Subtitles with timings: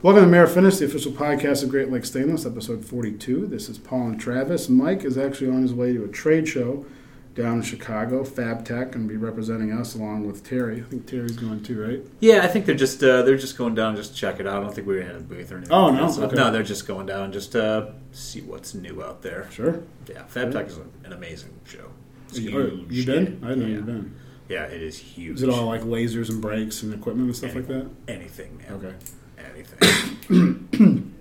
[0.00, 3.46] Welcome to Mirror Finish, the official podcast of Great Lakes Stainless, episode 42.
[3.46, 4.68] This is Paul and Travis.
[4.68, 6.86] Mike is actually on his way to a trade show
[7.34, 10.80] down in Chicago, FabTech, and be representing us along with Terry.
[10.80, 12.00] I think Terry's going too, right?
[12.20, 14.58] Yeah, I think they're just uh, they're just going down just to check it out.
[14.58, 15.72] I don't think we had a booth or anything.
[15.74, 16.08] Oh, no?
[16.08, 16.36] Okay.
[16.36, 19.48] no, they're just going down just to see what's new out there.
[19.50, 19.82] Sure.
[20.08, 21.90] Yeah, FabTech is an amazing show.
[22.28, 22.92] It's You, huge.
[22.92, 23.40] you been?
[23.44, 23.74] I know yeah.
[23.74, 24.14] you've been.
[24.48, 25.36] Yeah, it is huge.
[25.36, 27.90] Is it all like lasers and brakes and equipment and stuff like that?
[28.06, 28.72] anything, man?
[28.74, 28.94] Okay.
[29.38, 31.04] Anything.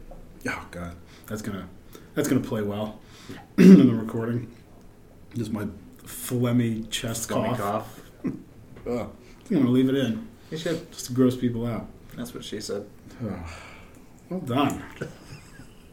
[0.49, 1.67] Oh God, that's gonna
[2.15, 3.01] that's gonna play well
[3.57, 4.49] in the recording.
[5.35, 5.67] Just my
[6.05, 7.57] phlegmy chest cough.
[7.57, 8.01] cough.
[8.23, 9.09] Think
[9.51, 10.89] I'm gonna leave it in You should.
[10.91, 11.87] just to gross people out.
[12.15, 12.87] That's what she said.
[13.21, 13.43] Oh,
[14.29, 14.81] well done.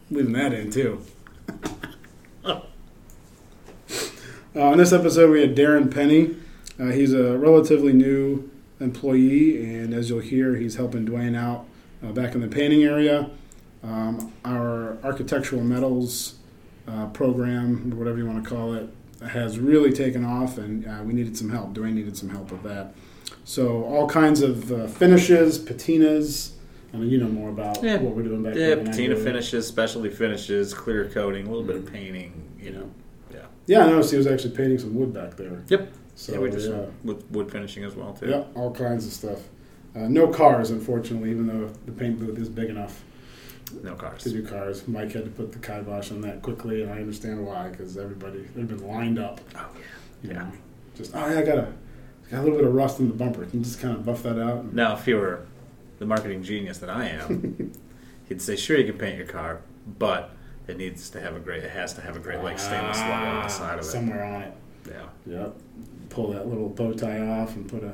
[0.09, 1.01] Leaving that in too.
[2.45, 2.61] uh,
[4.55, 6.37] in this episode, we had Darren Penny.
[6.79, 8.49] Uh, he's a relatively new
[8.79, 11.65] employee, and as you'll hear, he's helping Dwayne out
[12.05, 13.29] uh, back in the painting area.
[13.83, 16.35] Um, our architectural metals
[16.87, 18.89] uh, program, or whatever you want to call it,
[19.29, 21.73] has really taken off, and uh, we needed some help.
[21.73, 22.93] Dwayne needed some help with that.
[23.43, 26.51] So, all kinds of uh, finishes, patinas.
[26.93, 27.97] I mean, you know more about Yeah.
[27.97, 28.75] what we're doing back Yeah, there.
[28.77, 29.23] than I patina do.
[29.23, 32.41] finishes, specialty finishes, clear coating, a little bit of painting.
[32.59, 32.91] You know.
[33.31, 33.39] Yeah.
[33.67, 35.61] Yeah, I noticed he was actually painting some wood back there.
[35.67, 35.91] Yep.
[36.15, 36.67] So, yeah, we did yeah.
[36.67, 38.29] some wood, wood finishing as well too.
[38.29, 39.39] Yeah, all kinds of stuff.
[39.95, 43.03] Uh, no cars, unfortunately, even though the paint booth is big enough
[43.81, 44.23] No cars.
[44.23, 44.87] to do cars.
[44.87, 48.39] Mike had to put the kibosh on that quickly, and I understand why, because everybody,
[48.55, 49.39] they've been lined up.
[49.55, 49.67] Oh
[50.21, 50.39] You Yeah.
[50.39, 50.51] know,
[50.97, 51.67] just, oh, yeah, I got a,
[52.29, 53.45] got a little bit of rust in the bumper.
[53.45, 54.73] Can you just kind of buff that out?
[54.73, 55.45] Now, if you were
[55.99, 57.71] the marketing genius that I am,
[58.27, 59.61] he'd say, "Sure, you can paint your car,
[59.99, 60.31] but
[60.67, 61.63] it needs to have a great.
[61.63, 64.23] It has to have a Great like, stainless logo on the side of it." Somewhere
[64.25, 64.53] on it.
[64.89, 65.05] Yeah.
[65.25, 65.55] Yep.
[66.09, 67.93] Pull that little bow tie off and put a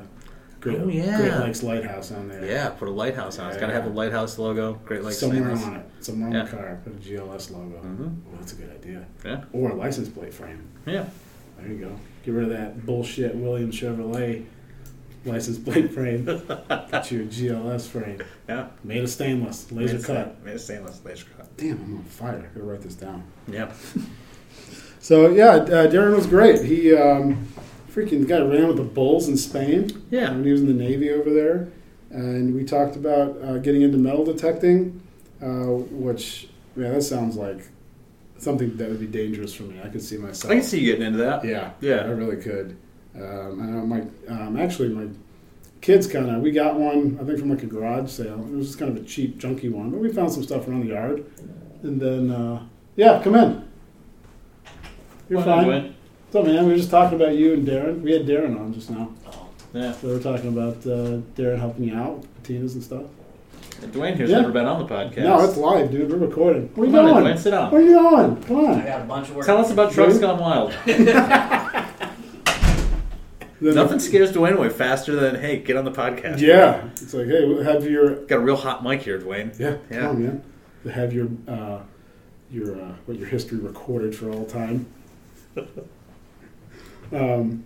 [0.62, 1.16] Great, Oh, yeah.
[1.18, 2.44] Great Lakes lighthouse on there.
[2.46, 2.70] Yeah.
[2.70, 3.48] Put a lighthouse on.
[3.48, 3.50] it.
[3.52, 4.74] It's got to have a lighthouse logo.
[4.84, 5.64] Great Lakes Somewhere stainless.
[5.66, 5.86] on it.
[6.00, 6.44] Somewhere on Yeah.
[6.44, 6.78] the car.
[6.84, 7.80] Put a GLS logo.
[7.84, 8.14] Mhm.
[8.32, 9.04] Oh, that's a good idea.
[9.24, 9.42] Yeah.
[9.52, 10.62] Or a license plate frame.
[10.86, 11.06] Yeah.
[11.58, 11.90] There you go.
[12.24, 14.44] Get rid of that bullshit William Chevrolet
[15.24, 16.24] license plate frame.
[16.26, 18.18] Get your GLS frame.
[18.48, 18.66] Yeah.
[18.84, 20.16] Made of stainless, laser Made cut.
[20.36, 21.56] sta- Made of stainless laser cut.
[21.56, 22.38] Damn, I'm on fire.
[22.38, 23.24] I gotta write this down.
[23.48, 23.72] Yeah.
[25.00, 26.62] So yeah, uh, Darren was great.
[26.64, 27.48] He um,
[27.94, 30.02] freaking the guy ran with the Bulls in Spain.
[30.10, 30.30] Yeah.
[30.30, 31.68] when he was in the Navy over there,
[32.10, 35.00] and we talked about uh, getting into metal detecting,
[35.42, 35.46] uh,
[35.90, 37.68] which yeah, that sounds like
[38.38, 39.80] something that would be dangerous for me.
[39.84, 40.50] I could see myself.
[40.50, 41.44] I can see you getting into that.
[41.44, 41.96] Yeah, Yeah.
[42.04, 42.76] I really could.
[43.14, 45.06] Um, I know my um, actually my
[45.82, 48.40] kids kind of we got one I think from like a garage sale.
[48.40, 50.80] It was just kind of a cheap, junky one, but we found some stuff around
[50.80, 51.24] the yard,
[51.82, 52.62] and then uh,
[52.96, 53.68] yeah, come in.
[55.28, 55.94] You're Come fine.
[56.32, 56.34] Dwayne.
[56.34, 56.64] What's up, man?
[56.66, 58.00] We were just talking about you and Darren.
[58.02, 59.10] We had Darren on just now.
[59.74, 59.92] Yeah.
[59.92, 63.04] So we were talking about uh, Darren helping you out with patinas and stuff.
[63.82, 64.40] Dwayne here's Yeah.
[64.40, 65.24] never been on the podcast.
[65.24, 66.10] No, it's live, dude.
[66.10, 66.68] We're recording.
[66.74, 67.34] Where you Come on going?
[67.34, 67.38] Dwayne.
[67.38, 67.70] Sit down.
[67.72, 68.42] Where you going?
[68.44, 68.80] Come on.
[68.80, 69.46] I got a bunch of work.
[69.46, 70.20] Tell us about Trucks Really?
[70.20, 70.70] Gone Wild.
[73.60, 76.40] Nothing scares Dwayne away faster than hey, get on the podcast.
[76.40, 79.56] Yeah, it's like hey, have your Got a real hot mic here, Dwayne.
[79.58, 80.00] Yeah, Yeah.
[80.00, 80.42] come on, man.
[80.84, 81.78] To have your uh,
[82.50, 84.86] your uh, what your history recorded for all time.
[87.12, 87.64] um,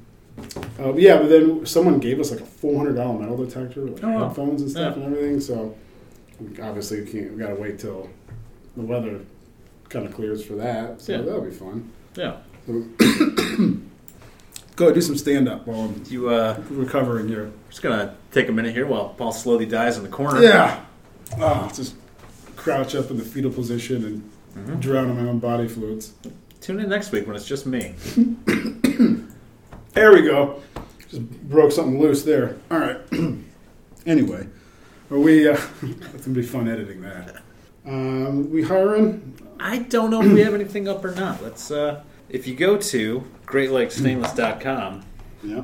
[0.78, 4.04] uh, yeah, but then someone gave us like a four hundred dollar metal detector, with
[4.04, 4.26] Oh, wow.
[4.28, 5.02] headphones and stuff Yeah.
[5.04, 5.40] and everything.
[5.40, 5.74] So
[6.62, 7.32] obviously we can't.
[7.32, 8.08] We got to wait till
[8.76, 9.20] the weather
[9.88, 11.00] kind of clears for that.
[11.00, 11.22] So Yeah.
[11.22, 11.90] that'll be fun.
[12.16, 12.36] Yeah.
[14.76, 17.50] Go do some stand up while I'm You uh recovering here.
[17.70, 20.42] just gonna take a minute here while Paul slowly dies in the corner.
[20.42, 20.80] Yeah.
[21.40, 21.94] Oh, just
[22.56, 24.04] crouch up in the fetal position
[24.54, 24.80] and Mhm.
[24.80, 26.12] drown in my own body fluids.
[26.60, 27.94] Tune in next week when it's just me.
[29.96, 30.62] There we go.
[31.08, 32.58] Just broke something loose there.
[32.70, 32.98] All right.
[34.06, 34.46] anyway,
[35.10, 35.48] are we?
[35.48, 37.36] Uh, it's gonna be fun editing that.
[37.86, 39.38] Um, we hiring?
[39.58, 41.42] I don't know if we have anything up or not.
[41.42, 45.02] Let's uh if you go to greatlakestainless.com,
[45.42, 45.62] Yeah.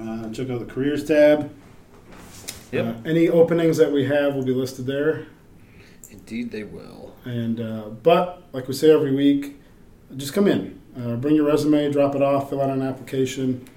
[0.00, 1.48] Uh, check out the careers tab.
[2.72, 2.84] Yep.
[2.84, 5.26] Uh, any openings that we have will be listed there.
[6.10, 7.14] indeed they will.
[7.24, 9.60] And uh, but like we say every week,
[10.16, 13.68] just come in, uh, bring your resume, drop it off, fill out an application.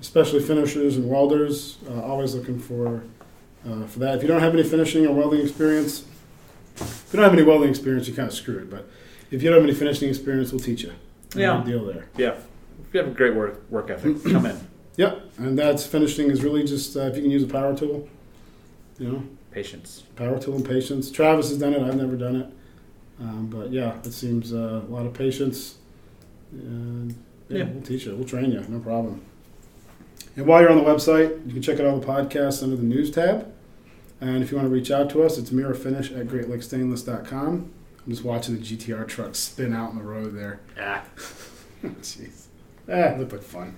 [0.00, 3.02] Especially finishers and welders, uh, always looking for
[3.68, 4.14] uh, for that.
[4.14, 6.04] If you don't have any finishing or welding experience,
[6.76, 8.70] if you don't have any welding experience, you're kind of screwed.
[8.70, 8.88] But
[9.32, 10.92] if you don't have any finishing experience, we'll teach you.
[11.34, 11.64] Yeah.
[11.66, 12.06] deal there.
[12.16, 12.36] Yeah.
[12.86, 14.56] If you have a great work work ethic, come in.
[14.96, 18.08] Yep, and that's finishing is really just uh, if you can use a power tool,
[19.00, 20.04] you know, Patience.
[20.14, 21.10] power tool and patience.
[21.10, 21.82] Travis has done it.
[21.82, 22.46] I've never done it,
[23.20, 25.74] um, but yeah, it seems uh, a lot of patience.
[26.52, 27.14] And
[27.48, 27.64] yeah, Yeah.
[27.70, 28.14] we'll teach you.
[28.16, 28.64] We'll train you.
[28.68, 29.20] No problem.
[30.36, 32.82] And while you're on the website, you can check out all the podcasts under the
[32.82, 33.52] news tab.
[34.20, 37.70] And if you want to reach out to us, it's mirrorfinish at greatlakestainless.com.
[38.06, 40.60] I'm just watching the GTR truck spin out in the road there.
[40.76, 41.04] Yeah.
[41.84, 42.46] Jeez.
[42.90, 43.74] Ah, looked like fun.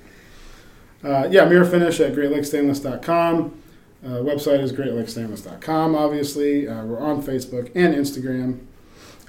[1.02, 3.62] Uh, yeah, mirror finish at greatlakestainless.com.
[4.04, 6.66] Uh, website is greatlakestainless.com, obviously.
[6.68, 8.60] Uh, we're on Facebook and Instagram.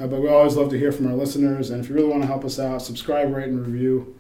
[0.01, 1.69] Uh, but we always love to hear from our listeners.
[1.69, 4.15] And if you really want to help us out, subscribe, rate, and review.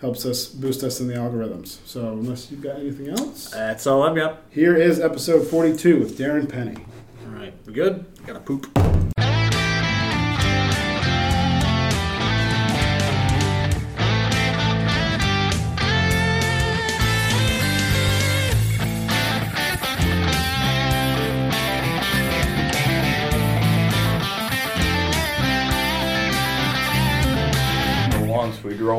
[0.00, 1.76] Helps us boost us in the algorithms.
[1.86, 4.42] So, unless you've got anything else, That's all I've got.
[4.50, 6.76] here is episode 42 with Darren Penny.
[7.26, 7.52] All right.
[7.66, 8.06] We good?
[8.26, 8.66] Gotta poop.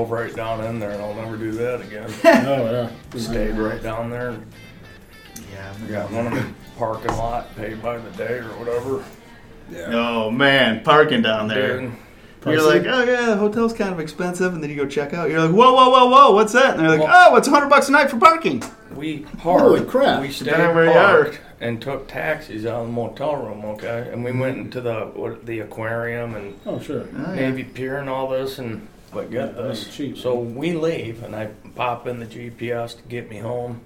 [0.05, 2.09] Drove right down in there, and I'll never do that again.
[2.47, 3.19] oh, yeah.
[3.19, 4.37] Stayed right down there.
[5.53, 5.73] Yeah.
[5.81, 6.45] We got one of the
[6.77, 9.03] parking lot paid by the day or whatever.
[9.71, 9.91] Yeah.
[9.93, 11.79] Oh man, parking down there.
[11.79, 11.93] Dude,
[12.45, 15.29] You're like, oh yeah, the hotel's kind of expensive, and then you go check out.
[15.29, 16.71] You're like, whoa, whoa, whoa, whoa, what's that?
[16.75, 18.63] And they're like, Well- oh, it's hundred bucks a night for parking.
[18.95, 19.61] we parked.
[19.61, 20.21] Holy crap.
[20.21, 23.63] We stayed Down where you parked and took taxis out of the motel room.
[23.63, 27.07] Okay, and we went into the what, the aquarium and Oh, sure.
[27.15, 27.49] Oh, yeah.
[27.49, 29.83] Navy Pier and all this, and but get Yeah, this.
[29.85, 30.17] that's cheap.
[30.17, 33.81] So we leave, and I pop in the GPS to get me home,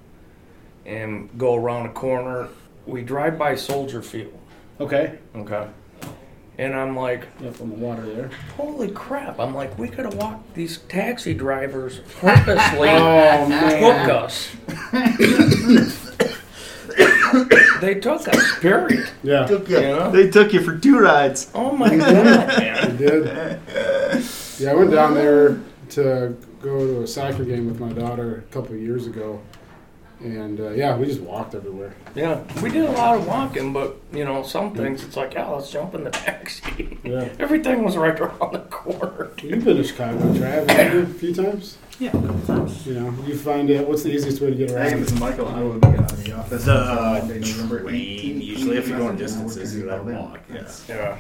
[0.86, 2.48] and go around a corner.
[2.86, 4.38] We drive by Soldier Field.
[4.80, 5.18] Okay.
[5.36, 5.68] Okay.
[6.58, 8.30] And I'm like, Yep, on the water there.
[8.56, 9.40] holy crap.
[9.40, 13.50] I'm like, we could have walked these taxi drivers purposely Oh,
[13.80, 14.48] took us.
[17.82, 19.10] they took us, period.
[19.24, 19.46] Yeah.
[19.48, 20.12] Took You know?
[20.12, 21.52] They took you for two rides.
[21.54, 22.96] Oh my god, I man.
[22.98, 23.60] did.
[24.60, 25.60] Yeah, I went down there
[25.90, 29.42] to go to a soccer game with my daughter a couple of years ago,
[30.20, 31.94] and uh, yeah, we just walked everywhere.
[32.16, 35.48] Yeah, we did a lot of walking, but you know, some things it's like, yeah,
[35.48, 36.98] let's jump in the taxi.
[37.04, 37.30] Yeah.
[37.40, 39.32] Everything was right around the corner.
[39.44, 41.78] You've been to Chicago, Trav, haven't a few times.
[42.00, 42.86] Yeah, a couple times.
[42.88, 43.88] You know, you find it.
[43.88, 44.82] What's the easiest way to get around.
[44.82, 45.04] I think around?
[45.04, 45.48] it's Michael.
[45.48, 46.66] I will be out of the office.
[46.66, 50.00] The uh, Monday, train, usually if you're going Nothing, and we're distances, you do have
[50.02, 50.22] all that.
[50.22, 50.72] walk, yeah.
[50.90, 51.18] Yeah.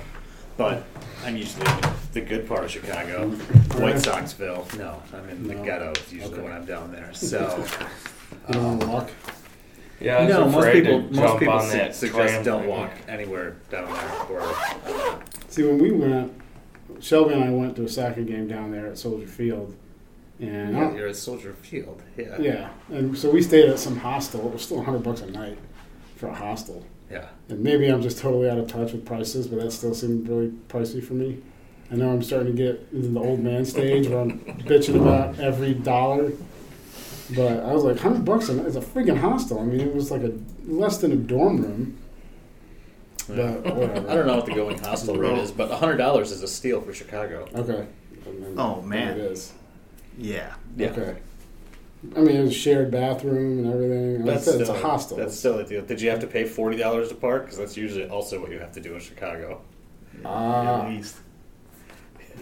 [0.58, 0.84] But
[1.26, 1.66] I'm usually
[2.14, 4.78] the good part of Chicago, White Soxville.
[4.78, 5.64] No, I'm in the No.
[5.64, 6.42] ghettos usually Okay.
[6.44, 7.10] when I'm down there.
[7.14, 7.64] So
[8.48, 9.10] You don't want to walk.
[10.00, 12.34] Yeah, I was no, most afraid people to most jump people on su- that suggest
[12.34, 12.70] tram don't thing.
[12.70, 14.22] walk anywhere down there.
[14.30, 15.20] Or uh,
[15.50, 16.34] See, when we went,
[17.00, 19.76] Shelby and I went to a soccer game down there at Soldier Field,
[20.40, 22.02] and I yeah, don't- you're at Soldier Field.
[22.18, 22.38] Yeah.
[22.40, 24.46] yeah, and so we stayed at some hostel.
[24.48, 25.58] It was still 100 bucks a night
[26.18, 26.86] for a hostel.
[27.12, 27.28] Yeah.
[27.50, 30.50] And maybe I'm just totally out of touch with prices, but that still seemed really
[30.70, 31.42] pricey for me.
[31.92, 35.40] I know I'm starting to get into the old man stage where I'm bitching about
[35.40, 36.32] every dollar.
[37.36, 39.60] But I was like, hundred bucks a night is a freaking hostel.
[39.60, 40.32] I mean, it was like a
[40.66, 41.98] less than a dorm room.
[43.30, 43.56] Yeah.
[43.64, 44.10] But whatever.
[44.12, 46.82] I don't know what the going hostel rate is, but hundred dollars is a steal
[46.82, 47.48] for Chicago.
[47.56, 47.88] Okay.
[48.28, 49.18] And then- Oh, man.
[49.18, 49.54] it is.
[50.18, 50.54] Yeah.
[50.78, 50.90] Yeah.
[50.92, 51.18] Okay.
[52.16, 54.18] I mean, it was shared bathroom and everything.
[54.26, 55.18] Like That's said, still, it's a hostel.
[55.18, 55.84] That's still a deal.
[55.84, 57.44] Did you have to pay forty dollars to park?
[57.44, 59.62] Because that's usually also what you have to do in Chicago.
[60.24, 60.84] Ah.
[60.84, 61.18] At least.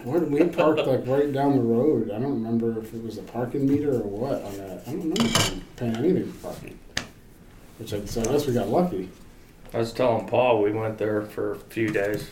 [0.02, 2.10] Where did we parked like right down the road?
[2.10, 4.82] I don't remember if it was a parking meter or what on that.
[4.86, 6.78] I don't remember paying- paying anything for parking.
[7.78, 9.08] Which I, so I guess we got lucky.
[9.72, 12.28] I was telling Paul we went there for a few days,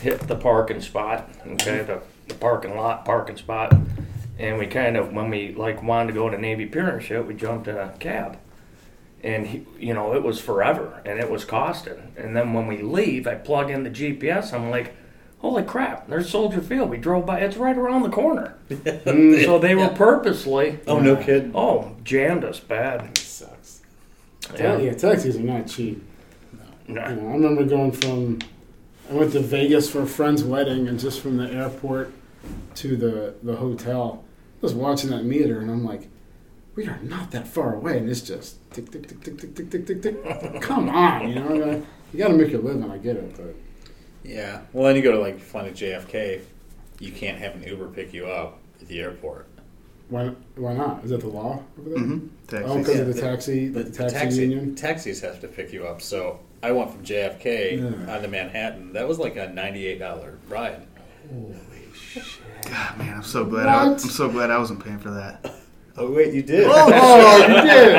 [0.00, 3.74] hit the parking spot, okay, the, the parking lot, parking spot,
[4.38, 7.26] and we kind of when we like wanted to go to Navy Pier and shit,
[7.26, 8.38] we jumped in a cab,
[9.22, 12.82] and he, you know it was forever and it was costing, and then when we
[12.82, 14.94] leave, I plug in the GPS, I'm like.
[15.42, 16.06] Holy crap!
[16.06, 16.90] There's Soldier Field.
[16.90, 17.40] We drove by.
[17.40, 18.56] It's right around the corner.
[18.68, 19.88] So they were Yeah.
[19.96, 21.52] purposely, Oh no, kid.
[21.54, 23.16] oh, jammed us bad.
[23.16, 23.80] sucks.
[24.58, 26.04] Yeah, yeah taxis are not cheap.
[26.86, 27.08] Nah.
[27.08, 28.40] You know, I remember going from,
[29.10, 32.12] I went to Vegas for a friend's wedding, and just from the airport
[32.76, 36.08] to the, the hotel, I was watching that meter, and I'm like,
[36.74, 39.70] we are not that far away, and it's just tick, tick, tick, tick, tick, tick,
[39.70, 40.60] tick, tick, tick.
[40.62, 41.82] Come on, you know,
[42.12, 42.88] you got to make your living.
[42.90, 43.54] I get it, but
[44.24, 44.62] Yeah.
[44.72, 46.42] Well, then you go to like find a JFK.
[47.00, 49.46] You can't have an Uber pick you up at the airport.
[50.10, 51.02] why, why not?
[51.04, 51.98] Is that the law over there?
[51.98, 52.56] Mm-hmm.
[52.64, 54.74] Oh, because Yeah, of the the- taxi, The, the, the taxi, taxi union.
[54.74, 56.02] taxis have to pick you up.
[56.02, 58.14] So I went from JFK Yeah.
[58.14, 58.92] on to Manhattan.
[58.92, 60.86] That was like a ninety-eight dollar ride.
[62.14, 63.66] God, man, I'm so glad.
[63.66, 65.54] I, I'm so glad I wasn't paying for that.
[65.96, 66.66] Oh wait, you did.
[66.68, 67.94] Oh, you did.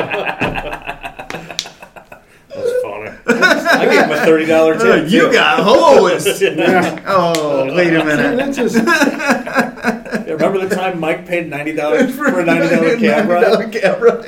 [2.48, 3.10] That's funny.
[3.26, 5.10] I gave him a thirty dollar Uh, tip.
[5.10, 5.32] you too.
[5.32, 6.42] got lowest.
[6.42, 7.02] Yeah.
[7.06, 8.36] Oh, wait a minute.
[8.36, 13.28] That's just, Yeah, Remember the time Mike paid ninety dollars for a ninety dollar cab
[13.28, 13.72] ride?
[13.72, 14.26] cab ride.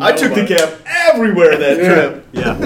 [0.00, 1.94] I took the about cab everywhere that Yeah.
[1.94, 2.26] trip.
[2.32, 2.56] Yeah,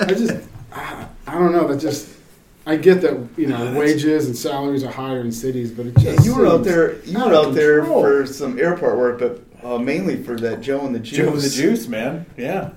[0.00, 0.32] I just,
[0.72, 1.66] I, I don't know.
[1.68, 2.08] That just,
[2.68, 6.04] I get that you know wages and salaries are higher in cities, but it just
[6.04, 6.96] Yeah, you were out there.
[7.04, 10.84] You out were out there for some airport work, but uh, mainly for that Joe
[10.84, 11.16] and the Juice.
[11.18, 12.26] Joe and the Juice, man.
[12.36, 12.70] Yeah,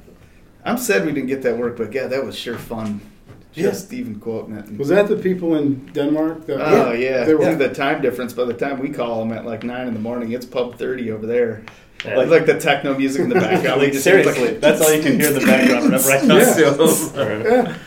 [0.63, 3.01] I'm sad we didn't get that work, but yeah, that was sure fun.
[3.51, 4.77] Just even quoting it.
[4.77, 6.45] Was that the people in Denmark?
[6.45, 8.31] That, Oh yeah, They were, Look at the time difference.
[8.31, 11.11] By the time we call them at like nine in the morning, it's pub thirty
[11.11, 11.63] over there.
[12.05, 12.15] Yeah.
[12.15, 13.81] Like like the techno music in the background.
[13.81, 16.11] like we just hear, seriously, like- that's all you can hear in the background whenever
[16.11, 16.53] I talk Yeah.
[16.53, 17.41] to him.
[17.45, 17.77] yeah.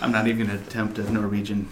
[0.00, 1.68] I'm not even gonna attempt a Norwegian,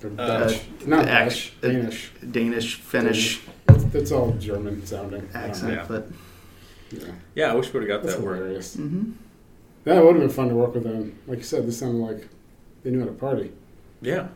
[0.00, 0.60] They're Uh, Dutch.
[0.86, 1.52] Not act- Dutch.
[1.60, 2.10] Danish.
[2.30, 5.28] Danish, Finnish It's, it's all German sounding.
[5.34, 5.84] Accent, Yeah.
[5.88, 6.08] but.
[6.90, 7.04] Yeah.
[7.34, 8.38] Yeah, I wish we would have got That's that word.
[8.38, 8.76] hilarious.
[8.76, 9.12] mhm.
[9.84, 11.14] That would have been fun to work with them.
[11.26, 12.28] Like you said, this sounded like
[12.82, 13.52] they knew how to party.
[14.02, 14.28] Yeah,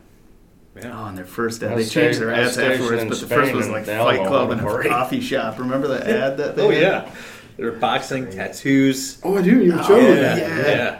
[0.75, 0.91] yeah.
[1.01, 3.55] Oh, and their first ad, they changed sta- their ads afterwards, but the first Spain
[3.57, 5.57] was like Fight Club how and a coffee shop.
[5.59, 6.81] Remember the ad that they Oh had?
[6.81, 7.11] yeah,
[7.57, 9.17] they were boxing, tattoos.
[9.23, 9.63] Oh, I do.
[9.63, 10.37] You Oh, showed me Yeah, that.
[10.37, 10.67] yeah.
[10.67, 10.99] yeah.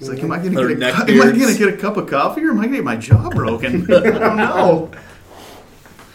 [0.00, 2.08] It's like, am I gonna get a cu- am I gonna get a cup of
[2.08, 3.82] coffee or am I gonna get my jaw broken?
[3.92, 4.90] I don't know.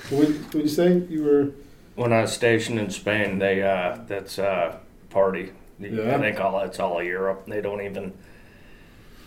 [0.09, 1.03] What would you say?
[1.09, 1.51] You were.
[1.95, 4.77] when I was stationed in Spain, they uh, that's uh,
[5.11, 5.51] party.
[5.79, 6.15] Yeah.
[6.15, 7.45] I think all that's all of Europe.
[7.47, 8.13] They don't even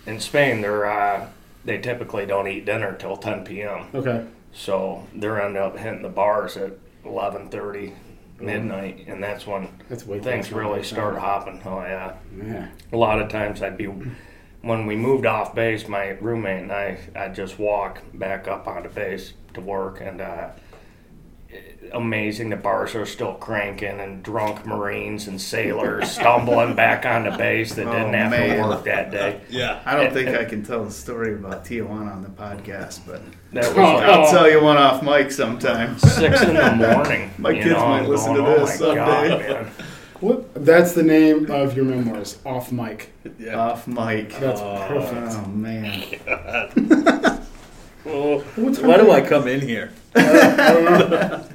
[0.06, 0.60] in Spain.
[0.60, 1.28] They're uh,
[1.64, 3.86] they typically don't eat dinner till 10 p.m.
[3.94, 4.26] Okay.
[4.52, 6.72] So they're end up hitting the bars at
[7.04, 7.92] 11:30
[8.40, 11.60] midnight, and that's when That's things really start hopping.
[11.64, 12.14] Oh yeah.
[12.36, 12.68] Yeah.
[12.92, 13.88] A lot of times I'd be
[14.68, 18.88] when we moved off base, my roommate and I I'd just walk back up onto
[18.88, 20.50] base to work and uh
[21.94, 27.72] amazing the bars are still cranking and drunk marines and sailors stumbling back onto base
[27.74, 28.56] that didn't Oh, have man.
[28.56, 29.40] to work that day.
[29.48, 29.80] Yeah.
[29.86, 33.22] I don't think I can tell the story about Tijuana on the podcast, but
[33.54, 35.98] That was Oh, I'll tell you one off mic sometime.
[35.98, 37.30] six in the morning.
[37.38, 39.70] My kids know, might listen going, to "Oh this my God,
[40.20, 40.64] someday." What?
[40.64, 42.38] That's the name of your memoirs.
[42.44, 43.12] Off mic.
[43.38, 43.56] Yeah.
[43.58, 44.30] Off mic.
[44.38, 44.84] That's Oh.
[44.88, 45.36] perfect.
[45.36, 46.04] Oh man.
[48.10, 49.92] Oh, What why do I come in here?
[50.14, 50.22] I
[50.72, 51.44] don't know.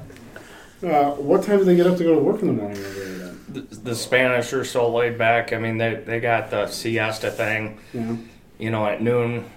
[0.84, 2.89] Uh, what time do they get up to go to work in the morning over
[2.89, 3.39] there then?
[3.48, 5.53] The, the Spanish are so laid back.
[5.53, 7.79] I mean, they they got the siesta thing.
[7.93, 8.17] Yeah.
[8.60, 9.50] you know, at noon,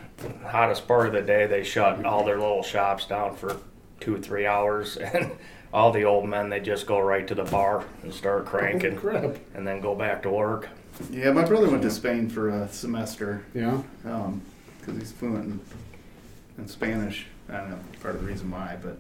[0.45, 3.57] hottest part of the day, they shut all their little shops down for
[3.99, 5.33] two or three hours, and
[5.73, 8.97] all the old men they just go right to the bar and start oh, cranking,
[8.97, 9.37] Oh, crap.
[9.55, 10.69] and then go back to work.
[11.11, 13.83] Yeah, my brother went to Spain for a semester Yeah.
[14.05, 14.41] Um,
[14.81, 15.61] because he's fluent in,
[16.59, 17.27] in Spanish.
[17.49, 18.97] I don't know part of the reason why, but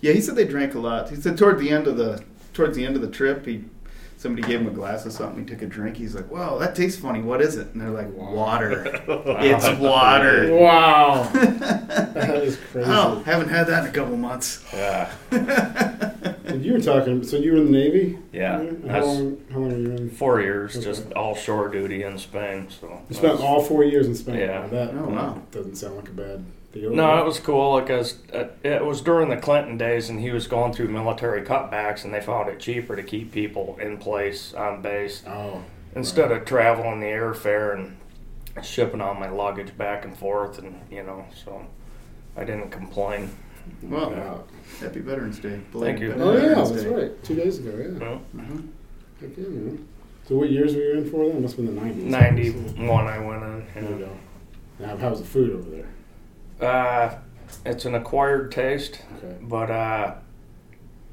[0.00, 1.10] yeah, he said they drank a lot.
[1.10, 2.22] He said toward the end of the
[2.54, 3.64] towards the end of the trip, he
[4.18, 5.44] somebody gave him a glass of something.
[5.46, 5.96] He took a drink.
[5.96, 7.22] He's like, "Wow, that tastes funny.
[7.22, 8.84] What is it?" And they're like, "Water.
[9.08, 11.22] it's water." Wow.
[11.32, 12.90] that is crazy.
[12.90, 14.62] Oh, haven't had that in a couple months.
[14.74, 15.10] Yeah,
[16.44, 17.22] And you were talking.
[17.22, 18.18] So you were in the Navy.
[18.32, 18.58] yeah.
[18.58, 19.44] How That's long?
[19.52, 20.10] How long were you in?
[20.10, 20.84] four years, Okay.
[20.84, 22.68] just all shore duty in Spain.
[22.70, 24.36] So You spent all four years in Spain.
[24.40, 24.66] Yeah.
[24.68, 25.42] That Oh, wow.
[25.52, 26.44] doesn't sound like a bad deal.
[26.74, 28.18] No, it was cool because
[28.62, 32.20] it was during the Clinton days, and he was going through military cutbacks, and they
[32.20, 35.62] found it cheaper to keep people in place on base Oh.
[35.96, 37.96] instead of traveling the airfare and
[38.64, 41.62] shipping all my luggage back and forth, and you know, so
[42.36, 43.30] I didn't complain.
[43.82, 44.44] Well, Wow.
[44.80, 45.60] happy Veterans Day.
[45.72, 46.12] Thank you.
[46.12, 46.88] Belated Oh yeah, Veterans that's Day.
[46.94, 47.24] right.
[47.24, 47.70] Two days ago.
[47.78, 47.98] Yeah.
[47.98, 48.68] Well, Mhm.
[49.20, 49.88] Heck yeah, man.
[50.26, 51.36] So what years were you in for then?
[51.38, 52.04] It must have been the nineties.
[52.04, 53.64] Ninety-one, I went in.
[53.74, 54.10] There you you go.
[54.86, 55.86] Now, how's the food over there?
[56.60, 57.14] Uh,
[57.64, 59.36] it's an acquired taste, Okay.
[59.42, 60.14] but uh,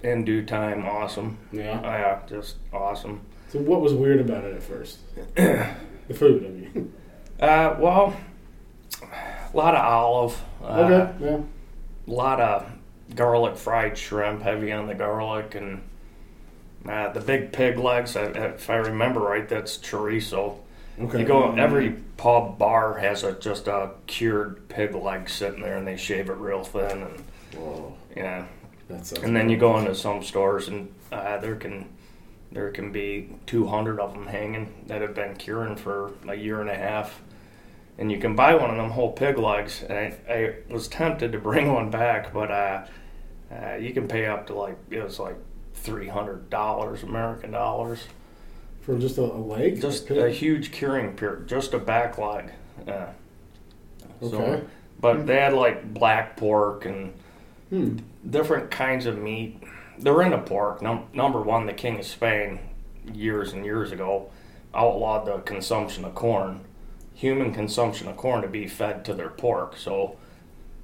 [0.04, 1.38] in due time, awesome.
[1.52, 1.82] Yeah.
[1.82, 3.22] Yeah, just awesome.
[3.50, 5.00] So what was weird about it at first?
[5.36, 6.94] the food, I mean.
[7.40, 8.16] Uh, well,
[9.02, 10.44] a lot of olive.
[10.64, 11.26] Uh, okay.
[11.26, 11.40] Yeah.
[12.08, 12.72] A lot of
[13.16, 15.82] garlic fried shrimp, heavy on the garlic, and
[16.88, 18.16] uh, the big pig legs.
[18.16, 20.58] If I remember right, that's chorizo.
[21.00, 21.20] Okay.
[21.20, 25.88] You go every pub bar has a just a cured pig leg sitting there, and
[25.88, 27.24] they shave it real thin, and
[27.56, 27.96] Whoa.
[28.16, 28.46] yeah.
[28.88, 31.90] That sounds And then you go into some stores, and uh, there can
[32.52, 36.70] there can be 200 of them hanging that have been curing for a year and
[36.70, 37.22] a half.
[37.98, 39.84] And you can buy one of them whole pig legs.
[39.84, 42.86] And I, I was tempted to bring one back, but uh,
[43.52, 45.36] uh, you can pay up to like it was like
[45.74, 48.06] three hundred dollars American dollars.
[48.86, 49.82] For just a, a leg.
[49.82, 50.18] Just Pig?
[50.18, 52.52] a huge curing period, just a back leg.
[52.88, 53.10] Yeah.
[54.22, 54.64] So- Okay.
[55.00, 57.14] but they had like black pork and
[57.70, 57.98] Hmm.
[58.30, 59.62] different kinds of meat.
[59.98, 60.82] They're into pork.
[60.82, 62.60] Num- number one, the King of Spain,
[63.12, 64.28] years and years ago,
[64.74, 66.60] outlawed the consumption of corn,
[67.14, 69.78] human consumption of corn to be fed to their pork.
[69.78, 70.16] So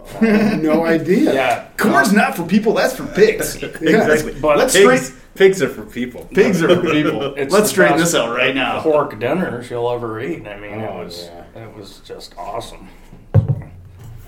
[0.21, 1.33] no idea.
[1.33, 2.73] Yeah, Corn's not for people.
[2.73, 3.55] That's for pigs.
[3.63, 4.33] exactly.
[4.39, 6.25] but Let's pigs, straight- pigs are for people.
[6.33, 7.35] Pigs are for people.
[7.35, 8.81] It's Let's the straighten this out right now.
[8.81, 10.47] pork dinners you'll ever eat.
[10.47, 11.63] I mean, Oh, it was yeah.
[11.63, 12.89] it was just awesome.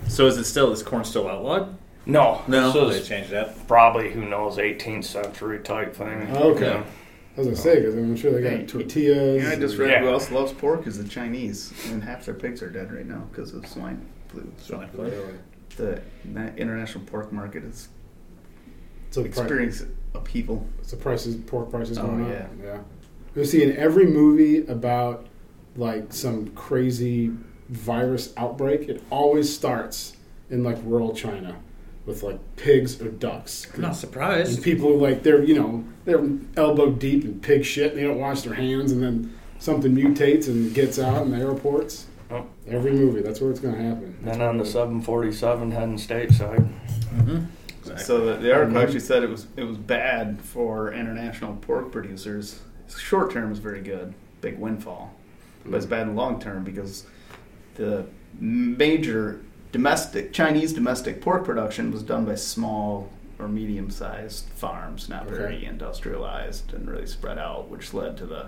[0.07, 1.75] So is it still is corn still outlawed?
[2.05, 3.67] No, No, this they changed that.
[3.67, 6.35] probably who knows 18th century type thing.
[6.35, 6.65] Okay.
[6.65, 6.83] Yeah.
[7.35, 9.41] I was gonna say because I'm sure they Hey, got tortillas.
[9.43, 10.01] Yeah, I just read Yeah.
[10.01, 13.23] who else loves pork is the Chinese, and half their pigs are dead right now
[13.31, 14.51] because of swine flu.
[14.61, 15.11] Swine flu.
[15.79, 16.01] Really?
[16.33, 17.87] The international pork market is
[19.11, 20.67] So the, pri- experiencing upheaval.
[20.81, 22.35] so prices, pork prices Oh, going yeah.
[22.35, 22.49] up.
[22.63, 22.79] Yeah.
[23.35, 25.25] You see in every movie about
[25.75, 27.31] like some crazy
[27.69, 30.15] virus outbreak, it always starts
[30.49, 31.55] in like rural China
[32.05, 33.67] with like pigs or ducks.
[33.73, 34.61] I'm not And surprised.
[34.63, 36.23] people like they're you know they're
[36.57, 37.93] elbow deep in pig shit.
[37.93, 41.37] And they don't wash their hands, and then something mutates and gets out in the
[41.37, 42.05] airports.
[42.33, 42.47] Oh.
[42.67, 44.17] Every movie, that's where it's going to happen.
[44.23, 46.67] Then on the 747 heading stateside.
[47.15, 47.97] Mm-hmm.
[47.97, 48.83] So the, the article Mhm.
[48.83, 52.61] actually said it was it was bad for international pork producers.
[52.97, 55.13] Short term is very good, big windfall,
[55.65, 57.05] but it's bad in the long term because
[57.75, 58.05] the
[58.39, 59.41] major
[59.73, 65.65] domestic Chinese domestic pork production was done by small or medium sized farms, not very
[65.65, 68.47] industrialized and really spread out, which led to the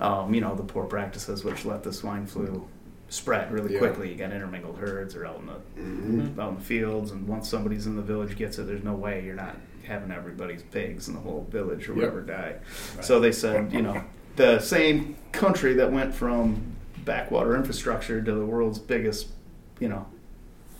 [0.00, 2.66] um, you know the poor practices, which let the swine flu
[3.14, 3.78] spread really Yeah.
[3.78, 4.10] quickly.
[4.10, 6.38] You got intermingled herds or out in the Mhm.
[6.38, 9.24] out in the fields, and once somebody's in the village gets it, there's no way
[9.24, 11.96] you're not having everybody's pigs in the whole village or Yep.
[11.96, 12.56] whatever die.
[13.00, 14.02] So they said, you know,
[14.36, 16.56] the same country that went from
[17.04, 19.28] backwater infrastructure to the world's biggest,
[19.78, 20.06] you know,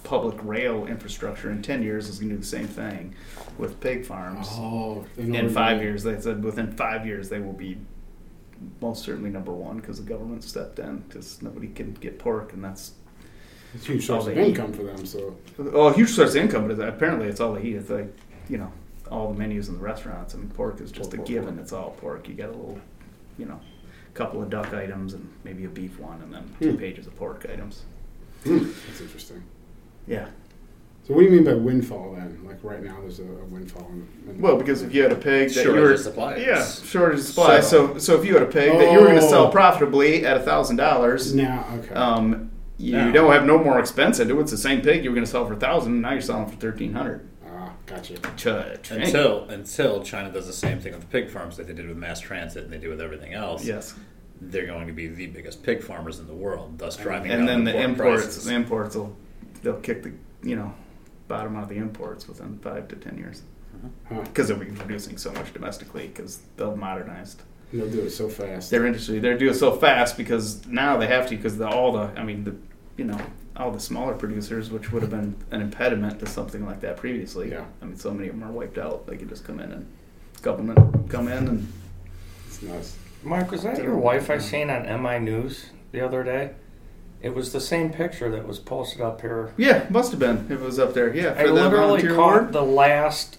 [0.04, 3.14] public rail infrastructure in 10 years is going to do the same thing
[3.58, 4.48] with pig farms.
[4.52, 7.78] Oh, In five years, they said within five years they will be
[8.80, 12.62] most certainly number one because the government stepped in because nobody can get pork, and
[12.64, 12.92] that's
[13.74, 14.48] It's a huge source of they eat.
[14.50, 15.04] income for them.
[15.06, 17.76] So Oh, a huge source of income, but apparently it's all they eat.
[17.76, 18.14] It's like,
[18.48, 18.70] you know,
[19.10, 21.48] all the menus in the restaurants, and pork is just Pork, a pork, given.
[21.54, 21.60] pork.
[21.62, 22.28] It's all pork.
[22.28, 22.78] You get a little,
[23.38, 23.60] you know,
[24.14, 26.76] couple of duck items and maybe a beef one, and then two Hmm.
[26.78, 27.82] pages of pork items.
[28.44, 29.42] hmm, that's interesting.
[30.06, 30.28] Yeah.
[31.06, 32.40] So what do you mean by windfall then?
[32.46, 33.86] Like right now, there's a, a windfall.
[33.90, 36.42] In, in Well, because if you had a pig that Shortage you were of supplies.
[36.46, 39.04] yeah shortage of supply, So- so so if you had a pig that you were
[39.06, 39.50] going to sell Oh.
[39.50, 41.94] profitably at a thousand dollars, now, okay.
[41.94, 43.12] um, you Now.
[43.12, 44.42] don't have no more expense into it.
[44.42, 46.00] It's the same pig you were going to sell for a thousand.
[46.00, 47.28] Now you're selling for thirteen hundred.
[47.46, 48.14] ah, gotcha.
[48.90, 52.18] Until until China does the same thing with pig farms that they did with mass
[52.20, 53.62] transit and they do with everything else.
[53.64, 53.94] yes,
[54.40, 57.64] They're going to be the biggest pig farmers in the world, thus driving and then
[57.64, 58.44] down the imports, prices.
[58.46, 59.14] the imports will
[59.62, 60.12] they'll kick the
[60.42, 60.74] you know
[61.28, 63.42] bottom out of the imports within five to ten years
[63.74, 64.14] uh-huh.
[64.16, 64.20] Huh.
[64.22, 68.70] because they'll be producing so much domestically because they'll modernized They'll do it so fast.
[68.70, 69.18] their industry.
[69.18, 72.22] They're doing it so fast because now they have to because the, all the I
[72.22, 72.54] mean the
[72.96, 73.18] you know
[73.56, 77.50] all the smaller producers which would have been an impediment to something like that previously.
[77.50, 77.64] Yeah.
[77.82, 79.06] I mean so many of them are wiped out.
[79.08, 79.86] They can just come in and
[80.42, 81.72] government come in and
[82.46, 82.96] It's nuts.
[83.24, 86.52] Mark, was that your wife I seen on MI News the other day?
[87.24, 89.52] It was the same picture that was posted up here.
[89.56, 92.52] yeah must have been it was up there yeah I literally caught award.
[92.52, 93.38] the last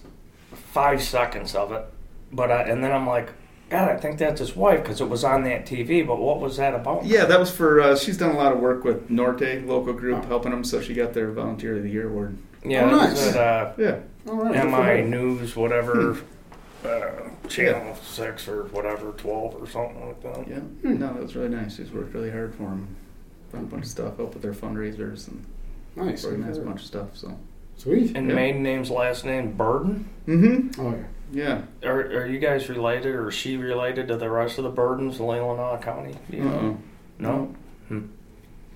[0.52, 1.84] five seconds of it,
[2.32, 3.28] but I, and then I'm like,
[3.70, 6.06] God, I think that's his wife because it was on that TV.
[6.06, 7.04] But what was that about?
[7.04, 7.80] Yeah, that was for.
[7.80, 10.26] Uh, she's done a lot of work with Norte local group, Oh.
[10.28, 10.62] helping them.
[10.64, 12.36] So she got their Volunteer of the Year award.
[12.64, 13.34] yeah, Oh, nice.
[13.34, 15.02] at uh, Yeah, All right.
[15.04, 15.08] MI.
[15.08, 16.16] News, whatever,
[16.84, 17.10] uh,
[17.48, 20.46] channel six or whatever, twelve or something like that.
[20.48, 20.60] yeah.
[20.82, 21.76] No, that was really nice.
[21.76, 22.88] She's worked really hard for them.
[23.56, 25.44] Done a bunch of stuff, helped with their fundraisers and
[25.96, 26.22] Nice.
[26.24, 27.08] good organized a bunch of stuff.
[27.16, 27.38] So.
[27.76, 28.16] Sweet.
[28.16, 28.34] And Yeah.
[28.34, 30.08] maiden name's last name Burden.
[30.28, 30.80] Mm-hmm.
[30.80, 30.90] Oh
[31.32, 31.62] yeah.
[31.82, 31.88] Yeah.
[31.88, 35.18] Are, are you guys related, or is she related to the rest of the Burdens
[35.18, 36.14] in Leelanau County?
[36.30, 36.78] Do you know?
[37.20, 37.54] Uh-oh.
[37.88, 38.04] No.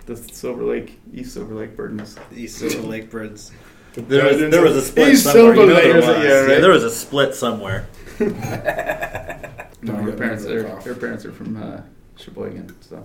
[0.07, 2.17] The Silver Lake, East Silver Lake Burdens.
[2.35, 3.53] East Silver Lake Burdens.
[3.95, 5.55] There was, there was a split East somewhere.
[5.55, 5.85] Silver You know Lake.
[5.85, 6.25] there was.
[6.25, 6.61] Yeah, right.
[6.61, 7.87] there was a split somewhere.
[8.19, 8.27] No,
[9.83, 11.81] No, her parents, no, are, that's her parents are from uh,
[12.17, 12.75] Sheboygan.
[12.83, 13.05] So.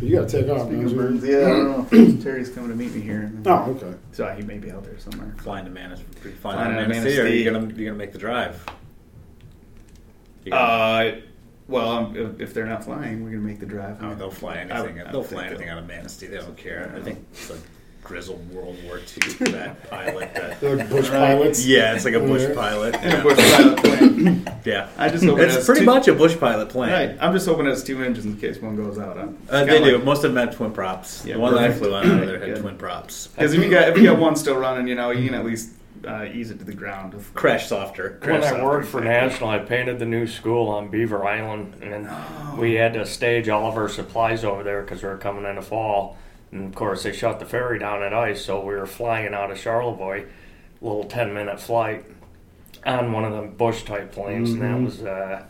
[0.00, 1.38] You gotta take off, Speaking of don't Burdens, you?
[1.40, 2.16] yeah, I don't know.
[2.22, 3.32] Terry's coming to meet me here.
[3.46, 3.96] Oh, okay.
[4.12, 5.34] So he may be out there somewhere.
[5.38, 6.04] Flying to Manistee.
[6.20, 7.18] Flying, Flying to to Manistee.
[7.20, 8.64] Or are you gonna you're gonna make the drive?
[10.50, 11.12] Uh,
[11.66, 13.98] well, um, if, if they're not flying, we're gonna make the drive.
[14.02, 14.96] oh, they'll fly anything.
[14.96, 16.26] would- I they'll fly anything they'll- out of Manistee.
[16.28, 16.92] They don't care.
[16.96, 17.60] I think it's like
[18.08, 20.34] grizzled World War II that pilot.
[20.34, 21.18] That, like bush Right.
[21.18, 21.64] pilots.
[21.66, 22.94] yeah, it's like a bush pilot.
[22.96, 23.22] And a Yeah.
[23.22, 24.50] bush pilot plane.
[24.64, 24.88] yeah.
[24.96, 26.90] I just hope it It's has pretty two- much a bush pilot plane.
[26.92, 27.16] Right.
[27.20, 29.18] I'm just hoping it has two engines in case one goes out.
[29.50, 29.98] Uh, they do.
[29.98, 31.24] Most of them have twin props.
[31.26, 31.84] Yeah, the one that I perfect.
[31.84, 32.60] flew on over there had Good.
[32.62, 33.26] twin props.
[33.28, 35.44] Because if you got if you got one still running, you know, you can at
[35.44, 35.70] least
[36.06, 37.12] uh, ease it to the ground.
[37.12, 38.18] With, Crash softer.
[38.22, 39.00] When I worked for.
[39.02, 42.56] National, I painted the new school on Beaver Island, and Oh.
[42.58, 45.56] we had to stage all of our supplies over there because we were coming in
[45.56, 46.16] the fall.
[46.52, 49.50] And of course, they shut the ferry down at ice, so we were flying out
[49.50, 50.24] of Charlevoix,
[50.80, 52.04] little 10 minute flight
[52.86, 55.44] on one of them bush type planes, and that was uh,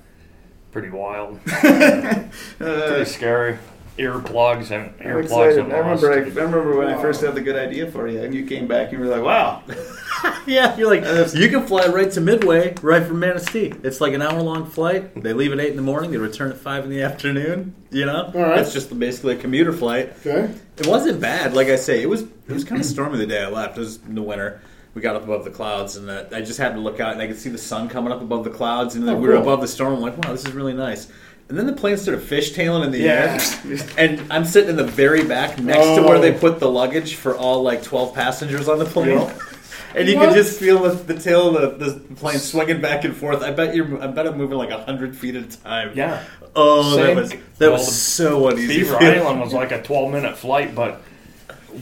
[0.73, 1.41] pretty wild.
[1.45, 3.59] pretty scary.
[3.99, 6.13] Earplugs and I'm earplugs and I remember.
[6.13, 8.67] I, I remember when I first had the good idea for you, and you came
[8.69, 9.63] back and you were like, "Wow,
[10.47, 13.73] Yeah, you're like you can fly right to Midway, right from Manistee.
[13.83, 15.21] It's like an hour long flight.
[15.23, 16.11] They leave at eight in the morning.
[16.11, 17.75] They return at five in the afternoon.
[17.91, 18.59] You know, All right.
[18.61, 20.13] it's just basically a commuter flight.
[20.25, 20.53] Okay.
[20.77, 21.55] It wasn't bad.
[21.55, 23.77] Like I say, it was it was kind of stormy the day I left.
[23.77, 24.61] It was in the winter.
[24.95, 27.23] We got up above the clouds, and uh, I just happened to look out, and
[27.23, 29.43] I could see the sun coming up above the clouds, and Oh, we were cool.
[29.43, 29.95] above the storm.
[29.95, 31.09] I'm like, wow, this is really nice.
[31.49, 33.39] And then the plane started fishtailing in the Yeah.
[33.67, 36.21] air, and I'm sitting in the very back next to where Oh.
[36.21, 39.19] they put the luggage for all like 12 passengers on the plane.
[39.19, 39.33] Yeah.
[39.95, 40.27] And you What?
[40.27, 43.43] can just feel the, the tail of the, the plane swinging back and forth.
[43.43, 44.03] I bet you're.
[44.03, 45.93] I bet I'm moving like hundred feet at a time.
[45.95, 46.21] Yeah.
[46.55, 48.67] Oh, that was that well, was so uneasy.
[48.81, 48.97] Beaver.
[48.97, 51.01] Island was like a 12 minute flight, but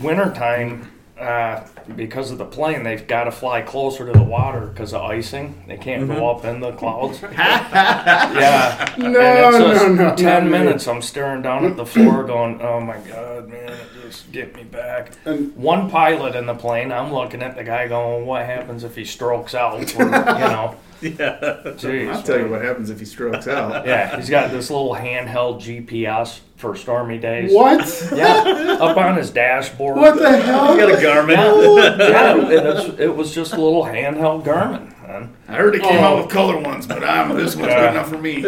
[0.00, 4.92] wintertime, uh, because of the plane, they've got to fly closer to the water because
[4.92, 5.64] of icing.
[5.66, 7.22] They can't go up in the clouds.
[7.32, 8.94] yeah.
[8.98, 10.50] No, and it's no, no, 10 no, no.
[10.50, 14.64] minutes, I'm staring down at the floor going, oh my God, man, just get me
[14.64, 15.12] back.
[15.24, 18.94] And One pilot in the plane, I'm looking at the guy going, what happens if
[18.94, 19.94] he strokes out?
[19.96, 21.38] Or, you know, Yeah.
[21.76, 22.12] jeez.
[22.12, 25.60] I'll tell you what happens if he strokes out." Yeah, he's got this little handheld
[25.60, 27.52] GPS for stormy days.
[27.52, 27.86] what?
[28.14, 29.96] Yeah, up on his dashboard.
[29.98, 30.74] What the hell?
[30.74, 31.98] You got a Garmin.
[31.98, 34.92] Yeah, it was, it was just a little handheld Garmin.
[35.06, 35.36] Man.
[35.48, 36.04] I heard it came Oh.
[36.04, 37.80] out with color ones, but I'm this one's Yeah.
[37.80, 38.40] good enough for me.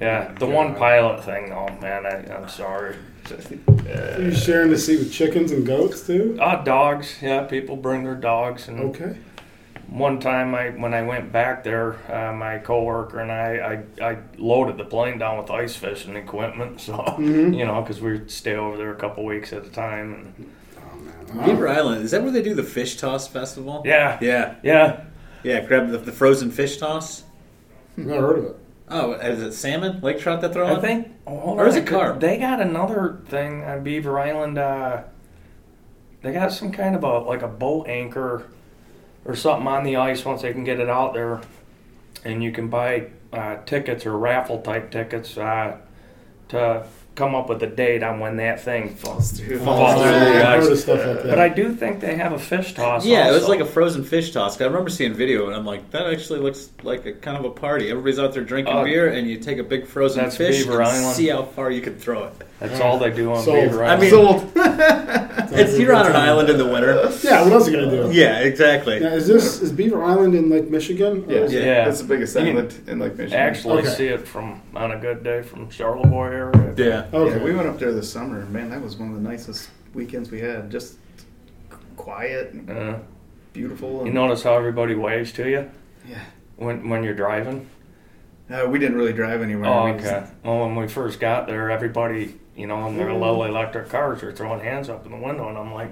[0.00, 2.94] Yeah, the one pilot thing, though, man, I, I'm sorry.
[3.30, 6.38] Are you sharing the seat with chickens and goats too?
[6.40, 8.68] Uh, dogs, yeah, people bring their dogs.
[8.68, 9.16] And Okay.
[9.88, 14.18] One time, I when I went back there, uh, my coworker and I, I, I
[14.36, 16.80] loaded the plane down with ice fishing equipment.
[16.80, 17.56] So, Mhm.
[17.56, 20.32] you know, because we'd stay over there a couple weeks at a time.
[20.36, 21.46] And Oh man.
[21.46, 22.02] Beaver Island.
[22.04, 23.82] Is that where they do the fish toss festival?
[23.84, 24.54] yeah, Yeah.
[24.62, 25.00] yeah.
[25.42, 25.60] Yeah.
[25.64, 27.24] Grab the, the frozen fish toss.
[27.96, 28.56] Never heard of it.
[28.88, 30.00] Oh, is it salmon?
[30.00, 30.80] Lake trout that throw I on?
[30.80, 32.20] think, oh, Or is it I carp?
[32.20, 34.58] They got another thing on Beaver Island.
[34.58, 35.02] Uh,
[36.22, 38.46] they got some kind of a like a boat anchor
[39.26, 41.40] or something on the ice once they can get it out there,
[42.24, 45.76] and you can buy uh, tickets or raffle type tickets uh,
[46.48, 46.86] to
[47.16, 49.58] come up with a date on when that thing falls through.
[49.60, 51.26] falls through I've heard of stuff like that.
[51.30, 53.04] But I do think they have a fish toss.
[53.04, 54.60] Yeah, it was like a frozen fish toss.
[54.60, 57.50] I remember seeing video, and I'm like, that actually looks like a kind of a
[57.50, 57.90] party.
[57.90, 60.88] Everybody's out there drinking Uh, beer, and you take a big frozen fish Beaver and
[60.90, 61.16] Island.
[61.16, 62.32] see how far you can throw it.
[62.60, 63.64] That's all they do on Sold.
[63.70, 64.00] Beaver I Island.
[64.02, 64.52] mean- Sold.
[65.48, 67.08] It's you're on an island in the winter.
[67.22, 67.44] Yeah.
[67.44, 68.12] What else are you gonna do?
[68.12, 68.98] Yeah, exactly.
[69.00, 71.24] Now, is this is Beaver Island in Lake Michigan?
[71.28, 71.84] Or Yeah, Yeah.
[71.84, 73.38] That's the biggest island in Lake Michigan.
[73.38, 73.88] actually Okay.
[73.90, 76.74] see it from on a good day from Charlevoix area.
[76.76, 77.05] Yeah.
[77.12, 77.36] Okay.
[77.38, 78.44] Yeah, we went up there this summer.
[78.46, 80.70] Man, that was one of the nicest weekends we had.
[80.70, 80.98] Just
[81.96, 82.98] quiet, and Uh,
[83.52, 84.06] beautiful.
[84.06, 85.70] you notice how everybody waves to you
[86.08, 86.18] yeah.
[86.56, 87.68] when when you're driving.
[88.50, 89.68] Uh, we didn't really drive anywhere.
[89.68, 90.26] Oh, We just- okay.
[90.44, 94.30] Well, when we first got there, everybody, you know, in their little electric cars were
[94.32, 95.90] throwing hands up in the window, and I'm like,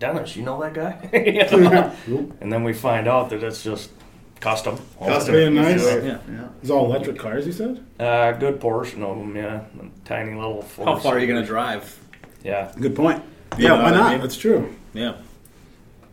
[0.00, 1.08] Dennis, you know that guy?
[1.52, 1.92] You know?
[2.40, 3.90] And then we find out that it's just
[4.40, 4.78] custom.
[4.98, 5.34] Custom.
[5.34, 5.80] Being nice.
[5.80, 6.04] Sure.
[6.04, 6.18] Yeah.
[6.30, 6.48] Yeah.
[6.62, 7.46] It's all electric cars.
[7.46, 7.84] You said.
[7.98, 9.60] Uh, good portion of them, yeah.
[10.04, 10.64] Tiny little.
[10.84, 11.98] How far are you going to drive?
[12.44, 13.22] Yeah, Good point.
[13.56, 13.72] You Yeah.
[13.74, 14.12] why what I not?
[14.12, 14.20] mean?
[14.20, 14.74] That's true.
[14.94, 15.14] Yeah.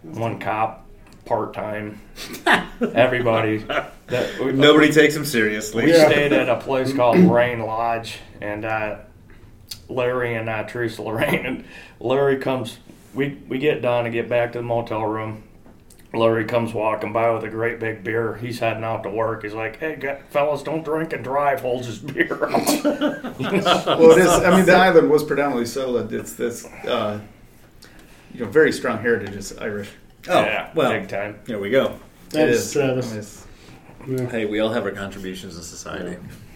[0.01, 0.85] one cop,
[1.25, 1.99] part time.
[2.81, 3.57] Everybody.
[4.07, 5.85] That, we, Nobody takes him seriously.
[5.85, 6.07] We Yeah.
[6.09, 8.97] stayed at a place called Rain Lodge, and uh,
[9.89, 11.65] Larry and uh, Teresa Lorraine, and
[11.99, 12.77] Larry comes.
[13.13, 15.43] We we get done and get back to the motel room.
[16.15, 18.35] Larry comes walking by with a great big beer.
[18.35, 19.43] He's heading out to work.
[19.43, 22.83] He's like, "Hey, gu- fellas, don't drink and drive." Holds his beer out.
[23.85, 24.27] Well, it is.
[24.29, 26.11] I mean, the island was predominantly settled.
[26.13, 27.19] It's this, uh,
[28.33, 29.35] you know, very strong heritage.
[29.35, 29.89] is Irish.
[30.27, 31.39] Oh, yeah, well, big time.
[31.45, 31.99] here we go.
[32.29, 32.73] Thanks, it is.
[32.73, 33.45] Travis.
[34.01, 34.29] I mean, Yeah.
[34.29, 36.17] Hey, we all have our contributions to society.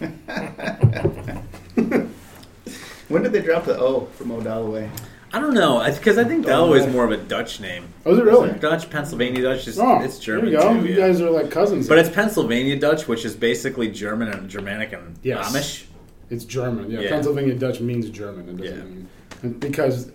[3.08, 4.88] when did they drop the O from O'Dalloway?
[5.32, 7.84] I don't know, because I, think Don't is more of a Dutch name.
[8.04, 8.50] Oh, is it really?
[8.58, 10.80] Dutch, Pennsylvania Dutch, is, Oh, it's German There you go.
[10.80, 10.88] too.
[10.88, 11.06] You yeah.
[11.06, 11.86] guys are like cousins.
[11.88, 15.52] But it's Pennsylvania Dutch, which is basically German and Germanic and Yes.
[15.54, 15.84] Amish.
[16.30, 16.90] It's German.
[16.90, 17.10] Yeah, Yeah.
[17.10, 18.48] Pennsylvania Dutch means German.
[18.48, 18.84] It doesn't Yeah.
[18.84, 20.10] mean because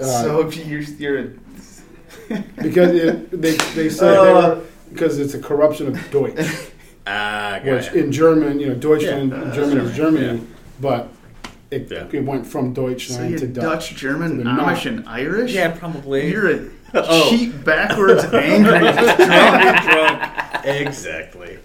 [0.00, 1.22] uh, so if you're, you're
[2.62, 4.48] because it, they they said they Uh.
[4.56, 4.60] were
[4.92, 6.34] because it's a corruption of Deutsch,
[7.06, 7.98] Ah, which gotcha.
[7.98, 10.46] in German, you know, Deutschland, Yeah, uh, German is German, Germany,
[10.80, 11.08] but
[11.70, 12.06] it, Yeah.
[12.12, 13.94] it went from so Deutschland you're to Dutch, Dutch.
[13.96, 14.76] German, They're not.
[14.76, 15.52] Amish, and Irish.
[15.52, 16.30] yeah, probably.
[16.30, 16.60] You're a
[16.94, 17.28] Oh.
[17.30, 18.78] cheap, backwards, angry.
[18.78, 20.64] drunk, drunk.
[20.64, 21.58] Exactly.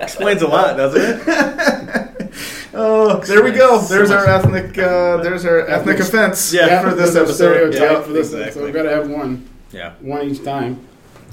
[0.00, 2.30] Explains a lot, doesn't it?
[2.72, 3.80] Oh, there we go.
[3.80, 4.78] There's our ethnic.
[4.78, 7.34] Uh, there's our ethnic Ethnic- offense Yeah, for this episode.
[7.34, 8.00] stereotype Yeah.
[8.02, 8.30] for this.
[8.30, 9.94] So we've got to have one, Yeah.
[10.00, 10.78] one each time.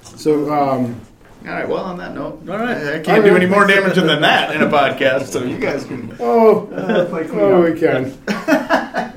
[0.01, 0.99] So, um,
[1.47, 1.67] All right.
[1.67, 2.77] Well, on that note, All right.
[2.77, 5.27] I, I can't do any more damage than that in a podcast.
[5.27, 6.15] So you guys can.
[6.19, 7.73] oh, Uh, play clean oh, up.
[7.73, 8.11] we can.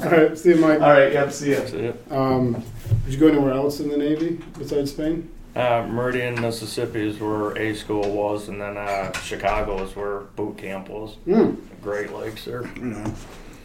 [0.02, 0.80] All right, Steve, Mike.
[0.80, 1.12] All right.
[1.12, 1.32] Yep.
[1.32, 1.58] See ya.
[1.60, 2.02] That's it.
[2.10, 2.62] Um,
[3.04, 5.28] did you go anywhere else in the Navy besides Spain?
[5.56, 10.56] Uh, Meridian, Mississippi is where A school was, and then uh, Chicago is where boot
[10.58, 11.14] camp was.
[11.24, 11.54] Hmm.
[11.82, 12.70] Great Lakes there.
[12.76, 13.04] you.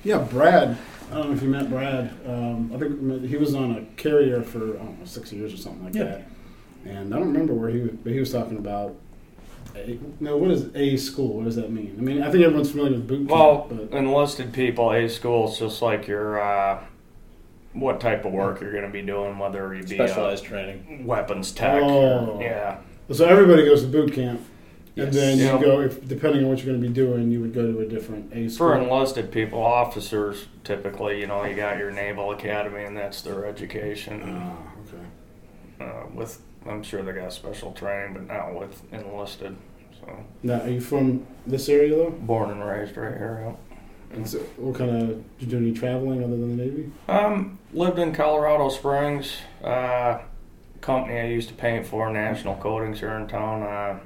[0.04, 0.78] Yeah, Brad.
[1.12, 2.12] I don't know if you met Brad.
[2.26, 5.58] Um, I think he was on a carrier for I don't know six years or
[5.58, 6.04] something like Yeah.
[6.06, 6.28] that.
[6.86, 8.96] And I don't remember where he was, but he was talking about.
[9.76, 11.36] A, no, what is a school?
[11.38, 11.96] What does that mean?
[11.98, 15.52] I mean, I think everyone's familiar with boot camp, Well, but enlisted people, A school
[15.52, 16.80] is just like your uh,
[17.74, 21.06] what type of work you're going to be doing, whether you be Specialized training.
[21.06, 21.82] weapons tech.
[21.84, 22.40] Oh.
[22.40, 22.78] Yeah.
[23.12, 24.40] so everybody goes to boot camp,
[24.96, 25.14] and Yes.
[25.16, 25.60] then you Yeah.
[25.62, 27.86] go if depending on what you're going to be doing, you would go to a
[27.86, 28.70] different a school.
[28.70, 33.46] For enlisted people, officers typically, you know, you got your Naval Academy, and that's their
[33.46, 34.22] education.
[34.26, 34.56] Ah,
[34.88, 35.86] okay.
[35.92, 39.56] Uh, with, I'm sure they got special training, but not with enlisted.
[40.00, 42.10] So, Now, are you from this area though?
[42.12, 43.56] born and raised right here.
[44.12, 46.92] And so what kind of did you do any traveling other than the Navy?
[47.08, 47.26] yeah.
[47.26, 49.38] Um, lived in Colorado Springs.
[49.64, 50.20] Uh,
[50.82, 53.64] company I used to paint for, National Coatings here in town.
[53.64, 54.00] Uh,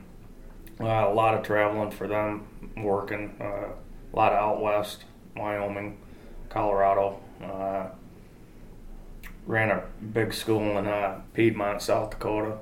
[0.81, 3.35] uh, a lot of traveling for them, working.
[3.39, 3.67] Uh,
[4.13, 5.03] a lot of out west,
[5.35, 5.97] Wyoming,
[6.49, 7.19] Colorado.
[9.45, 12.57] Ran a big school in uh, Piedmont, South Dakota,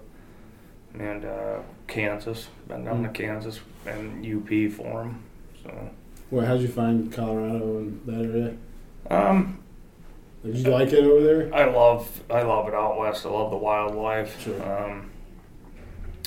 [0.98, 2.48] and uh, Kansas.
[2.68, 5.24] Been down to Kansas and UP for them.
[5.64, 5.90] So,
[6.32, 8.58] Well, how'd you find Colorado and that area?
[9.10, 9.60] um,
[10.46, 11.54] Did you like it over there?
[11.54, 13.26] I love I love it out west.
[13.26, 14.42] I love the wildlife.
[14.42, 14.64] Sure.
[14.86, 15.12] Um,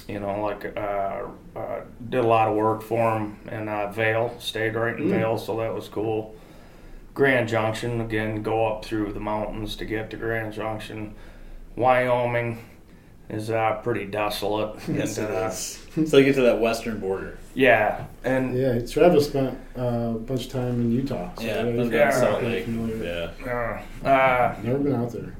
[0.08, 1.22] you know, like uh,
[1.56, 4.34] uh, did a lot of work for them in uh, Vail.
[4.40, 5.10] Stayed right in Mm.
[5.10, 6.34] Vail, so that was cool.
[7.14, 8.42] Grand Junction again.
[8.42, 11.14] Go up through the mountains to get to Grand Junction.
[11.76, 12.58] Wyoming
[13.28, 14.76] is uh, pretty desolate.
[14.88, 15.86] Yes, and, it uh, is.
[16.10, 17.38] So you get to that western border.
[17.54, 19.82] Yeah, and Yeah, Travis spent uh,
[20.14, 21.30] a bunch of time in Utah.
[21.36, 22.10] So Yeah, he's I've Yeah.
[22.10, 22.64] Salt Lake.
[22.64, 23.32] familiar.
[23.44, 23.82] Yeah.
[24.04, 25.34] uh, uh, Never been out there.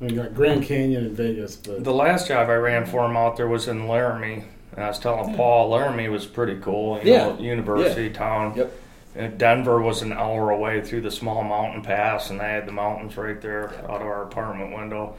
[0.00, 3.16] I mean, got Grand Canyon in Vegas, but The last job I ran for him
[3.16, 4.44] out there was in Laramie.
[4.74, 6.98] And I was telling Paul Laramie was pretty cool.
[7.04, 7.38] You know, Yeah.
[7.38, 8.54] university town.
[8.56, 8.72] Yep.
[9.14, 12.72] And Denver was an hour away through the small mountain pass, and they had the
[12.72, 15.16] mountains right there out of our apartment window.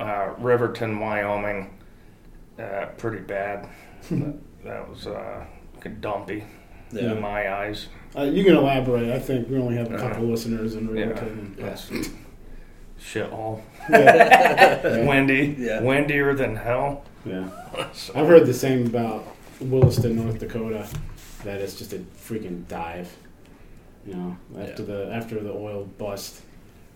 [0.00, 1.78] Uh, Riverton, Wyoming,
[2.58, 3.68] uh, pretty bad.
[4.10, 5.44] that, that was uh,
[6.00, 6.42] dumpy
[6.90, 7.12] Yeah.
[7.12, 7.86] in my eyes.
[8.16, 9.10] uh, you can elaborate.
[9.12, 11.04] I think we only have a couple listeners in Yeah.
[11.04, 11.54] Riverton.
[11.58, 11.90] That's
[13.00, 13.62] shithole.
[13.90, 15.06] Yeah.
[15.06, 15.56] Windy.
[15.58, 15.80] Yeah.
[15.82, 17.04] Windier than hell.
[17.24, 17.48] yeah.
[17.92, 19.24] So- I've heard the same about
[19.60, 20.86] Williston, North Dakota.
[21.44, 23.14] That it's just a freaking dive.
[24.06, 26.42] You know, after the after the oil bust.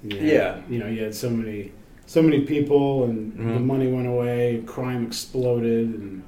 [0.03, 0.61] you had- Yeah.
[0.69, 1.73] You know, you had so many
[2.07, 3.65] so many people, and the Mhm.
[3.65, 4.63] money went away.
[4.67, 6.23] Crime exploded, and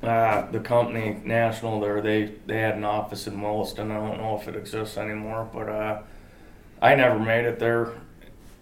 [0.00, 3.90] Uh, the company National there, they they had an office in Williston.
[3.90, 5.98] I don't know if it exists anymore, but uh,
[6.80, 7.88] I never made it there.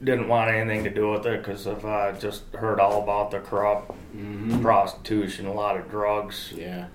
[0.03, 3.41] Didn't want anything to do with it because I've uh, just heard all about the
[3.41, 3.93] corrupt
[4.63, 6.87] prostitution, a lot of drugs, yeah.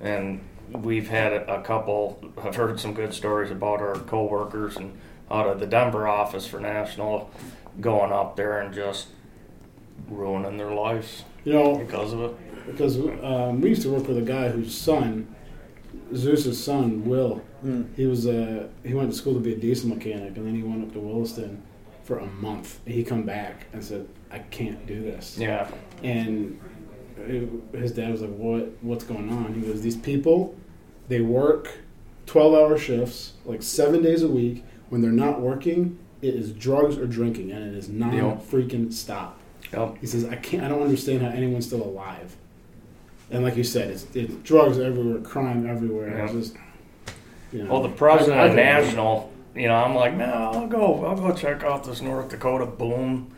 [0.00, 0.40] and
[0.72, 2.22] we've had a, a couple.
[2.42, 4.96] I've heard some good stories about our coworkers and
[5.30, 7.30] out of the Denver office for National
[7.80, 9.08] going up there and just
[10.08, 12.66] ruining their lives You know, because of it.
[12.66, 15.32] because um, we used to work with a guy whose son,
[16.14, 17.42] Zeus's son, Will.
[17.64, 17.94] Mm.
[17.94, 20.62] He was uh, he went to school to be a diesel mechanic, and then he
[20.62, 21.62] went up to Williston
[22.04, 22.80] for a month.
[22.86, 25.68] He come back and said, "I can't do this." Yeah,
[26.02, 26.58] And
[27.26, 28.72] it, his dad was like, "What?
[28.82, 30.54] What's going on?" He goes, "These people,
[31.08, 31.78] they work
[32.26, 34.64] twelve-hour shifts, like seven days a week.
[34.88, 38.42] When they're not working, it is drugs or drinking, and it is not Yep.
[38.46, 39.38] freaking stop."
[39.72, 39.98] Yep.
[40.00, 40.64] He says, "I can't.
[40.64, 42.36] I don't understand how anyone's still alive."
[43.30, 46.18] And like you said, it's, it's drugs everywhere, crime everywhere.
[46.24, 46.56] It's just,
[47.52, 51.14] you know, Well, the president of National, you know, I'm like, no, I'll go, I'll
[51.16, 53.30] go check out this North Dakota boom.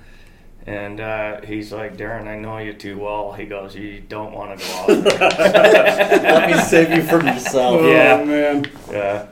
[0.67, 3.33] And uh, he's like, Darren, I know you too well.
[3.33, 4.87] He goes, you don't want to go out
[5.19, 5.19] there.
[6.23, 7.81] Let me save you from yourself.
[7.83, 8.25] Oh Yeah.
[8.25, 9.27] man, yeah.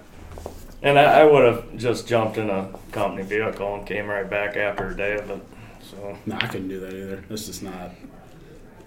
[0.83, 4.57] And I, I would have just jumped in a company vehicle and came right back
[4.57, 5.41] after a day of it.
[5.83, 7.23] So, no, I couldn't do that either.
[7.29, 7.91] That's just not.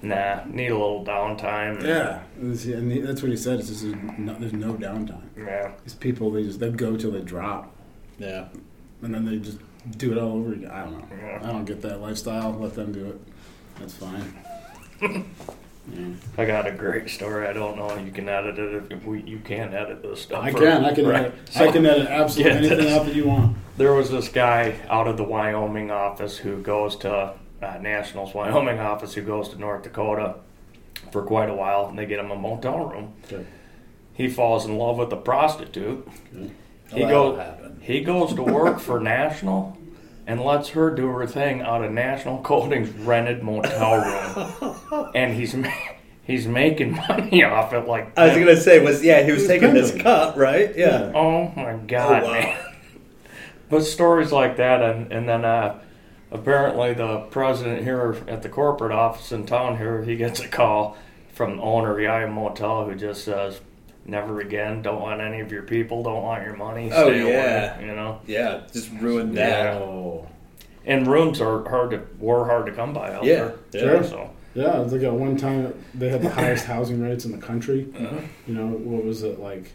[0.02, 1.82] nah, need a little downtime.
[1.84, 3.60] Yeah, and that's what he said.
[3.60, 5.22] It's just there's no, there's no downtime.
[5.38, 5.72] Yeah.
[5.86, 7.74] These people, they just they go till they drop,
[8.20, 8.48] Yeah.
[9.02, 9.60] and then they just
[9.98, 10.72] do it all over again.
[10.72, 11.18] I don't know.
[11.18, 11.40] Yeah.
[11.44, 12.54] I don't get that lifestyle.
[12.54, 13.20] Let them do it.
[13.80, 14.34] That's fine.
[16.38, 17.46] I got a great story.
[17.46, 17.96] I don't know.
[17.98, 20.44] You can edit it if we, you can edit this stuff.
[20.44, 20.86] I can.
[20.86, 21.06] I can.
[21.06, 21.26] Right.
[21.26, 22.94] Edit, I can edit absolutely anything this.
[22.94, 23.58] out that you want.
[23.78, 28.80] There was this guy out of the Wyoming office who goes to uh, Nationals Wyoming
[28.80, 30.36] office who goes to North Dakota
[31.12, 33.14] for quite a while, and they get him a motel room.
[33.26, 33.46] Okay.
[34.14, 36.08] He falls in love with a prostitute.
[36.34, 36.52] Okay.
[36.94, 37.38] He goes.
[37.38, 37.78] happen.
[37.82, 39.78] He goes to work for National.
[40.26, 43.98] And lets her do her thing out of National Coatings rented motel
[44.62, 45.68] room, and he's ma-
[46.24, 49.48] he's making money off it like I was gonna say was yeah he was He
[49.48, 51.12] was taking this cut right yeah.
[51.14, 52.32] Oh my god, Oh, wow.
[52.32, 52.58] man.
[53.70, 55.82] But stories like that, and, and then uh,
[56.32, 60.96] apparently the president here at the corporate office in town here, he gets a call
[61.34, 63.60] from the owner of the Motel who just says,
[64.06, 64.82] "Never again.
[64.82, 66.04] Don't want any of your people.
[66.04, 66.90] Don't want your money.
[66.92, 67.24] Oh, yeah.
[67.24, 68.22] away." You know.
[68.28, 69.76] Yeah, just ruined that.
[69.76, 69.80] Yeah.
[69.80, 70.28] Oh.
[70.86, 74.02] And rooms are hard to were hard to come by out Yeah, there.
[74.02, 74.04] Sure.
[74.04, 77.38] So Yeah, it's like at one time they had the highest housing rates in the
[77.38, 77.88] country.
[77.98, 78.18] Uh-huh.
[78.48, 79.72] You know, what was it like?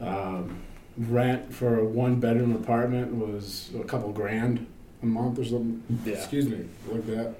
[0.00, 0.60] Um,
[0.96, 4.66] rent for a one bedroom apartment was a couple grand
[5.02, 5.82] a month or something.
[6.04, 6.14] Yeah.
[6.14, 7.34] Excuse me, like that.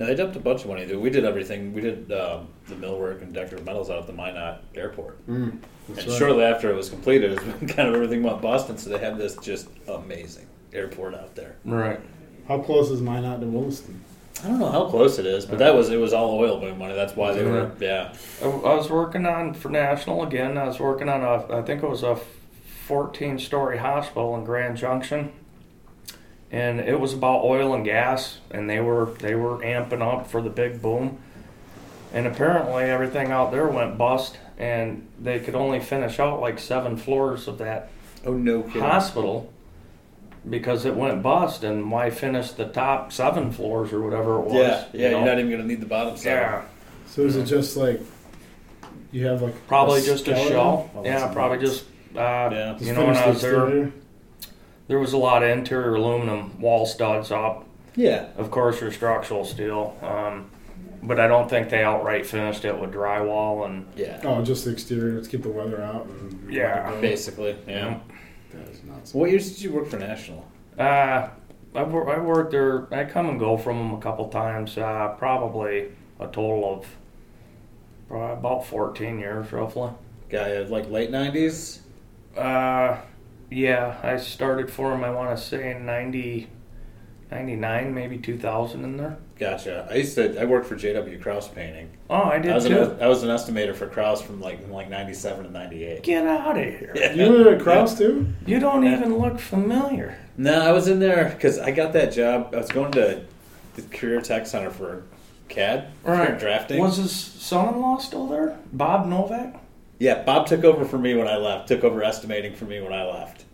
[0.00, 0.86] No, they dumped a bunch of money.
[0.86, 1.00] Dude.
[1.00, 1.74] We did everything.
[1.74, 5.24] We did um, the millwork and decorative metals out at the Minot Airport.
[5.28, 5.58] Mm,
[5.88, 6.10] and right.
[6.12, 8.78] shortly after it was completed, it was kind of everything went Boston.
[8.78, 11.56] So they have this just amazing airport out there.
[11.64, 12.00] right.
[12.48, 14.02] How close is Minot to Williston?
[14.42, 16.78] I don't know how close it is, but that was it was all oil boom
[16.78, 16.94] money.
[16.94, 18.14] That's why they were yeah.
[18.42, 20.56] I, I was working on for National again.
[20.56, 22.18] I was working on a, I think it was a
[22.86, 25.32] 14 story hospital in Grand Junction,
[26.52, 30.42] and it was about oil and gas, and they were they were amping up for
[30.42, 31.18] the big boom,
[32.12, 36.96] and apparently everything out there went bust, and they could only finish out like seven
[36.96, 37.90] floors of that
[38.26, 38.82] Oh no kidding.
[38.82, 39.52] hospital
[40.48, 44.54] because it went bust, and why finish the top seven floors or whatever it was?
[44.54, 45.10] Yeah, you yeah.
[45.10, 45.18] know?
[45.18, 46.24] You're not even gonna need the bottom side.
[46.30, 46.62] yeah.
[47.06, 48.00] So is it just like
[49.12, 50.90] you have like Probably a just a shell.
[50.94, 51.68] Oh, yeah, probably nice.
[51.68, 51.84] just.
[52.14, 52.72] Uh, Yeah.
[52.74, 53.92] Just You know, when I the was there, exterior?
[54.90, 57.64] There was a lot of interior aluminum wall studs up.
[57.94, 58.26] Yeah.
[58.36, 59.96] Of course, your structural steel.
[60.02, 60.50] Um,
[61.00, 64.20] but I don't think they outright finished it with drywall and Yeah.
[64.24, 66.06] Oh, just the exterior to keep the weather out.
[66.06, 66.90] And Yeah.
[66.92, 67.00] it.
[67.00, 67.54] Basically.
[67.68, 68.00] Yeah.
[68.52, 69.14] That is nuts.
[69.14, 70.44] What years did you work for National?
[70.76, 71.28] uh,
[71.72, 72.92] I've, wor- I worked there.
[72.92, 74.76] I come and go from them a couple times.
[74.76, 75.86] Uh, probably
[76.18, 76.86] a total of
[78.10, 79.90] uh, about 14 years, roughly.
[80.30, 81.82] Guy of like late nineties.
[82.36, 82.96] Uh,
[83.50, 86.48] yeah, I started for them, I want to say in 90,
[87.30, 89.18] 99, maybe 2000 in there.
[89.38, 89.88] Gotcha.
[89.90, 90.38] I used to.
[90.40, 91.18] I worked for J.W.
[91.18, 91.88] Kraus Painting.
[92.10, 92.78] Oh, I did I was, too.
[92.82, 96.02] an, I was an estimator for Kraus from like from like '97 to '98.
[96.02, 96.92] Get out of here.
[96.94, 97.12] Yeah.
[97.14, 98.26] You were at Kraus too?
[98.44, 98.98] You don't Yeah.
[98.98, 100.18] even look familiar.
[100.36, 102.50] No, I was in there because I got that job.
[102.52, 103.22] I was going to
[103.76, 105.04] the Career Tech Center for
[105.48, 106.78] CAD for drafting.
[106.80, 108.58] Was his son-in-law still there?
[108.74, 109.59] Bob Novak?
[110.00, 111.68] Yeah, Bob took over for me when I left.
[111.68, 113.44] Took over estimating for me when I left.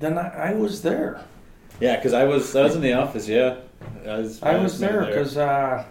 [0.00, 1.22] Then I, I was there.
[1.80, 3.26] Yeah, because I was I was in the office.
[3.28, 3.56] Yeah,
[4.06, 4.42] I was.
[4.42, 5.84] I was there because uh,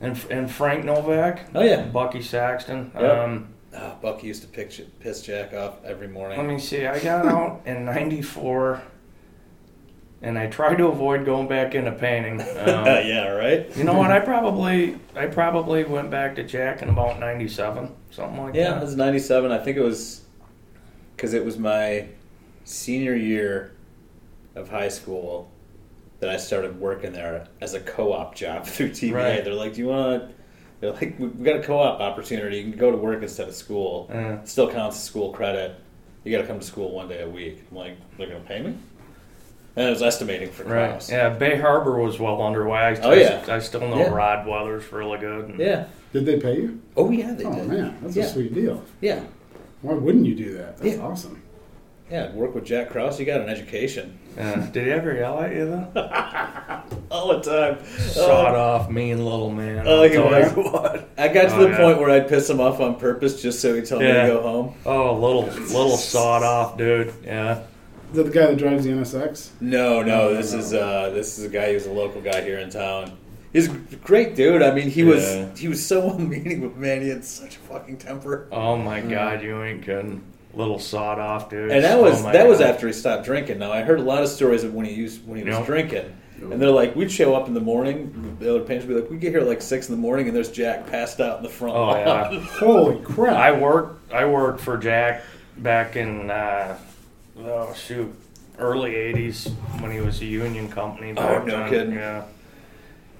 [0.00, 1.82] and and Frank Novak, Oh yeah.
[1.82, 2.90] Bucky Saxton.
[2.94, 3.18] Yep.
[3.24, 3.48] Um,
[3.80, 6.38] Oh, Bucky used to pick, piss Jack off every morning.
[6.38, 6.86] let me see.
[6.86, 8.80] I got out in '94,
[10.22, 12.40] and I tried to avoid going back into painting.
[12.58, 13.74] Um, yeah, right.
[13.76, 14.10] You know what?
[14.10, 18.58] I probably I probably went back to Jack in about '97, something like that.
[18.58, 19.50] Yeah, it was '97.
[19.52, 20.22] I think it was
[21.16, 22.08] because it was my
[22.64, 23.72] senior year
[24.54, 25.50] of high school
[26.20, 29.14] that I started working there as a co-op job through TBA.
[29.14, 29.44] Right.
[29.44, 30.34] They're like, "Do you want to?"
[30.80, 32.58] They're like, "We've got a co-op opportunity.
[32.58, 34.08] You can go to work instead of school.
[34.10, 34.40] Yeah.
[34.40, 35.76] It still counts as school credit.
[36.24, 38.62] You got to come to school one day a week." I'm like, "They're gonna pay
[38.62, 38.76] me?"
[39.78, 41.08] And I was estimating for Right.
[41.08, 42.78] Yeah, Bay Harbor was well underway.
[42.80, 43.44] I, Oh, yeah.
[43.48, 44.08] I, still know Yeah.
[44.08, 45.50] Rod Weather's really good.
[45.50, 45.84] and- Yeah.
[46.12, 46.80] Did they pay you?
[46.96, 47.46] Oh yeah, they did.
[47.46, 47.68] oh did.
[47.68, 48.24] man, that's yeah.
[48.24, 48.82] a sweet deal.
[49.00, 49.20] Yeah.
[49.82, 50.78] Why wouldn't you do that?
[50.78, 51.02] That's Yeah.
[51.02, 51.40] awesome.
[52.10, 52.32] Yeah.
[52.32, 53.20] Work with Jack Kraus.
[53.20, 54.18] You got an education.
[54.36, 54.66] Yeah.
[54.72, 55.86] Did he ever yell at you though?
[57.10, 57.84] All the time.
[57.98, 58.60] Sawed oh.
[58.60, 59.86] off, mean little man.
[59.86, 60.52] Oh, I'll he was.
[60.56, 61.08] what.
[61.16, 61.76] I got to Oh, the yeah.
[61.76, 64.42] point where I'd piss him off on purpose just so he'd tell me to go
[64.42, 64.74] home.
[64.86, 67.12] Oh, little little sawed off dude.
[67.24, 67.60] Yeah.
[68.10, 69.50] Is that the guy that drives the NSX?
[69.60, 72.70] No, no, this is uh, this is a guy who's a local guy here in
[72.70, 73.12] town.
[73.52, 74.62] He's a great dude.
[74.62, 75.08] I mean, he Yeah.
[75.48, 78.46] was he was so mean, but man, he had such a fucking temper.
[78.52, 80.22] Oh my God, you ain't kidding.
[80.54, 81.70] Little sawed off dude.
[81.70, 83.58] And that was Oh, my that was after he stopped drinking.
[83.58, 85.66] Now I heard a lot of stories of when he used when he was Yep.
[85.66, 88.36] drinking, and they're like, we'd show up in the morning.
[88.40, 90.26] The other painters would be like, we get here at like six in the morning,
[90.28, 92.32] and there's Jack passed out in the front Oh lawn.
[92.34, 92.40] yeah.
[92.58, 93.36] Holy crap!
[93.36, 95.22] I worked I worked for Jack
[95.58, 96.76] back in uh,
[97.40, 98.14] oh shoot
[98.58, 101.12] early '80s when he was a union company.
[101.12, 101.94] back Oh, no then, kidding.
[101.94, 102.24] Yeah,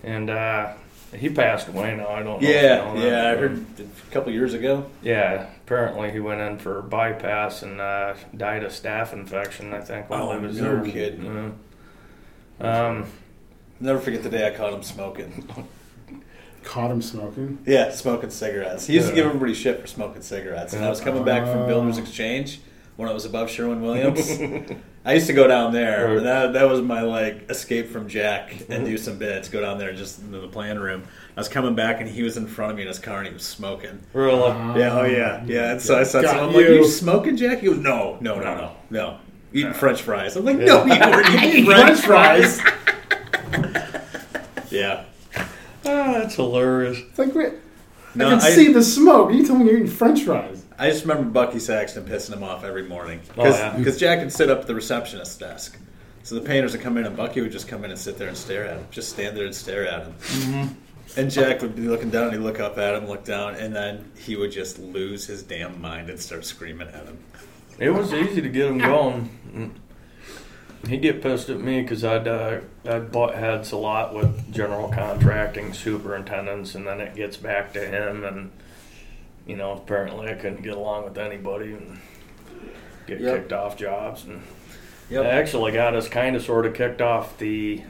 [0.03, 0.73] and uh,
[1.17, 2.09] he passed away now.
[2.09, 2.37] I don't know.
[2.37, 3.31] if you Yeah, know that, yeah.
[3.31, 4.87] I heard a couple years ago.
[5.03, 9.73] Yeah, apparently he went in for bypass and uh, died of staph infection.
[9.73, 10.93] I think while Oh, he was no there.
[10.93, 11.55] kidding.
[12.61, 12.87] Yeah.
[12.89, 13.07] Um,
[13.81, 15.49] Never forget the day I caught him smoking.
[16.65, 17.59] Caught him smoking.
[17.65, 18.89] Yeah, smoking cigarettes.
[18.89, 20.75] He used to give everybody shit for smoking cigarettes.
[20.75, 22.61] And I was coming back from Builders Exchange
[22.99, 24.29] when I was above Sherwin Williams.
[25.05, 26.15] I used to go down there.
[26.17, 26.23] Right.
[26.25, 29.49] That, that was my like escape from Jack and do some bits.
[29.49, 31.05] Go down there just into the plan room.
[31.37, 33.29] I was coming back and he was in front of me in his car and
[33.29, 34.01] he was smoking.
[34.13, 34.49] really?
[34.81, 35.71] Yeah, oh yeah, yeah.
[35.73, 36.75] And so I said, to I'm like, you.
[36.75, 39.19] "You smoking, Jack?" He goes, "No, no, no, no, no."
[39.53, 39.77] Eating No.
[39.79, 40.35] French fries.
[40.37, 40.65] I'm like, Yeah.
[40.67, 42.61] "No, you weren't eating French fries."
[44.71, 45.05] yeah.
[45.87, 46.99] Ah, that's hilarious.
[46.99, 47.53] It's like, wait,
[48.15, 49.33] No, I can I- see the smoke.
[49.33, 50.58] You told me you're eating French fries.
[50.79, 53.45] I just remember Bucky Saxton pissing him off every morning Oh,
[53.77, 54.15] because yeah.
[54.15, 55.77] Jack would sit up at the receptionist's desk.
[56.23, 58.29] So the painters would come in and Bucky would just come in and sit there
[58.29, 60.15] and stare at him, just stand there and stare at him.
[60.19, 60.75] Mm-hmm.
[61.19, 63.75] And Jack would be looking down, and he'd look up at him, look down, and
[63.75, 67.19] then he would just lose his damn mind and start screaming at him.
[67.79, 69.75] It was easy to get him going.
[70.87, 74.89] He'd get pissed at me because I'd uh, I'd butt heads a lot with general
[74.91, 78.53] contracting superintendents, and then it gets back to him, and
[79.49, 81.99] you know apparently I couldn't get along with anybody and
[83.09, 83.35] get Yep.
[83.37, 84.43] kicked off jobs, and
[85.11, 85.25] Yep.
[85.25, 87.83] it actually got us kind of sort of kicked off the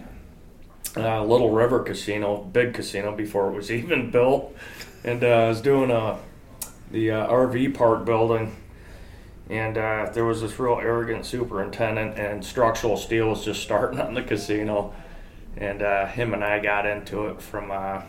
[0.97, 4.57] uh, Little River Casino, big casino before it was even built,
[5.05, 6.17] and uh, I was doing a
[6.91, 8.57] the uh, RV park building
[9.51, 14.15] and uh, there was this real arrogant superintendent, and structural steel was just starting on
[14.15, 14.93] the casino.
[15.57, 18.03] And uh, him and I got into it from, uh,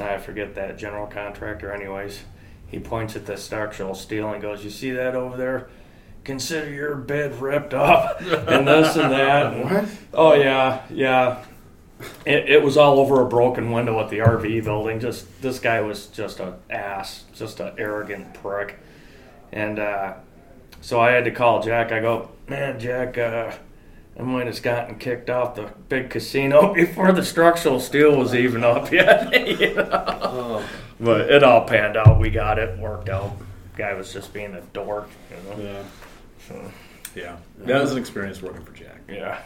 [0.00, 2.20] I forget that general contractor, anyways.
[2.68, 5.68] He points at the structural steel and goes, You see that over there?
[6.24, 9.52] Consider your bed ripped up, and this and that.
[9.52, 9.88] And- What?
[10.12, 11.44] Oh, yeah, yeah.
[12.26, 15.00] It, it was all over a broken window at the RV building.
[15.00, 18.78] Just this guy was just an ass, just an arrogant prick.
[19.52, 20.14] And uh,
[20.80, 21.92] so I had to call Jack.
[21.92, 23.52] I go, man, Jack, uh,
[24.18, 28.64] I might have gotten kicked off the big casino before the structural steel was even
[28.64, 29.48] up yet.
[29.60, 30.62] you know?
[30.98, 32.18] But it all panned out.
[32.18, 33.32] We got it worked out.
[33.76, 35.62] Guy was just being a dork, you know.
[35.62, 35.82] Yeah.
[36.48, 36.72] So,
[37.14, 37.36] Yeah.
[37.58, 39.00] That was an experience working for Jack.
[39.08, 39.40] yeah,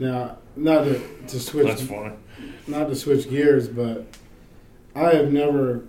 [0.00, 2.14] Now, not to, to switch, that's funny.
[2.66, 4.04] not to switch gears, but
[4.96, 5.84] I have never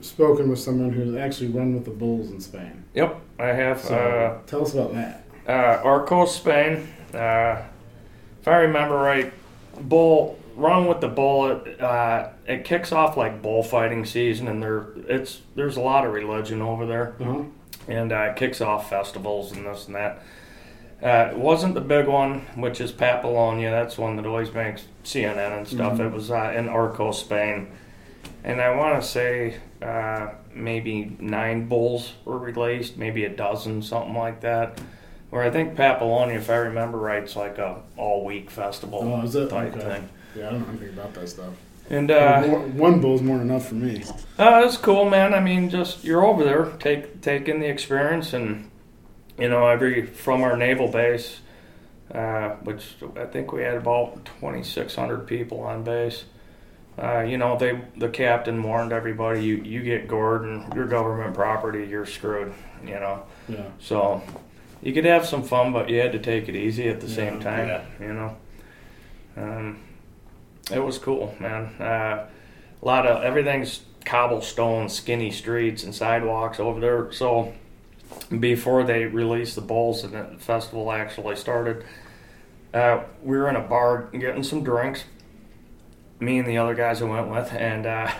[0.00, 2.84] spoken with someone who's actually run with the bulls in Spain.
[2.94, 3.80] Yep, I have.
[3.80, 5.24] So uh, tell us about that.
[5.48, 6.86] uh, Arcos, Spain.
[7.14, 7.62] Uh,
[8.40, 9.32] if I remember right,
[9.80, 11.50] bull wrong with the bull.
[11.50, 16.12] It, uh, it kicks off like bullfighting season, and there it's there's a lot of
[16.12, 17.42] religion over there, Uh-huh.
[17.88, 20.22] and uh, it kicks off festivals and this and that.
[21.02, 23.70] Uh, it wasn't the big one, which is Papalonia.
[23.70, 25.94] That's one that always makes CNN and stuff.
[25.98, 26.06] Mhm.
[26.06, 27.68] It was uh, in Arcos, Spain,
[28.44, 34.14] and I want to say uh, maybe nine bulls were released, maybe a dozen, something
[34.14, 34.80] like that.
[35.32, 39.22] Where I think Papalonia, if I remember right, it's like a all week festival Oh,
[39.24, 39.48] is it?
[39.48, 39.80] type Okay.
[39.82, 40.08] thing.
[40.36, 41.54] Yeah, I don't know anything about that stuff.
[41.88, 44.04] And uh, one bull's more than enough for me.
[44.38, 45.32] uh, that's cool, man.
[45.32, 48.70] I mean, just you're over there, take take in the experience, and
[49.38, 51.40] you know, every from our naval base,
[52.14, 52.84] uh, which
[53.16, 56.24] I think we had about 2,600 people on base.
[57.02, 61.32] Uh, you know, they the captain warned everybody, you you get gored and your government
[61.34, 62.52] property, you're screwed.
[62.84, 63.64] You know, Yeah.
[63.78, 64.20] so
[64.82, 67.40] you could have some fun, but you had to take it easy at the same
[67.40, 67.68] time.
[67.68, 67.84] yeah.
[68.00, 68.36] You know,
[69.36, 69.80] um,
[70.70, 71.74] it was cool, man.
[71.80, 72.26] Uh,
[72.82, 77.12] a lot of everything's cobblestone, skinny streets and sidewalks over there.
[77.12, 77.52] So
[78.40, 81.84] before they released the bowls and the festival actually started,
[82.74, 85.04] uh, we were in a bar getting some drinks.
[86.18, 88.10] Me and the other guys I went with, and uh,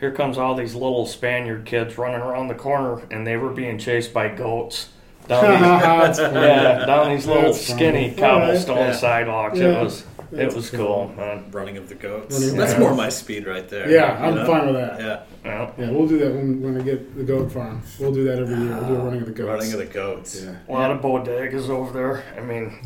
[0.00, 3.78] here comes all these little Spaniard kids running around the corner, and they were being
[3.78, 4.90] chased by goats.
[5.28, 7.78] Down these, That's yeah, down these little That's funny.
[7.78, 8.16] skinny All right.
[8.46, 8.92] cobblestone Yeah.
[8.92, 9.58] sidewalks.
[9.58, 9.66] Yeah.
[9.80, 10.00] It was
[10.30, 10.78] it That's was cool.
[10.78, 11.50] cool, man.
[11.52, 12.34] Running of the goats.
[12.34, 12.80] Running of the That's goats.
[12.82, 13.90] more my speed right there.
[13.90, 14.46] Yeah, I'm know?
[14.46, 15.00] fine with that.
[15.00, 15.22] Yeah.
[15.44, 15.70] Yeah.
[15.78, 17.80] Yeah, we'll do that when, when I get the goat farm.
[17.98, 18.74] We'll do that every year.
[18.76, 19.48] We'll do a running of the goats.
[19.48, 20.42] Running of the goats.
[20.42, 20.56] yeah.
[20.68, 22.24] A lot of bodegas over there.
[22.36, 22.78] I mean,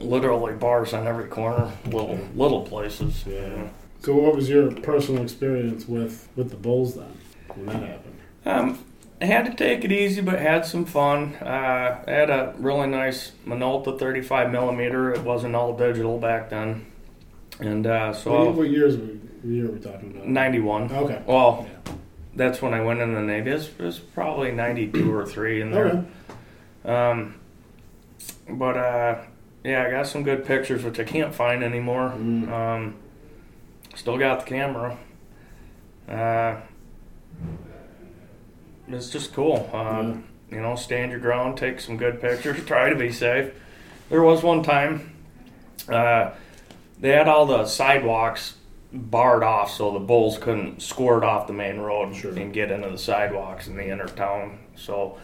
[0.00, 3.24] literally bars on every corner, little little places.
[3.26, 3.68] Yeah.
[4.02, 7.12] So, what was your personal experience with with the bulls then
[7.54, 8.16] when that happened?
[8.46, 8.89] Um, I
[9.26, 11.36] had to take it easy, but had some fun.
[11.36, 15.12] Uh, I had a really nice Minolta 35 millimeter.
[15.12, 16.86] It wasn't all digital back then,
[17.58, 19.08] and uh, what, so what years were,
[19.44, 20.26] year are we talking about?
[20.26, 20.92] 91.
[20.92, 21.22] Okay.
[21.26, 21.68] Well,
[22.34, 23.50] that's when I went in the Navy.
[23.50, 25.86] It was, it was probably 92 or three in there.
[25.86, 26.06] Okay.
[26.84, 27.34] Um,
[28.48, 29.18] but uh,
[29.64, 32.14] yeah, I got some good pictures, which I can't find anymore.
[32.16, 32.48] Mm.
[32.48, 32.94] Um,
[33.94, 34.98] still got the camera.
[36.08, 36.60] Uh,
[38.92, 39.68] it's just cool.
[39.72, 43.52] Um, You know, stand your ground, take some good pictures, try to be safe.
[44.08, 45.12] There was one time
[45.88, 46.30] uh,
[46.98, 48.56] they had all the sidewalks
[48.92, 52.32] barred off so the bulls couldn't squirt off the main road Sure.
[52.36, 54.58] and get into the sidewalks in the inner town.
[54.74, 55.18] So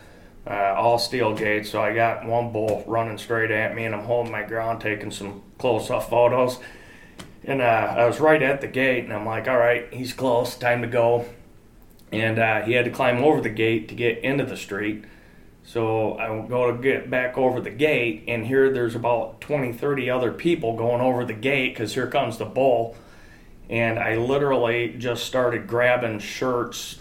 [0.48, 1.70] uh, all steel gates.
[1.70, 5.10] So I got one bull running straight at me, and I'm holding my ground, taking
[5.10, 6.60] some close-up photos.
[7.42, 10.56] And uh, I was right at the gate, and I'm like, "All right, he's close.
[10.56, 11.24] Time to go."
[12.12, 15.04] And uh, he had to climb over the gate to get into the street.
[15.64, 20.08] So I go to get back over the gate, and here there's about 20, 30
[20.10, 22.96] other people going over the gate because here comes the bull.
[23.68, 27.00] And I literally just started grabbing shirts,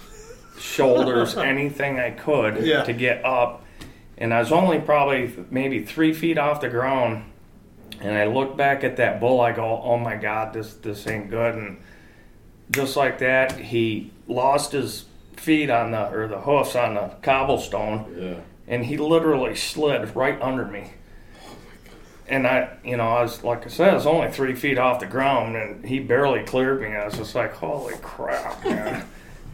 [0.59, 2.83] shoulders, anything I could Yeah.
[2.83, 3.63] to get up.
[4.17, 7.25] And I was only probably maybe three feet off the ground.
[8.01, 9.41] And I look back at that bull.
[9.41, 11.77] I go, "Oh my God, this this ain't good." And
[12.71, 15.05] just like that, he lost his
[15.35, 18.35] feet on the or the hoofs on the cobblestone, Yeah.
[18.73, 20.91] and he literally slid right under me.
[22.27, 24.99] And I, you know, I was like I said, I was only three feet off
[24.99, 26.87] the ground, and he barely cleared me.
[26.95, 29.05] I was just like, "Holy crap, man!"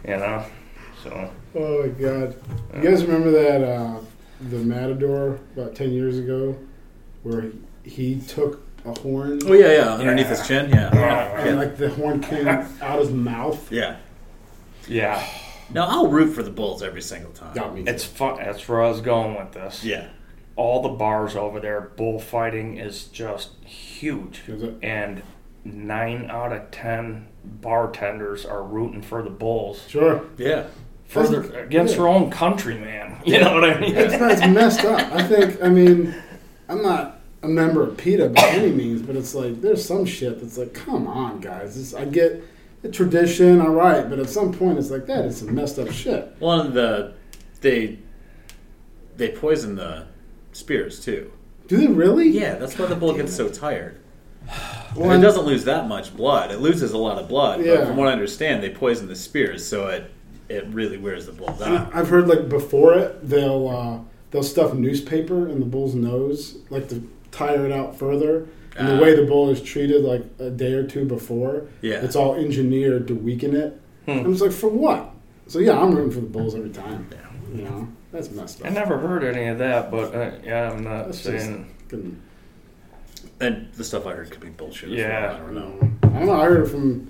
[0.08, 0.46] you know.
[1.04, 2.36] So Oh my god.
[2.76, 4.00] You guys remember that uh,
[4.50, 6.56] the Matador about ten years ago,
[7.24, 7.46] where
[7.84, 9.94] he took a horn Oh yeah, yeah.
[9.96, 10.90] Underneath his chin, yeah.
[10.94, 11.42] Yeah.
[11.46, 13.70] and like the horn came out of his mouth?
[13.72, 13.98] Yeah.
[14.88, 15.26] Yeah,
[15.74, 17.54] Now I'll root for the Bulls every single time.
[17.54, 17.84] Got me.
[17.88, 18.38] it's fun.
[18.38, 19.84] That's where I was going with this.
[19.84, 20.08] Yeah.
[20.56, 24.42] all the bars over there, bullfighting is just huge.
[24.48, 24.76] Is it?
[24.84, 25.24] And
[25.64, 30.24] nine out of ten bartenders are rooting for the Bulls Sure.
[30.38, 30.68] Yeah.
[31.06, 33.18] for their, against their own country, man.
[33.26, 33.96] You know what I mean?
[33.96, 35.00] It's, not, it's messed up.
[35.14, 35.62] I think.
[35.64, 36.16] I mean,
[36.68, 40.40] I'm not a member of PETA by any means, but it's like there's some shit
[40.42, 41.76] that's like, come on, guys.
[41.76, 42.44] This, I get the
[42.90, 46.36] tradition, all right, but at some point it's like that is some messed up shit.
[46.40, 47.14] One of the
[47.62, 48.00] they
[49.18, 50.08] they poison the
[50.52, 51.32] spears too.
[51.68, 52.28] Do they really?
[52.28, 54.00] Yeah, that's why the bull gets so tired.
[54.96, 56.52] Well, it doesn't lose that much blood.
[56.52, 57.76] It loses a lot of blood, Yeah.
[57.78, 60.12] but from what I understand, they poison the spears, so it
[60.50, 61.90] it really wears the bull down.
[61.94, 64.00] I've heard like before it, they'll uh,
[64.32, 68.48] they'll stuff newspaper in the bull's nose, like to tire it out further.
[68.82, 69.02] And the Ah.
[69.02, 72.04] way the bull is treated, like a day or two before, Yeah.
[72.04, 73.80] it's all engineered to weaken it.
[74.06, 74.12] Hmm.
[74.12, 75.12] I'm just like, for what?
[75.48, 77.08] So yeah, I'm rooting for the bulls every time.
[77.12, 77.18] Yeah.
[77.58, 78.68] You know, that's messed up.
[78.68, 81.68] I never heard any of that, but uh, yeah, I'm not That's just saying.
[81.90, 82.22] fucking-
[83.40, 84.90] And the stuff I heard could be bullshit.
[84.92, 85.28] as Yeah.
[85.28, 85.36] well.
[85.36, 85.90] I don't know.
[86.04, 86.42] I don't know.
[86.42, 87.08] I heard it from.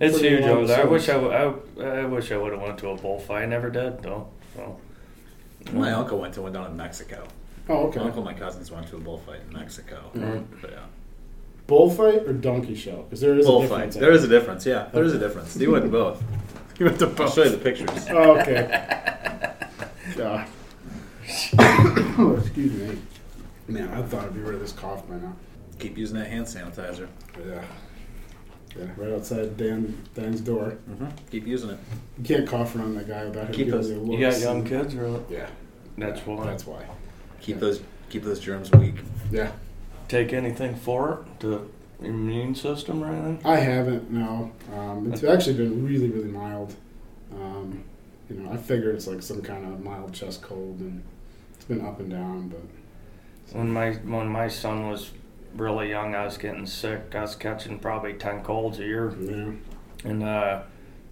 [0.00, 0.80] It's Pretty huge over there.
[0.80, 1.30] I wish I, service.
[1.76, 3.42] w- I, I wish I would have went to a bullfight.
[3.42, 4.28] I never did though.
[4.56, 4.76] So.
[5.72, 7.24] My uncle went to one down in Mexico.
[7.68, 8.00] Oh, okay.
[8.00, 10.10] My uncle, and my cousins went to a bullfight in Mexico.
[10.14, 10.44] Mhm.
[10.60, 10.78] But yeah,
[11.66, 13.02] Bullfight or donkey show?
[13.02, 13.70] Because there is a bullfight.
[13.70, 13.94] difference.
[13.96, 14.66] There is a difference.
[14.66, 15.56] Yeah, there is a difference.
[15.56, 16.22] You went to both.
[16.78, 17.20] You went to both.
[17.20, 18.06] I'll show you the pictures.
[18.10, 19.52] Oh, okay.
[20.16, 20.48] God.
[22.18, 22.98] oh, excuse me.
[23.68, 25.36] Man, I thought I'd be rid of this cough by now.
[25.78, 27.08] Keep using that hand sanitizer.
[27.46, 27.62] Yeah.
[28.76, 30.78] Yeah, right outside Dan Dan's door.
[30.90, 31.06] Mm-hmm.
[31.30, 31.78] Keep using it.
[32.18, 34.64] You can't cough around that guy without him Keep giving those- you You got young
[34.64, 35.48] kids, or Yeah,
[35.98, 36.46] that's why.
[36.46, 36.84] that's why.
[37.42, 37.82] Keep those.
[38.08, 38.94] Keep those germs weak.
[39.30, 39.52] Yeah,
[40.12, 43.40] Take anything for it to the immune system or anything?
[43.46, 44.10] I haven't.
[44.10, 46.76] No, um, it's actually been really, really mild.
[47.34, 47.82] Um,
[48.28, 51.02] you know, I figured it's like some kind of mild chest cold, and
[51.54, 52.48] it's been up and down.
[52.48, 55.12] But When my when my son was
[55.56, 57.14] really young, I was getting sick.
[57.14, 59.52] I was catching probably ten colds a year, yeah,
[60.04, 60.60] and uh,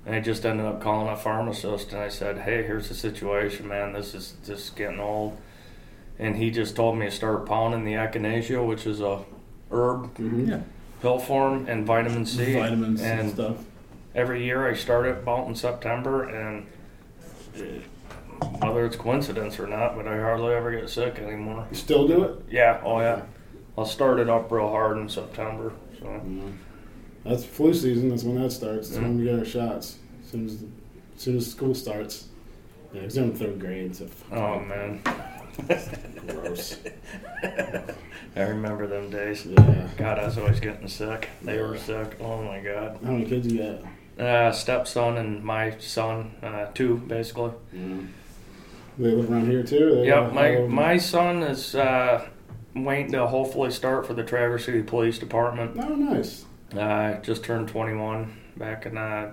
[0.05, 3.67] and I just ended up calling a pharmacist, and I said, "Hey, here's the situation,
[3.67, 3.95] man.
[3.95, 5.39] This is just getting old."
[6.21, 9.25] And he just told me to start pounding the echinacea, which is a
[9.73, 10.51] herb mm-hmm.
[10.51, 10.61] Yeah.
[11.01, 12.55] pill form, and vitamin C.
[12.55, 13.57] vitamins and, and stuff.
[14.15, 16.67] every year I start it about in September, and
[17.57, 17.63] uh,
[18.59, 21.67] whether it's coincidence or not, but I hardly ever get sick anymore.
[21.71, 22.45] You still do it?
[22.51, 23.23] Yeah, oh yeah.
[23.79, 25.73] I'll start it up real hard in September.
[25.99, 26.43] So Yeah.
[27.25, 28.11] That's flu season.
[28.11, 28.89] That's when that starts.
[28.89, 29.97] That's when we get our shots.
[30.23, 32.29] As soon as, as soon as school starts.
[32.93, 33.95] Yeah, because they're in third grade.
[33.95, 35.03] So oh man,
[36.27, 36.79] gross.
[38.37, 39.47] I remember them days.
[39.47, 39.89] Yeah.
[39.97, 41.29] God, I was always getting sick.
[41.43, 42.17] They were sick.
[42.21, 42.99] Oh my god.
[43.05, 44.25] How many kids you got?
[44.25, 47.53] Uh, stepson and my son, uh, two basically.
[47.73, 47.97] Yeah.
[48.99, 49.97] They live around here too.
[49.97, 52.27] They Yep, my my son is uh,
[52.75, 55.73] waiting to hopefully start for the Traverse City Police Department.
[55.79, 56.45] Oh, nice.
[56.77, 59.33] I just turned 21 back in uh,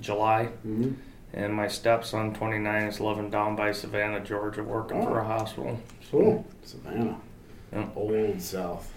[0.00, 0.92] July, hmm
[1.34, 5.78] and my stepson, 29, is living down by Savannah, Georgia, working for a hospital.
[6.10, 6.46] Cool.
[6.64, 7.18] Savannah.
[7.72, 7.92] Yep.
[7.96, 8.92] Old South.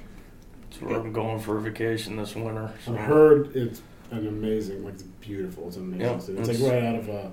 [0.70, 2.72] That's where I'm going for a vacation this winter.
[2.86, 2.94] So.
[2.94, 3.82] I've heard it's
[4.12, 5.68] an amazing, like it's beautiful.
[5.68, 6.02] It's amazing.
[6.02, 6.38] Yeah, city.
[6.40, 7.32] it's, it's- like right out of a,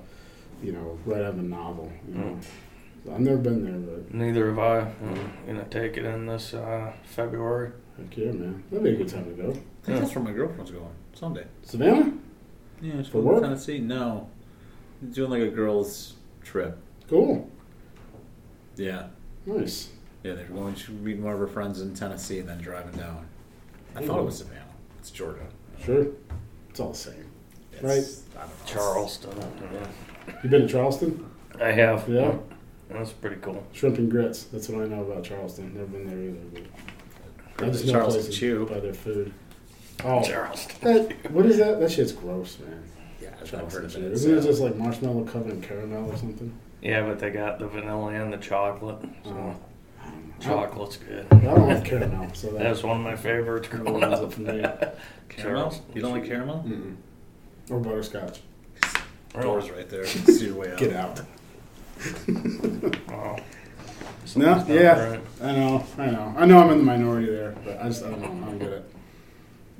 [0.63, 1.91] you know, right out of a novel.
[2.07, 2.39] You know,
[3.05, 4.79] So I've never been there, but Neither have I.
[4.79, 7.71] I'm gonna take it in this uh, February.
[7.97, 9.49] heck yeah, man, that'd be a good time to go.
[9.51, 11.45] I think that's where my girlfriend's going Sunday.
[11.61, 12.11] Savannah,
[12.81, 13.41] Yeah, she's For going to work?
[13.43, 13.77] Tennessee.
[13.79, 14.27] No,
[15.11, 16.77] doing like a girls' trip.
[17.09, 17.49] cool,
[18.75, 19.07] Yeah,
[19.45, 19.89] nice.
[20.23, 20.33] yeah.
[20.33, 23.25] They're going to meet more of her friends in Tennessee and then driving down.
[23.95, 24.61] I thought it was Savannah.
[24.99, 25.45] It's Georgia.
[25.83, 26.07] Sure,
[26.69, 27.25] it's all the same.
[27.71, 28.41] It's, Right.
[28.43, 28.65] I don't know.
[28.65, 29.31] Charleston.
[29.73, 30.33] Yeah.
[30.43, 31.29] You been to Charleston?
[31.61, 32.07] I have.
[32.09, 32.35] Yeah.
[32.89, 33.65] That's pretty cool.
[33.73, 34.43] Shrimp and grits.
[34.43, 35.73] That's what I know about Charleston.
[35.73, 36.19] Never been there
[36.59, 36.69] either.
[37.57, 38.65] But I just know Charleston places Chew.
[38.67, 39.33] by their food.
[40.03, 40.75] Oh, Charleston.
[40.81, 41.79] that, what is that?
[41.79, 42.83] That shit's gross, man.
[43.53, 44.11] Yeah, I've never heard of it.
[44.13, 46.53] Isn't it just like marshmallow covered in caramel or something?
[46.81, 48.97] Yeah, but they got the vanilla and the chocolate.
[49.23, 49.55] So Oh.
[50.39, 51.25] chocolate's good.
[51.31, 54.23] I don't like caramel, so that That's one of my favorites that growing ruins it
[54.25, 54.33] up.
[54.33, 54.47] for me.
[55.29, 55.61] caramel?
[55.61, 55.85] Charleston.
[55.95, 56.63] You don't like caramel?
[56.67, 56.95] Mm-mm.
[57.69, 58.41] Or butterscotch.
[59.41, 60.05] Doors right there.
[60.05, 60.77] See your way out.
[60.77, 61.21] Get out.
[63.07, 63.37] Wow.
[63.37, 63.43] No,
[64.25, 65.19] Something's not yeah, right.
[65.41, 66.59] I know, I know, I know.
[66.59, 68.45] I'm in the minority there, but I just I don't know.
[68.47, 68.91] I don't get it.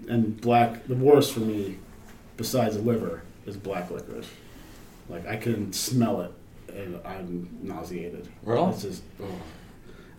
[0.08, 1.78] And black, the worst for me,
[2.38, 4.30] besides the liver, is black licorice.
[5.10, 6.32] Like I can smell it,
[6.76, 8.28] and I'm nauseated.
[8.44, 8.70] Really?
[8.72, 9.30] It's just, ugh.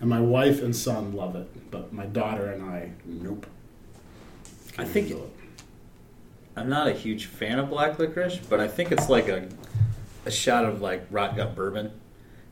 [0.01, 3.47] and my wife and son love it, but my daughter and I, nope.
[4.75, 5.33] I Can't think- handle it.
[6.59, 9.47] I'm not a huge fan of black licorice, but I think it's like a
[10.25, 11.91] a shot of like rot gut bourbon.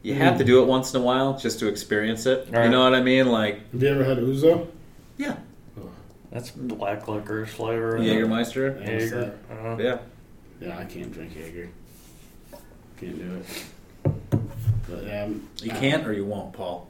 [0.03, 0.39] You have Mm.
[0.39, 2.47] to do it once in a while just to experience it.
[2.51, 2.65] Right.
[2.67, 3.27] You know what I mean?
[3.33, 4.69] Like, Have you ever had ouzo?
[5.17, 5.37] yeah,
[6.31, 7.97] That's black licorice flavor.
[7.97, 8.07] isn't?
[8.07, 8.85] Jägermeister.
[8.87, 9.39] Yeah, what's Jaeger.
[9.51, 9.99] Uh, Yeah.
[10.61, 11.69] Yeah, I can't drink Jaeger.
[12.99, 13.65] Can't do it.
[14.89, 16.89] But yeah, I'm- You can't or you won't, Paul.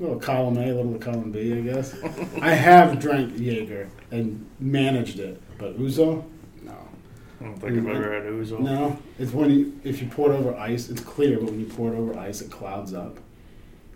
[0.00, 1.94] little column A, little column B, I guess.
[2.40, 6.22] I have drank Jaeger and managed it, but ouzo,
[6.62, 6.72] no,
[7.40, 8.60] I don't think I've ever had ouzo.
[8.60, 8.96] no.
[9.18, 11.92] It's when you if you pour it over ice, it's clear, but when you pour
[11.92, 13.18] it over ice, it clouds up.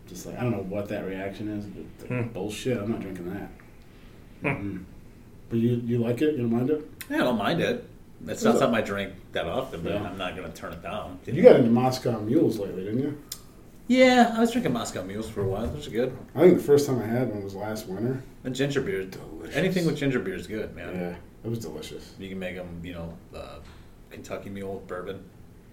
[0.09, 2.29] Just like I don't know what that reaction is, but Hmm.
[2.33, 2.79] bullshit.
[2.79, 3.51] I'm not drinking that.
[4.43, 4.49] Hmm.
[4.49, 4.85] Mm.
[5.51, 6.33] But you you like it?
[6.35, 6.85] You don't mind it?
[7.09, 7.89] Yeah, I don't mind it.
[8.29, 10.03] It's not something I drink that often, but Yeah.
[10.05, 11.19] I'm not going to turn it down.
[11.27, 13.19] You got into Moscow Mules lately, didn't you?
[13.89, 15.67] Yeah, I was drinking Moscow Mules for a while.
[15.67, 16.17] Those are good.
[16.35, 18.23] I think the first time I had one was last winter.
[18.45, 19.05] And ginger beer.
[19.05, 19.57] Delicious.
[19.57, 20.95] Anything with ginger beer is good, man.
[20.95, 21.15] Yeah,
[21.45, 22.15] it was delicious.
[22.19, 23.59] You can make them, you know, uh,
[24.11, 25.25] Kentucky Mule with bourbon,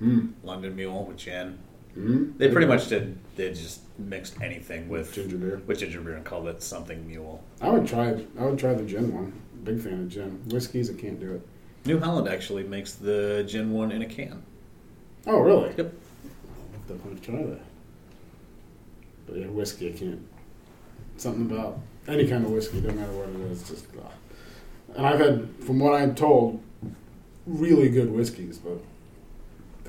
[0.01, 0.31] Mm.
[0.43, 1.59] London Mule with gin.
[1.97, 2.37] Mm.
[2.37, 3.17] They pretty much did.
[3.35, 5.61] They just mixed anything with ginger beer.
[5.67, 7.43] with ginger beer and called it something mule.
[7.61, 8.25] I would try.
[8.39, 9.33] I would try the gin one.
[9.63, 10.41] Big fan of gin.
[10.47, 11.41] Whiskeys, I can't do it.
[11.85, 14.41] New Holland actually makes the gin one in a can.
[15.27, 15.73] Oh, really?
[15.77, 15.93] Yep.
[16.89, 17.61] I'll definitely try that.
[19.27, 20.25] But yeah, whiskey, I can't.
[21.17, 23.85] Something about any kind of whiskey, no matter what it is, just.
[23.95, 26.61] Uh, and I've had, from what I'm told,
[27.45, 28.79] really good whiskeys, but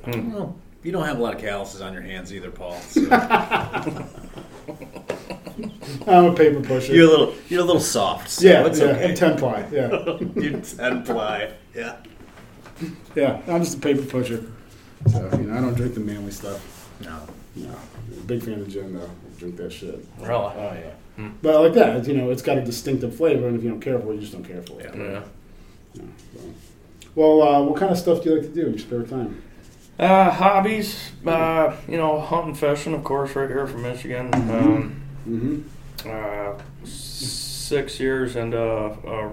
[0.04, 0.32] Hmm.
[0.32, 2.80] Well, you don't have a lot of calluses on your hands either, Paul.
[2.80, 3.02] So
[6.06, 6.94] I'm a paper pusher.
[6.94, 8.28] you're a little you're a little soft.
[8.30, 9.04] So yeah, it's yeah, okay.
[9.08, 9.66] and ten ply.
[9.70, 9.90] Yeah,
[10.36, 11.52] you ten ply.
[11.74, 11.96] Yeah.
[13.14, 13.40] yeah.
[13.48, 14.44] I'm just a paper pusher.
[15.10, 16.88] So you know, I don't drink the manly stuff.
[17.02, 17.26] No.
[17.56, 17.74] No,
[18.26, 19.04] big fan of gin though.
[19.04, 20.04] I drink that shit.
[20.18, 20.30] Really?
[20.30, 20.92] Oh yeah.
[21.16, 21.30] Hmm.
[21.42, 23.98] But like that, you know, it's got a distinctive flavor, and if you don't care
[23.98, 24.94] for it, you just don't care for it.
[24.94, 25.02] Yeah.
[25.02, 25.22] Yeah.
[25.94, 26.40] Yeah, so.
[27.16, 29.42] Well, uh, what kind of stuff do you like to do in your spare time?
[29.98, 34.30] Uh, hobbies, uh, you know, hunting, fishing, of course, right here from Michigan.
[34.32, 34.96] Um,
[35.28, 35.60] Mm-hmm.
[36.06, 39.32] Uh, six years into a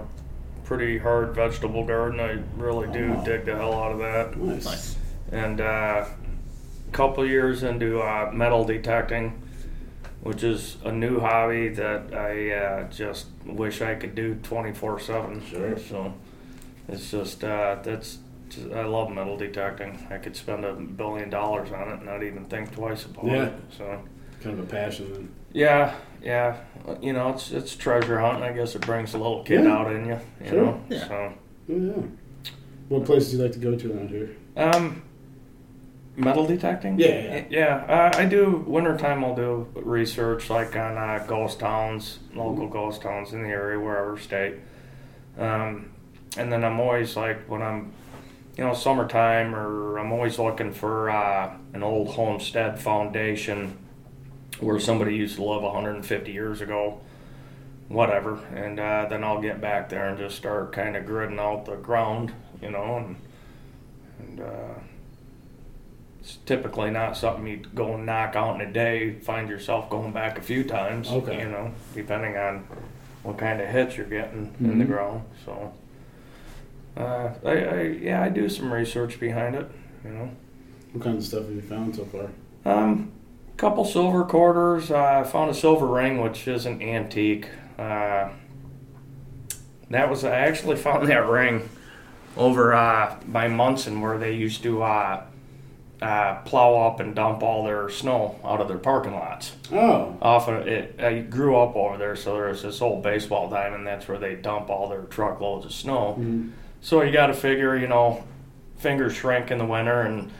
[0.64, 2.20] pretty hard vegetable garden.
[2.20, 3.24] I really do Oh.
[3.24, 4.36] dig the hell out of that.
[4.36, 4.96] Nice.
[5.32, 9.40] And uh, a couple years into uh, metal detecting,
[10.22, 15.44] which is a new hobby that I uh, just wish I could do 24 7.
[15.46, 15.78] Sure.
[15.78, 16.14] So
[16.88, 18.18] it's just, uh, that's.
[18.50, 20.06] Just, I love metal detecting.
[20.10, 23.42] I could spend a billion dollars on it and not even think twice about Yeah.
[23.44, 23.52] it.
[23.76, 24.00] So,
[24.42, 25.28] Kind of a passion then.
[25.52, 26.56] yeah, yeah.
[27.02, 28.44] You know, it's it's treasure hunting.
[28.44, 29.72] I guess it brings a little kid Yeah.
[29.76, 30.18] out in you.
[30.42, 30.64] You Sure.
[30.64, 30.80] know.
[30.88, 31.08] Yeah.
[31.08, 31.32] So,
[31.70, 31.92] Oh, yeah.
[32.88, 34.30] What places do you like to go to around here?
[34.56, 35.02] um,
[36.16, 36.98] metal detecting.
[36.98, 37.44] Yeah, yeah.
[37.50, 38.10] yeah.
[38.14, 39.22] Uh, I do wintertime.
[39.24, 42.72] I'll do research like on uh, ghost towns, local Mm-hmm.
[42.72, 44.54] ghost towns in the area, wherever state.
[45.38, 45.90] Um,
[46.36, 47.92] and then I'm always like when I'm,
[48.56, 53.76] you know, summertime, or I'm always looking for uh, an old homestead foundation
[54.60, 57.00] where somebody used to live 150 years ago,
[57.88, 58.38] whatever.
[58.54, 61.76] And uh, then I'll get back there and just start kind of gridding out the
[61.76, 62.32] ground,
[62.62, 63.16] you know, and
[64.20, 64.74] and uh,
[66.20, 69.12] it's typically not something you go and knock out in a day.
[69.20, 71.38] Find yourself going back a few times, Okay.
[71.40, 72.66] you know, depending on
[73.22, 74.88] what kind of hits you're getting in the Mhm.
[74.88, 75.22] ground.
[75.44, 75.72] So,
[76.96, 79.70] Uh, I, I yeah, I do some research behind it.
[80.04, 80.30] You know,
[80.92, 82.28] What kind of stuff have you found so far?
[82.64, 83.12] um,
[83.58, 84.90] couple silver quarters.
[84.90, 87.48] Uh, I found a silver ring, which is an antique.
[87.78, 88.30] Uh,
[89.90, 91.68] that was I actually found that ring
[92.36, 95.24] over uh, by Munson, where they used to uh,
[96.00, 99.52] uh, plow up and dump all their snow out of their parking lots.
[99.72, 103.86] Oh, Off of it, I grew up over there, so there's this old baseball diamond.
[103.86, 106.16] That's where they dump all their truckloads of snow.
[106.18, 106.52] mhm.
[106.80, 108.22] So you got to figure, you know,
[108.76, 110.30] fingers shrink in the winter, and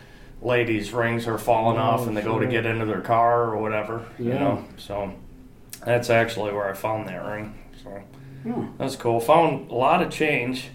[0.43, 3.59] ladies' rings are falling Oh, off, and they go to get into their car or
[3.59, 4.05] whatever.
[4.19, 5.13] You know, so
[5.85, 7.55] that's actually where I found that ring.
[7.83, 8.03] So
[8.49, 9.21] Oh, that's cool.
[9.21, 10.69] Found a lot of change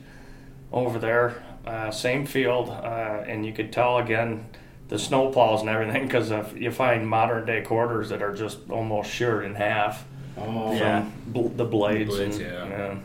[0.71, 1.43] over there.
[1.65, 4.45] Uh, same field, uh, and you could tell again
[4.89, 9.09] the snow plows and everything because you find modern day quarters that are just almost
[9.09, 10.05] sheared in half
[10.37, 11.01] oh, Yeah.
[11.03, 12.09] from bl- the blades.
[12.15, 12.95] blades, and, yeah.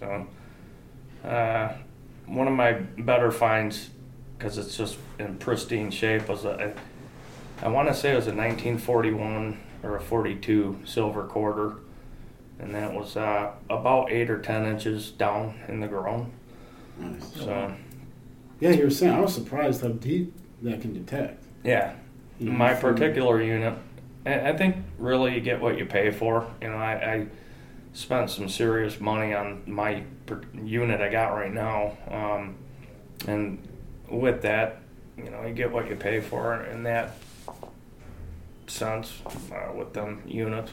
[0.00, 1.72] So, uh,
[2.26, 3.90] one of my better finds,
[4.38, 6.72] because it's just in pristine shape, was a,
[7.62, 11.74] I want to say it was a 1941 or a 42 silver quarter,
[12.60, 16.32] and that was uh, about eight or ten inches down in the ground.
[16.98, 17.34] nice.
[17.34, 17.74] So,
[18.60, 21.42] Yeah, you were saying I was surprised how deep that can detect.
[21.64, 21.94] yeah,
[22.38, 23.74] You know, my from- particular unit,
[24.26, 26.48] I I think really you get what you pay for.
[26.60, 27.26] You know, I, I
[27.92, 32.56] spent some serious money on my per- unit I got right now, um,
[33.26, 33.58] and
[34.10, 34.80] with that,
[35.16, 37.16] you know, you get what you pay for in that
[38.66, 39.12] sense
[39.52, 40.72] uh, with them units.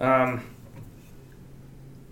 [0.00, 0.42] Um,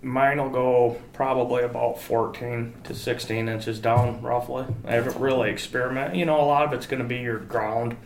[0.01, 4.65] mine will go probably about 14 to 16 inches down, roughly.
[4.85, 6.17] I haven't really experimented.
[6.17, 7.97] You know, a lot of it's going to be your ground,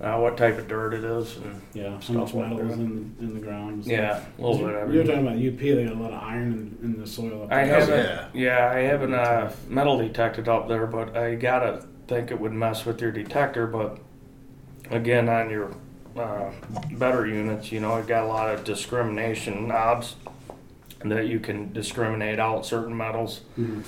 [0.00, 2.76] uh, what type of dirt it is, and Yeah, how Stuff much like metal is
[2.76, 2.82] that.
[2.82, 3.70] in, in the ground?
[3.74, 3.92] and stuff.
[3.92, 5.06] yeah, a little bit of You were everything.
[5.06, 5.58] talking about UP.
[5.60, 7.44] They got a lot of iron in, in the soil.
[7.44, 7.80] Up I there.
[7.80, 8.34] haven't.
[8.34, 8.68] yeah.
[8.68, 12.84] Yeah, I haven't uh, metal detected up there, but I gotta think it would mess
[12.84, 13.66] with your detector.
[13.66, 13.98] But
[14.90, 15.70] again, on your
[16.16, 16.50] uh,
[16.92, 20.16] better units, you know, it got a lot of discrimination knobs
[21.04, 23.82] that you can discriminate out certain metals, Mhm.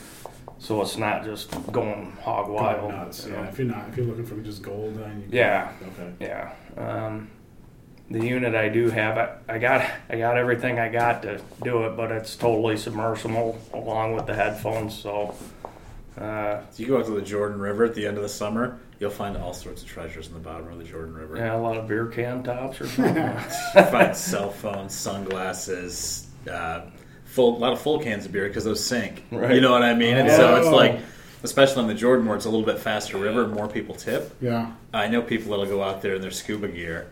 [0.59, 2.91] So it's not just going hog Going wild.
[2.91, 3.27] nuts.
[3.27, 3.49] you Yeah, know.
[3.49, 5.71] if you're not, if you're looking for just gold, then you Yeah.
[5.83, 6.13] Okay.
[6.21, 6.53] Yeah.
[6.77, 7.29] Um,
[8.11, 11.85] the unit I do have, I, I got I got everything I got to do
[11.87, 14.95] it, but it's totally submersible along with the headphones.
[14.97, 15.35] So,
[16.21, 18.79] uh, If you go out to the Jordan River at the end of the summer,
[19.01, 21.37] you'll find all sorts of treasures in the bottom of the Jordan River.
[21.37, 23.17] yeah, a lot of beer can tops or something.
[23.17, 26.83] You find cell phones, sunglasses, uh,
[27.37, 29.23] full a lot of full cans of beer because those sink.
[29.31, 29.55] Right.
[29.55, 30.17] You know what I mean?
[30.17, 30.75] And so it's Oh.
[30.75, 30.99] like,
[31.45, 34.35] especially on the Jordan where it's a little bit faster river, more people tip.
[34.41, 34.73] Yeah.
[34.93, 37.07] I know people that'll go out there in their scuba gear,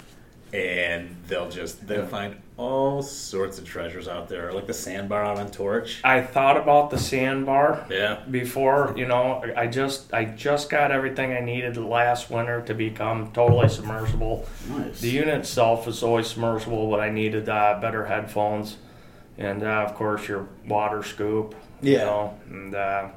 [0.53, 5.39] and they'll just they'll find all sorts of treasures out there, like the sandbar out
[5.39, 6.01] on Torch.
[6.05, 8.19] I thought about the sandbar Yeah.
[8.31, 8.95] before.
[8.97, 13.69] You know, I just I just got everything I needed last winter to become totally
[13.69, 14.47] submersible.
[14.71, 15.01] Nice.
[15.01, 18.77] The unit itself is always submersible, but I needed uh, better headphones,
[19.39, 21.55] and uh, of course your water scoop.
[21.83, 22.05] You Yeah.
[22.05, 23.09] know, and uh,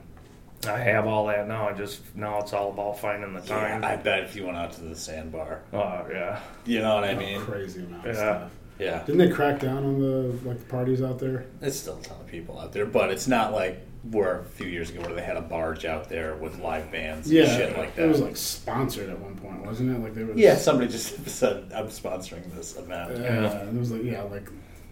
[0.68, 1.70] I have all that now.
[1.70, 3.84] I just now it's all about finding the Yeah, time.
[3.86, 7.13] I bet if you went out to the sandbar, Oh yeah, you know what I
[7.13, 7.39] Oh, mean?
[7.41, 8.22] crazy amount of Yeah.
[8.22, 8.51] stuff.
[8.80, 9.03] Yeah.
[9.05, 11.45] Didn't they crack down on the like the parties out there?
[11.59, 13.80] There's still a ton of people out there, but it's not like
[14.11, 17.30] where a few years ago where they had a barge out there with live bands
[17.32, 18.05] Yeah, and shit like that.
[18.05, 19.99] it was like sponsored at one point, wasn't it?
[19.99, 20.38] Like they was.
[20.38, 23.11] yeah, somebody just said, I'm sponsoring this event.
[23.11, 23.63] Uh, Yeah.
[23.63, 24.47] It was like yeah, like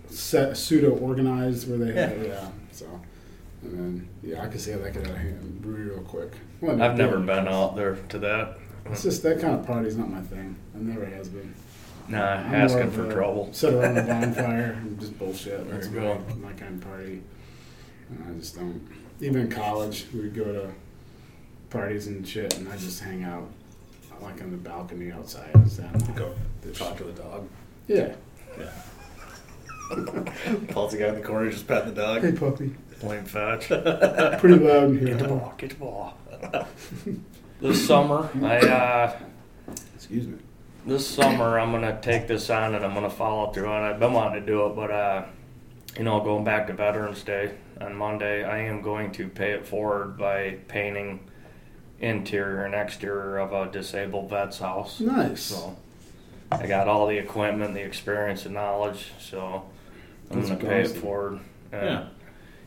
[0.10, 2.48] set, pseudo organized where they had yeah.
[2.72, 2.86] So,
[3.62, 6.34] and then yeah, I could see how that get out of hand real quick.
[6.62, 8.58] Well, I've never yeah, been out there to that.
[8.88, 10.56] It's just that kind of party's not my thing.
[10.76, 11.54] It never has been.
[12.08, 13.50] Nah, I'm asking for a trouble.
[13.52, 15.66] Sit around the bonfire and just bullshit.
[15.68, 16.22] There That's you my, go.
[16.42, 17.24] my kind of party.
[18.10, 18.88] And I just don't.
[19.22, 20.70] Even in college, we'd go to
[21.72, 23.50] parties and shit, and I just hang out
[24.22, 25.50] like on the balcony outside.
[25.56, 27.48] And stand Go This- talk to the dog.
[27.88, 28.14] Yeah.
[28.60, 28.70] Yeah.
[30.70, 32.22] Paul's the guy in the corner just patting the dog.
[32.24, 32.76] Hey, puppy.
[33.00, 33.68] Playing fetch.
[34.40, 35.54] Pretty loud in Get the ball.
[35.58, 36.18] Get the ball.
[37.62, 39.20] this summer, I uh,
[39.96, 40.38] Excuse me.
[40.86, 43.94] this summer I'm gonna take this on and I'm gonna follow through on it.
[43.94, 45.26] I've been wanting to do it, but uh,
[45.98, 49.66] you know, going back to Veterans Day on Monday, I am going to pay it
[49.66, 51.20] forward by painting
[52.00, 55.00] interior and exterior of a disabled vet's house.
[55.00, 55.42] Nice.
[55.42, 55.78] So
[56.52, 59.12] I got all the equipment, the experience, and knowledge.
[59.20, 59.64] So
[60.32, 61.40] I'm gonna pay it forward.
[61.72, 62.04] And, Yeah.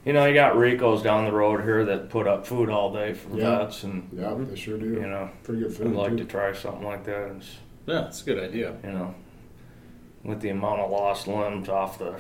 [0.04, 3.12] You know, you got Ricos down the road here that put up food all day
[3.12, 3.58] for Yeah.
[3.58, 4.86] vets, and Yeah, they sure do.
[4.86, 5.88] you know, Pretty good food.
[5.88, 6.16] I'd like too.
[6.18, 7.28] to try something like that.
[7.30, 8.74] And, s- Yeah, it's a good idea.
[8.84, 9.14] you know,
[10.24, 12.14] with the amount of lost limbs off the,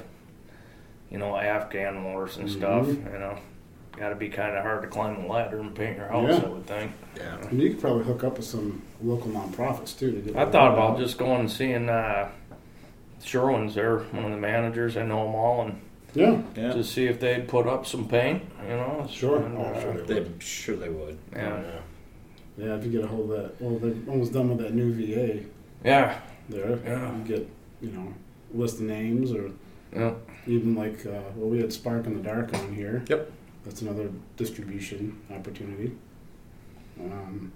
[1.10, 2.86] you know, Afghan wars and stuff.
[2.86, 3.12] Mhm.
[3.12, 3.38] You know,
[3.96, 6.28] got to be kind of hard to climb the ladder and paint your house.
[6.30, 6.46] Yeah.
[6.46, 6.92] I would think.
[7.16, 7.36] Yeah.
[7.50, 10.10] And you could probably hook up with some local nonprofits too.
[10.12, 10.98] To get I thought about out.
[10.98, 12.28] just going and seeing uh,
[13.22, 14.96] Sherwin's there, one of the managers.
[14.96, 15.80] I know them all, and
[16.14, 16.72] yeah, Yeah.
[16.72, 18.42] just see if they'd put up some paint.
[18.62, 19.42] You know, Sure.
[19.42, 20.42] And, Oh, uh, sure they They, would.
[20.42, 21.18] sure they would.
[21.32, 21.62] Yeah.
[22.56, 23.60] Yeah, if you get a hold of that.
[23.60, 25.44] Well, they're almost done with that new VA
[25.84, 26.18] Yeah.
[26.48, 26.78] there.
[26.84, 27.16] Yeah.
[27.18, 27.48] You get
[27.80, 28.12] you know
[28.52, 29.50] list of names or
[29.94, 30.14] Yeah.
[30.46, 33.04] even like uh, well we had Spark in the Dark on here.
[33.08, 33.30] Yep.
[33.64, 35.92] That's another distribution opportunity.
[37.00, 37.52] Um,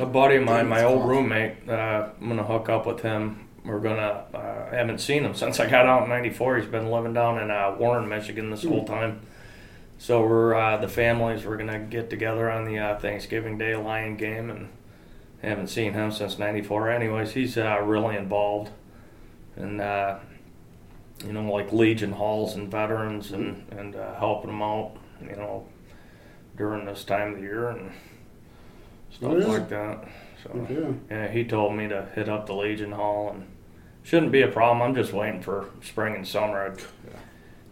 [0.00, 1.10] A buddy of mine, my old awesome.
[1.10, 3.36] roommate, uh, I'm gonna hook up with him.
[3.68, 4.24] We're gonna.
[4.34, 6.56] Uh, I haven't seen him since I got out in '94.
[6.58, 9.20] He's been living down in uh, Warren, Michigan, this whole time.
[9.98, 11.44] So we're uh, the families.
[11.44, 14.70] We're gonna get together on the uh, Thanksgiving Day Lion game, and
[15.42, 16.90] haven't seen him since '94.
[16.90, 18.70] Anyways, he's uh, really involved,
[19.54, 20.18] and uh,
[21.26, 24.92] you know, like Legion halls and veterans, and and uh, helping them out.
[25.20, 25.66] You know,
[26.56, 27.92] during this time of the year and
[29.10, 29.46] stuff Oh, yeah.
[29.46, 30.08] like that.
[30.42, 30.66] So.
[30.70, 31.16] yeah.
[31.16, 33.46] Yeah, he told me to hit up the Legion Hall and
[34.08, 34.80] shouldn't be a problem.
[34.80, 36.74] I'm just waiting for spring and summer.
[36.74, 37.10] I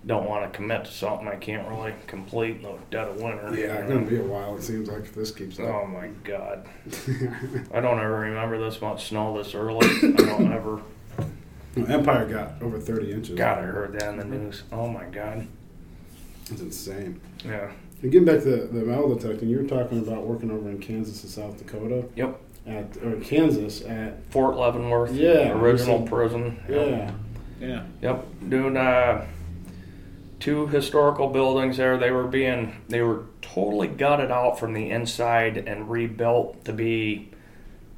[0.06, 3.56] don't want to commit to something I can't really complete in the dead of winter.
[3.58, 4.54] Yeah, it's gonna be a while.
[4.54, 5.66] It seems like if this keeps up.
[5.66, 6.68] Oh my god.
[7.72, 9.88] I don't ever remember this much snow this early.
[9.88, 10.82] I don't ever.
[11.76, 13.34] Empire got over 30 inches.
[13.34, 14.62] God, I heard that in the news.
[14.70, 15.46] Oh my god.
[16.50, 17.18] It's insane.
[17.44, 17.72] Yeah.
[18.02, 20.78] And getting back to the, the metal detecting, you were talking about working over in
[20.80, 22.04] Kansas and South Dakota.
[22.14, 22.40] Yep.
[22.66, 25.12] At or Kansas at Fort Leavenworth.
[25.14, 26.60] Yeah, Original you said- prison.
[26.68, 27.10] yeah.
[27.60, 27.84] Yeah.
[28.02, 29.24] Yep, doing uh,
[30.40, 31.96] two historical buildings there.
[31.96, 37.30] They were being they were totally gutted out from the inside and rebuilt to be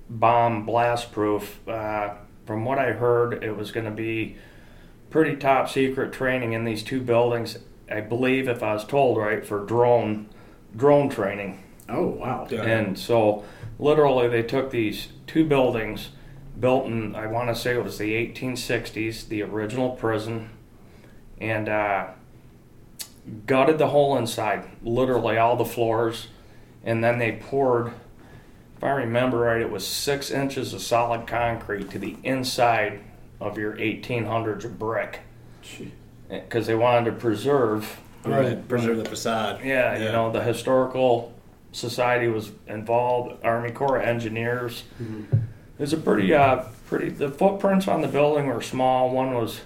[0.08, 1.66] bomb blast proof.
[1.68, 2.10] Uh,
[2.46, 4.36] from what I heard, it was going to be
[5.10, 7.58] pretty top secret training in these two buildings.
[7.90, 10.28] I believe, if I was told right, for drone
[10.76, 11.62] drone training.
[11.88, 12.46] Oh wow.
[12.50, 12.62] Yeah.
[12.62, 13.44] And so,
[13.78, 16.10] literally, they took these two buildings
[16.58, 20.50] built in, I want to say it was the 1860s, the original prison,
[21.40, 22.08] and uh,
[23.46, 26.28] gutted the whole inside, literally all the floors,
[26.84, 27.92] and then they poured,
[28.76, 33.00] if I remember right, it was six inches of solid concrete to the inside
[33.40, 35.20] of your 1800s brick
[36.28, 38.66] because they wanted to preserve Right.
[38.68, 39.60] Preserve the facade.
[39.64, 41.32] yeah, you know, the historical
[41.78, 44.84] society was involved, Army Corps of Engineers.
[45.02, 45.42] Mhm.
[45.78, 47.10] It's a pretty, uh, pretty.
[47.10, 49.10] The footprints on the building were small.
[49.10, 49.60] One was,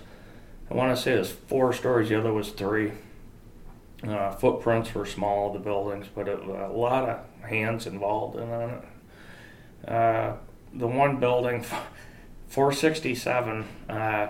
[0.70, 2.08] I want to say, it was four stories.
[2.10, 2.92] The other was three.
[4.06, 8.48] Uh, footprints were small of the buildings, but it, a lot of hands involved in
[8.50, 8.84] it.
[9.88, 10.34] Uh,
[10.74, 11.64] the one building,
[12.48, 13.64] 467.
[13.88, 14.28] Uh,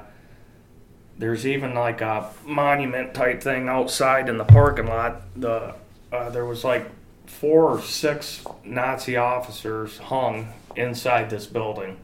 [1.18, 5.22] there's even like a monument type thing outside in the parking lot.
[5.36, 5.74] The
[6.12, 6.86] uh, there was like
[7.40, 11.98] four or six Nazi officers hung inside this building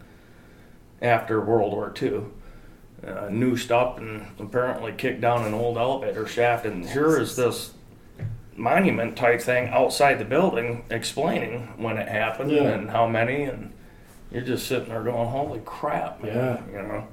[1.03, 2.23] after World War II.
[3.07, 6.67] Uh, noosed up and apparently kicked down an old elevator shaft.
[6.67, 7.73] And here is this
[8.57, 12.63] monument type thing outside the building explaining when it happened Yeah.
[12.71, 13.45] and how many.
[13.45, 13.73] And
[14.33, 17.05] you're just sitting there going, "Holy crap, man!" You know.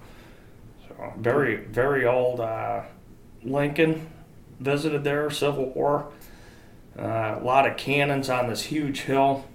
[0.87, 2.39] So very, very old.
[2.39, 2.81] Uh,
[3.43, 4.07] Lincoln
[4.59, 6.07] visited there, Civil War.
[6.97, 9.45] Uh, a lot of cannons on this huge hill.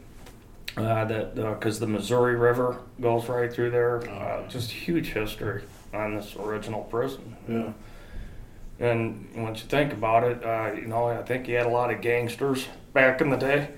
[0.76, 4.09] Uh, that because the Missouri River goes right through there.
[4.09, 5.62] Uh, just huge history
[5.93, 7.36] on this original prison.
[7.49, 7.72] Yeah.
[8.78, 11.93] And once you think about it, uh, you know, I think you had a lot
[11.93, 13.68] of gangsters back in the day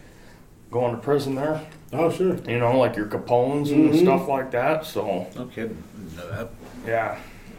[0.71, 1.61] going to prison there.
[1.93, 2.37] Oh sure.
[2.49, 4.01] You know, like your Capones and Mhm.
[4.03, 4.85] stuff like that.
[4.85, 5.83] So No kidding.
[5.97, 6.49] Didn't know that.
[6.87, 7.19] yeah,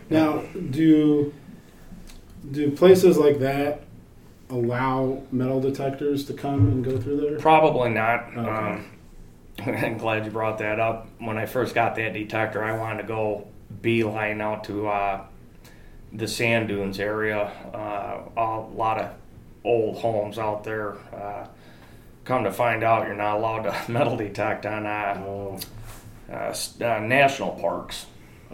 [0.09, 1.33] Now, do
[2.51, 3.81] do places like that
[4.53, 7.39] allow metal detectors to come and go through there?
[7.39, 8.27] Probably not.
[8.37, 8.39] Okay.
[8.49, 8.85] Um,
[9.65, 11.07] I'm glad you brought that up.
[11.19, 13.47] When I first got that detector, I wanted to go
[13.81, 15.25] beeline out to uh,
[16.11, 17.51] the sand dunes area.
[17.73, 19.11] Uh, a lot of
[19.63, 20.93] old homes out there.
[21.13, 21.47] Uh,
[22.25, 25.59] come to find out, you're not allowed to metal detect on uh, Oh.
[26.31, 28.05] uh, uh, national parks.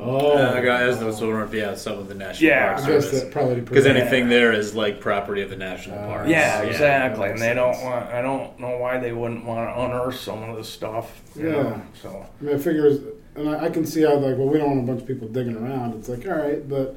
[0.02, 0.38] Oh.
[0.38, 3.22] Uh, guys, those were yeah, some of the national Yeah, park I guess service.
[3.24, 6.28] that probably Because prevent- anything there is like property of the national Uh, park.
[6.30, 7.20] Yeah, Yeah, exactly.
[7.28, 8.06] that And makes they don't want.
[8.10, 11.22] I don't know why they wouldn't want to unearth some of this stuff.
[11.36, 11.44] Yeah.
[11.52, 12.26] know, So.
[12.40, 12.88] I mean, I figure,
[13.36, 15.28] and I, I can see how like, well, we don't want a bunch of people
[15.28, 15.96] digging around.
[15.96, 16.96] It's like, all right, but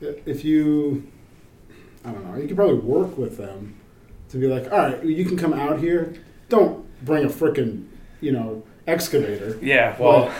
[0.00, 1.06] if you,
[2.04, 3.74] I don't know, you could probably work with them
[4.30, 6.14] to be like, all right, you can come out here.
[6.48, 7.84] Don't bring a freaking,
[8.20, 9.58] you know, excavator.
[9.60, 9.96] Yeah.
[9.98, 10.32] Well.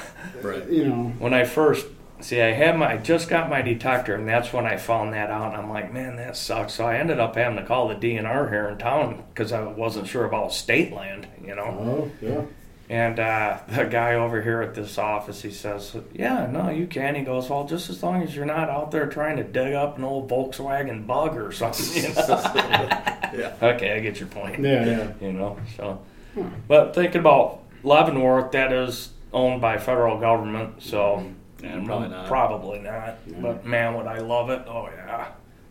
[0.43, 0.69] Right.
[0.71, 1.87] You know, when I first
[2.21, 5.31] See, I had my I just got my detector, and that's when I found that
[5.31, 5.53] out.
[5.53, 6.75] And I'm like, man, that sucks.
[6.75, 10.09] So I ended up having to call the DNR here in town because I wasn't
[10.09, 11.63] sure about state land, you know.
[11.63, 12.43] Oh, yeah.
[12.91, 17.15] And uh, the guy over here at this office, he says, "Yeah, no, you can."
[17.15, 19.99] He goes, "Well, just as long as you're not out there trying to dig up
[19.99, 22.89] an old Volkswagen Bug or something." You know?
[23.29, 23.55] Yeah.
[23.61, 24.59] Okay, I get your point.
[24.59, 25.13] Yeah, yeah.
[25.21, 26.01] You know, so.
[26.33, 26.49] Hmm.
[26.67, 31.31] But thinking about Leavenworth, that is owned by federal government, so
[31.63, 32.27] Yeah, probably not.
[32.29, 33.19] Probably not.
[33.27, 33.39] Yeah.
[33.41, 34.63] But man, would I love it?
[34.67, 35.29] Oh yeah,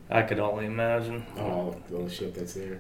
[0.10, 2.80] I could only imagine Oh, all the shit that's there.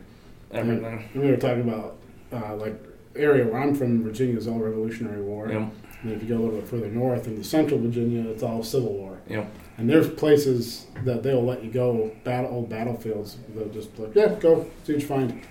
[0.51, 1.09] everything.
[1.13, 1.97] And we were talking about,
[2.33, 2.75] uh, like,
[3.15, 5.49] area where I'm from, Virginia is all Revolutionary War.
[5.49, 5.71] Yep.
[6.03, 8.93] And if you go a little bit further north into central Virginia, it's all Civil
[8.93, 9.17] War.
[9.27, 9.49] Yep.
[9.77, 13.37] And there's places that they'll let you go, battle old battlefields.
[13.55, 15.41] They'll just be like, yeah, go, see what you find.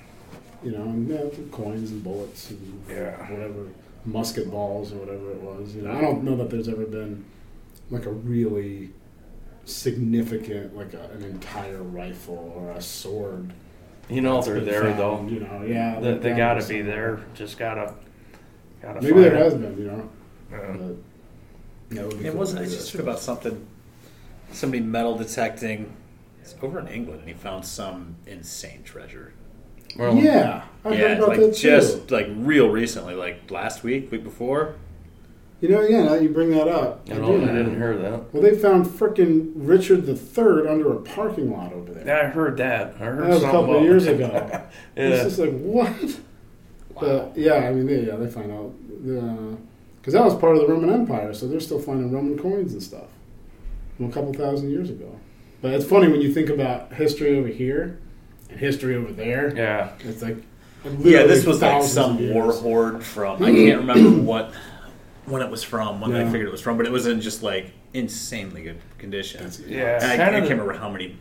[0.62, 3.30] You know, and yeah, coins and bullets and Yeah.
[3.30, 3.66] whatever,
[4.04, 5.74] musket balls or whatever it was.
[5.74, 7.24] You know, I don't know that there's ever been
[7.90, 8.90] like a really
[9.64, 13.52] significant, like a, an entire rifle or a sword.
[14.08, 15.26] You know they're there found, though.
[15.26, 17.20] You know, yeah, They, they got to be there.
[17.34, 17.94] Just gotta.
[18.80, 19.38] Gotta Maybe find there it.
[19.42, 20.08] has been, you know.
[20.50, 20.76] Yeah.
[20.78, 20.96] But,
[21.96, 22.58] yeah, it would be It cool wasn't.
[22.60, 23.66] to I just heard about something.
[24.52, 25.92] Somebody metal detecting.
[26.40, 29.32] It's over in England, and he found some insane treasure.
[29.96, 31.68] Well, yeah, I heard yeah, about like that too.
[31.68, 34.76] just like real recently, like last week, week before.
[35.60, 37.08] You know, yeah, now you bring that up.
[37.08, 38.32] You I know, do I didn't hear that.
[38.34, 42.06] Well, they found frickin' Richard III under a parking lot over there.
[42.06, 42.94] Yeah, I heard that.
[43.00, 44.16] I heard That was a couple of years it.
[44.16, 44.62] ago.
[44.96, 45.24] It's yeah.
[45.24, 45.92] just like what?
[47.00, 48.74] But yeah, I mean, they, yeah, they find out
[49.08, 49.56] uh,
[49.98, 52.82] because that was part of the Roman Empire, so they're still finding Roman coins and
[52.82, 53.08] stuff
[53.96, 55.18] from a couple thousand years ago.
[55.62, 57.98] But it's funny when you think about history over here
[58.50, 59.54] and history over there.
[59.56, 59.92] Yeah.
[60.00, 60.36] It's like
[61.00, 63.42] Yeah, this was like some war horde from.
[63.42, 64.52] I can't remember what
[65.26, 66.00] when it was from.
[66.00, 66.30] When I Yeah.
[66.30, 69.40] figured it was from, but it was in just like insanely good condition.
[69.40, 69.98] That's- Yeah.
[70.02, 71.16] And I, I can't the, remember how many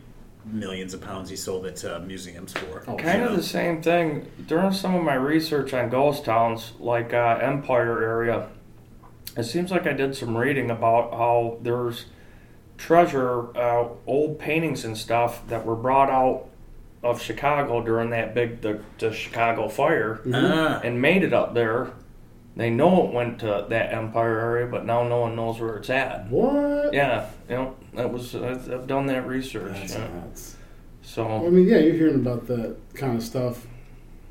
[0.45, 2.83] millions of pounds he sold it to museums for.
[2.87, 3.35] Oh, kind of know?
[3.35, 8.47] the same thing during some of my research on ghost towns, like uh, Empire area.
[9.35, 12.05] It seems like I did some reading about how there's
[12.77, 16.45] treasure, uh, old paintings and stuff that were brought out
[17.03, 20.33] of Chicago during that big the, the Chicago fire Mhm.
[20.43, 21.89] Ah, and made it up there.
[22.55, 25.89] They know it went to that Empire area, but now no one knows where it's
[25.89, 26.29] at.
[26.29, 26.93] What?
[26.93, 29.73] Yeah, you know, that was I've, I've done that research.
[29.73, 30.07] That's yeah.
[30.07, 30.55] nuts.
[31.17, 33.67] I mean, yeah, you're hearing about that kind of stuff.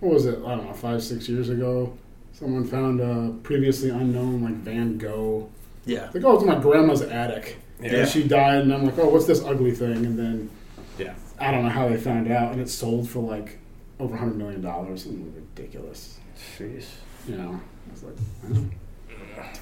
[0.00, 0.38] What was it?
[0.44, 1.96] I don't know, five, six years ago.
[2.32, 5.48] Someone found a previously unknown like Van Gogh.
[5.84, 7.58] yeah, Like, oh, it's my grandma's attic.
[7.80, 10.04] yeah, And she died, and I'm like, oh, what's this ugly thing?
[10.04, 10.50] And then
[10.98, 11.14] yeah.
[11.38, 13.58] I don't know how they found out, and it sold for like
[14.00, 15.06] over hundred million dollars.
[15.06, 16.18] And ridiculous,
[16.58, 16.86] jeez,
[17.28, 17.60] you know.
[17.88, 18.14] I was like,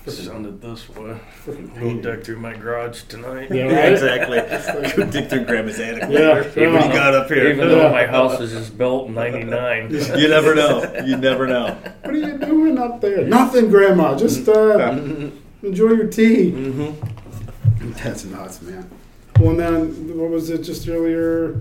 [0.06, 1.18] oh, sounded this way.
[1.46, 3.48] Go dig through my garage tonight.
[3.50, 3.92] Yeah, Yeah, right?
[3.92, 4.92] exactly.
[5.04, 6.02] Go dig through grandma's attic.
[6.04, 6.52] Yeah, later.
[6.52, 7.48] See what you got up here.
[7.48, 9.90] Even though my house is just built in '99.
[10.18, 10.82] you never know.
[11.04, 11.74] You never know.
[12.02, 13.24] What are you doing up there?
[13.26, 14.16] Nothing, Grandma.
[14.16, 14.96] Just uh,
[15.62, 16.50] enjoy your tea.
[16.50, 16.90] hmm
[18.02, 18.90] That's nuts, man.
[19.38, 21.56] Well, and then what was it just earlier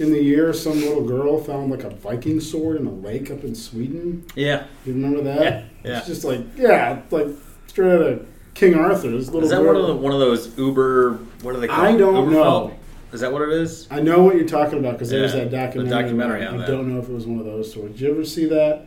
[0.00, 0.52] in the year?
[0.52, 4.24] Some little girl found like a Viking sword in a lake up in Sweden.
[4.34, 4.64] Yeah.
[4.86, 5.40] You remember that?
[5.40, 5.98] Yeah, yeah.
[5.98, 7.28] It's just like yeah, like
[7.66, 9.44] straight out of King Arthur's little.
[9.44, 9.66] Is that girl.
[9.66, 11.14] one of the, one of those Uber?
[11.42, 11.80] What are they called?
[11.86, 12.76] I don't Uber know.
[13.12, 13.88] Is that what it is?
[13.90, 15.90] I know what you're talking about because there's Yeah, that the documentary.
[16.02, 16.66] documentary I that.
[16.68, 17.92] don't know if it was one of those swords.
[17.94, 18.86] Did you ever see that?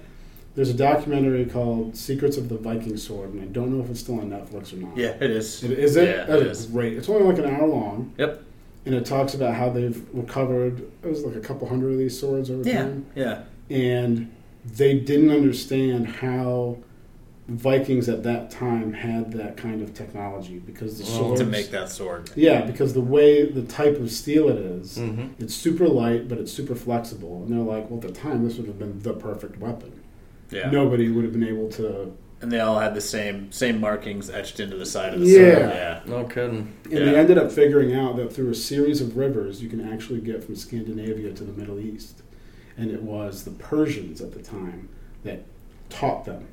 [0.55, 3.99] There's a documentary called Secrets of the Viking Sword, and I don't know if it's
[4.01, 4.95] still on Netflix or not.
[4.95, 5.64] Yeah, it is.
[5.64, 6.07] It- Is it?
[6.16, 6.66] Yeah, That it is is.
[6.68, 6.93] great.
[6.93, 8.14] It's only like an hour long.
[8.20, 8.43] Yep.
[8.86, 10.79] And it talks about how they've recovered.
[11.03, 12.84] It was like a couple hundred of these swords over Yeah.
[12.84, 13.43] time, Yeah.
[13.69, 14.29] and
[14.65, 16.77] they didn't understand how
[17.47, 21.71] Vikings at that time had that kind of technology because the Well, swords To make
[21.71, 22.29] that sword.
[22.36, 26.38] Yeah, because the way the type of steel it is, hmm it's super light, but
[26.38, 27.43] it's super flexible.
[27.43, 29.91] And they're like, well, at the time, this would have been the perfect weapon.
[30.51, 30.71] Yeah.
[30.71, 32.13] Nobody would have been able to.
[32.43, 35.37] And they all had the same same markings etched into the side of the Yeah.
[35.55, 35.69] sword.
[35.69, 35.99] Yeah.
[36.05, 36.73] No kidding.
[36.83, 36.99] And Yeah.
[37.05, 40.43] they ended up figuring out that through a series of rivers, you can actually get
[40.43, 42.21] from Scandinavia to the Middle East.
[42.77, 44.89] And it was the Persians at the time
[45.23, 45.43] that
[45.89, 46.43] taught them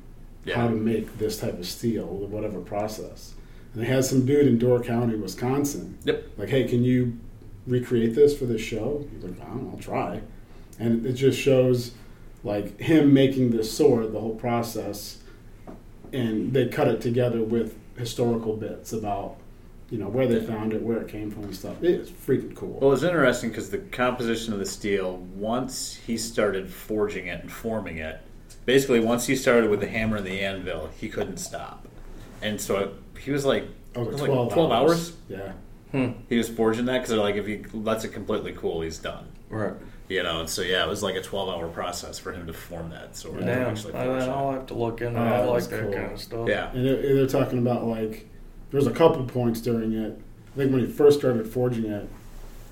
[0.53, 3.33] how to make this type of steel with whatever process.
[3.73, 5.97] And they had some dude in Door County, Wisconsin.
[6.05, 6.23] Yep.
[6.37, 7.17] Like, hey, can you
[7.67, 9.05] recreate this for this show?
[9.13, 10.21] He's like, I don't know, I'll try.
[10.79, 11.91] And it just shows
[12.45, 15.17] like him making this sword, the whole process,
[16.13, 19.37] and they cut it together with historical bits about
[19.89, 21.83] you know where they found it, where it came from, and stuff.
[21.83, 22.79] It's freaking cool.
[22.81, 27.51] Well, it's interesting because the composition of the steel, once he started forging it and
[27.51, 28.21] forming it,
[28.65, 31.87] basically once he started with the hammer and the anvil, he couldn't stop.
[32.41, 35.13] and so it, he was like, I was it like 12, like 12 hours.
[35.27, 35.51] Yeah.
[35.91, 36.11] Hmm.
[36.29, 39.27] He was forging that because they're like, if he lets it completely cool, he's done.
[39.49, 39.73] Right.
[40.11, 42.53] You know, and so yeah, it was like a 12 hour process for him to
[42.53, 43.39] form that sword.
[43.39, 43.69] to Damn.
[43.69, 44.53] actually I, forge I'll it.
[44.55, 45.33] have to look into Oh, that.
[45.41, 45.93] I like that cool.
[45.93, 46.49] kind of stuff.
[46.49, 46.69] Yeah.
[46.71, 48.27] And they're, they're talking about like,
[48.71, 50.19] there's a couple points during it.
[50.53, 52.09] I think when he first started forging it,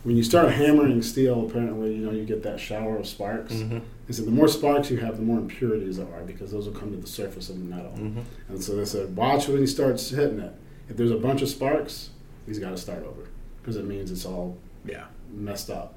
[0.04, 3.54] when you start hammering steel, apparently, you know, you get that shower of sparks.
[3.54, 3.80] Mm-hmm.
[4.08, 6.74] They said the more sparks you have, the more impurities there are because those will
[6.74, 7.92] come to the surface of the metal.
[7.92, 8.22] Mm-hmm.
[8.50, 10.54] And so they said, watch when he starts hitting it.
[10.90, 12.10] If there's a bunch of sparks,
[12.46, 13.28] he's got to start over
[13.62, 15.06] because it means it's all Yeah.
[15.32, 15.96] messed up.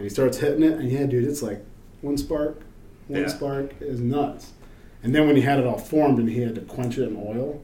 [0.00, 1.62] And he starts hitting it, and yeah, dude, it's like
[2.00, 2.62] one spark,
[3.08, 3.26] one Yeah.
[3.28, 4.52] spark is nuts.
[5.02, 7.16] And then when he had it all formed and he had to quench it in
[7.16, 7.60] oil,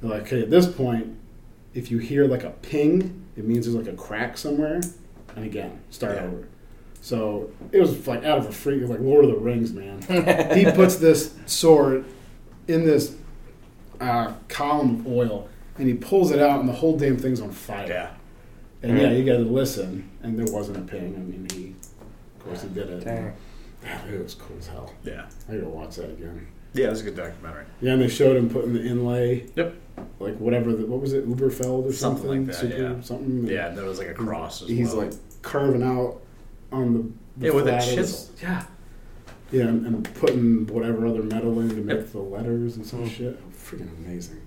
[0.00, 1.16] they're like, okay, at this point,
[1.72, 4.80] if you hear like a ping, it means there's like a crack somewhere,
[5.36, 6.24] and again, start Yeah.
[6.24, 6.48] over.
[7.02, 9.72] So it was like out of a freak, it was like Lord of the Rings,
[9.72, 10.02] man.
[10.56, 12.04] he puts this sword
[12.66, 13.14] in this
[14.00, 15.48] uh, column of oil,
[15.78, 17.86] and he pulls it out, and the whole damn thing's on fire.
[17.86, 18.10] Yeah.
[18.82, 21.14] And yeah, you got to listen, and there wasn't a ping.
[21.14, 21.74] I mean, he,
[22.38, 23.04] of course, he did it.
[23.04, 23.32] Dang.
[23.84, 24.92] Yeah, it was cool as hell.
[25.04, 25.26] Yeah.
[25.48, 26.46] I gotta watch that again.
[26.72, 27.64] Yeah, it was a good documentary.
[27.80, 29.46] Yeah, and they showed him putting the inlay.
[29.56, 29.74] Yep.
[30.18, 32.46] Like whatever, the, what was it, Uberfeld or something?
[32.46, 33.00] Something like that, yeah.
[33.02, 33.46] Something.
[33.46, 35.06] Yeah, there was like a cross as He's well.
[35.06, 35.12] like
[35.42, 36.20] carving out
[36.72, 37.00] on the,
[37.38, 38.34] the yeah, with a flat of the- chisel.
[38.42, 38.64] Yeah.
[39.52, 42.12] Yeah, and, and putting whatever other metal in to make Yep.
[42.12, 43.08] the letters and some Hmm.
[43.08, 43.52] shit.
[43.52, 44.40] Freaking amazing.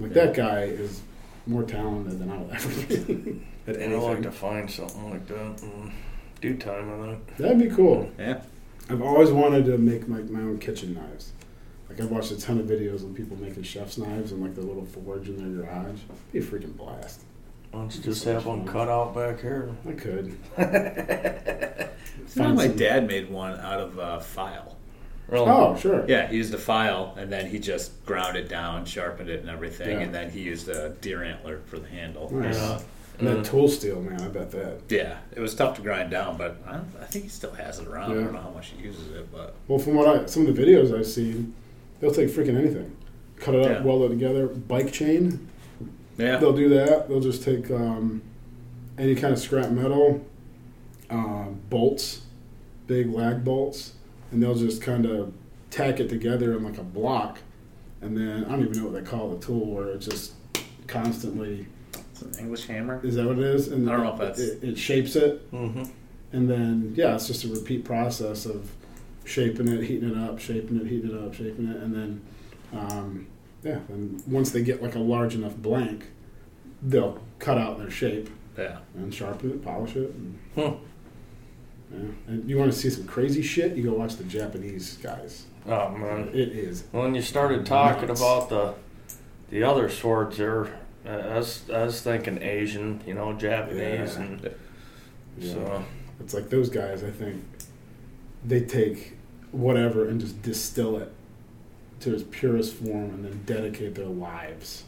[0.00, 0.24] Like Yeah.
[0.26, 1.02] that guy is
[1.46, 5.62] more talented than I will ever be at I'd like to find something like that
[5.62, 5.92] and
[6.40, 7.36] do time on that.
[7.38, 8.10] That'd be cool.
[8.18, 8.40] Yeah.
[8.90, 11.32] I've always wanted to make like my own kitchen knives.
[11.88, 14.64] Like I've watched a ton of videos of people making chef's knives and like their
[14.64, 16.00] little forge in their garage.
[16.32, 17.20] Be a freaking blast.
[17.70, 18.72] Why don't you That's just so have one fun.
[18.72, 19.70] cut out back here?
[19.86, 20.36] I could.
[22.28, 24.76] Find my dad made one out of a file.
[25.28, 25.46] Really?
[25.50, 26.04] Oh, sure.
[26.08, 29.50] Yeah, he used a file and then he just ground it down, sharpened it and
[29.50, 30.04] everything, Yeah.
[30.06, 32.32] and then he used a deer antler for the handle.
[32.32, 32.56] Nice.
[32.56, 32.80] Yeah.
[33.18, 33.44] And that Mm.
[33.44, 34.78] tool steel, man, I bet that.
[34.88, 37.80] Yeah, it was tough to grind down, but I, don't, I think he still has
[37.80, 38.12] it around.
[38.12, 38.20] I Yeah.
[38.24, 40.62] don't know how much he uses it, but Well, from what I some of the
[40.62, 41.52] videos I've seen,
[42.00, 42.92] they'll take freaking anything,
[43.36, 43.82] cut it up, Yeah.
[43.82, 44.46] weld it together.
[44.46, 45.48] Bike chain,
[46.16, 47.08] yeah, they'll do that.
[47.08, 48.22] They'll just take um,
[48.96, 50.20] any kind of scrap metal,
[51.10, 52.22] um, bolts,
[52.86, 53.94] big lag bolts,
[54.30, 55.32] and they'll just kind of
[55.70, 57.38] tack it together in like a block.
[58.00, 60.34] And then I don't even know what they call the tool where it just
[60.86, 61.66] constantly
[62.22, 63.00] it's an English hammer.
[63.04, 63.68] is that what it is?
[63.68, 65.84] And I don't know if that's- it, it shapes it, Mm-hmm.
[66.32, 68.70] and then yeah, it's just a repeat process of
[69.24, 72.20] shaping it, heating it up, shaping it, heating it up, shaping it, and then
[72.72, 73.26] um,
[73.62, 76.06] yeah, and once they get like a large enough blank,
[76.82, 80.10] they'll cut out their shape Yeah, and sharpen it, polish it.
[80.14, 80.60] And, Hmm.
[81.92, 81.98] yeah.
[82.28, 83.76] and you want to see some crazy shit?
[83.76, 85.44] You go watch the Japanese guys.
[85.66, 86.28] Oh man.
[86.32, 86.84] It is.
[86.92, 88.20] When you started talking Nuts.
[88.20, 88.74] about the
[89.50, 90.68] the other swords there,
[91.06, 94.22] I was I was thinking Asian, you know, Japanese, Yeah.
[94.22, 94.50] and
[95.38, 95.52] Yeah.
[95.52, 95.84] so
[96.20, 97.04] It's like those guys.
[97.04, 97.44] I think
[98.44, 99.16] they take
[99.52, 101.12] whatever and just distill it
[102.00, 104.84] to its purest form, and then dedicate their lives.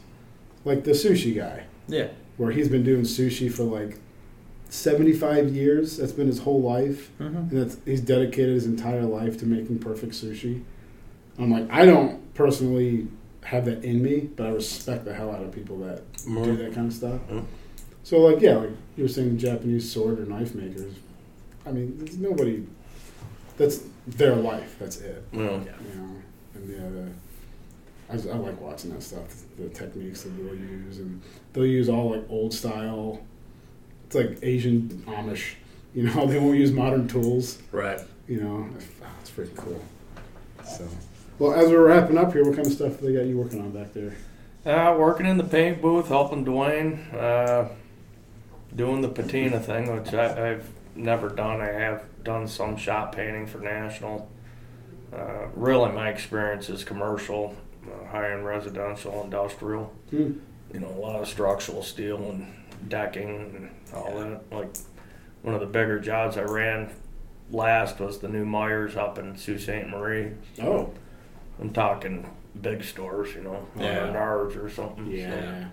[0.65, 1.63] Like the sushi guy.
[1.87, 2.07] yeah,
[2.37, 3.99] where he's been doing sushi for like
[4.69, 5.97] 75 years.
[5.97, 7.11] That's been his whole life.
[7.19, 7.35] mm-hmm.
[7.37, 10.63] And that's, he's dedicated his entire life to making perfect sushi.
[11.37, 13.07] I'm like, I don't personally
[13.43, 16.73] have that in me, but I respect the hell out of people that do that
[16.73, 17.19] kind of stuff.
[17.29, 17.45] Mm.
[18.03, 20.93] So, like, yeah, like you were saying, Japanese sword or knife makers.
[21.65, 22.65] I mean, there's nobody.
[23.57, 24.75] That's their life.
[24.79, 25.23] That's it.
[25.31, 26.15] know, You know,
[26.55, 27.07] and yeah, the,
[28.09, 29.43] I, just- I like watching that stuff.
[29.57, 31.21] The techniques that they'll use, and
[31.53, 33.21] they'll use all like old style.
[34.07, 35.53] It's like Asian Amish.
[35.93, 37.59] You know, they won't use modern tools.
[37.71, 37.99] right.
[38.27, 38.69] You know,
[39.21, 39.81] it's pretty cool.
[40.65, 40.87] So,
[41.41, 43.71] well, as we're wrapping up here, what kind of stuff they got you working on
[43.71, 44.13] back there?
[44.63, 47.67] Uh, working in the paint booth, helping Dwayne, uh,
[48.75, 51.59] doing the patina thing, which I, I've never done.
[51.59, 54.29] I have done some shop painting for National.
[55.11, 57.55] Uh, really, my experience is commercial,
[57.87, 59.91] uh, high-end residential, industrial.
[60.11, 60.33] Hmm.
[60.71, 62.53] You know, a lot of structural steel and
[62.87, 64.43] decking and all that.
[64.51, 64.75] Like
[65.41, 66.91] one of the bigger jobs I ran
[67.49, 69.87] last was the new Meijers up in Sault Ste.
[69.87, 70.33] Marie.
[70.61, 70.93] Oh,
[71.61, 72.29] I'm talking
[72.59, 74.07] big stores, you know, Yeah.
[74.07, 75.05] Menards or something.
[75.05, 75.65] So yeah.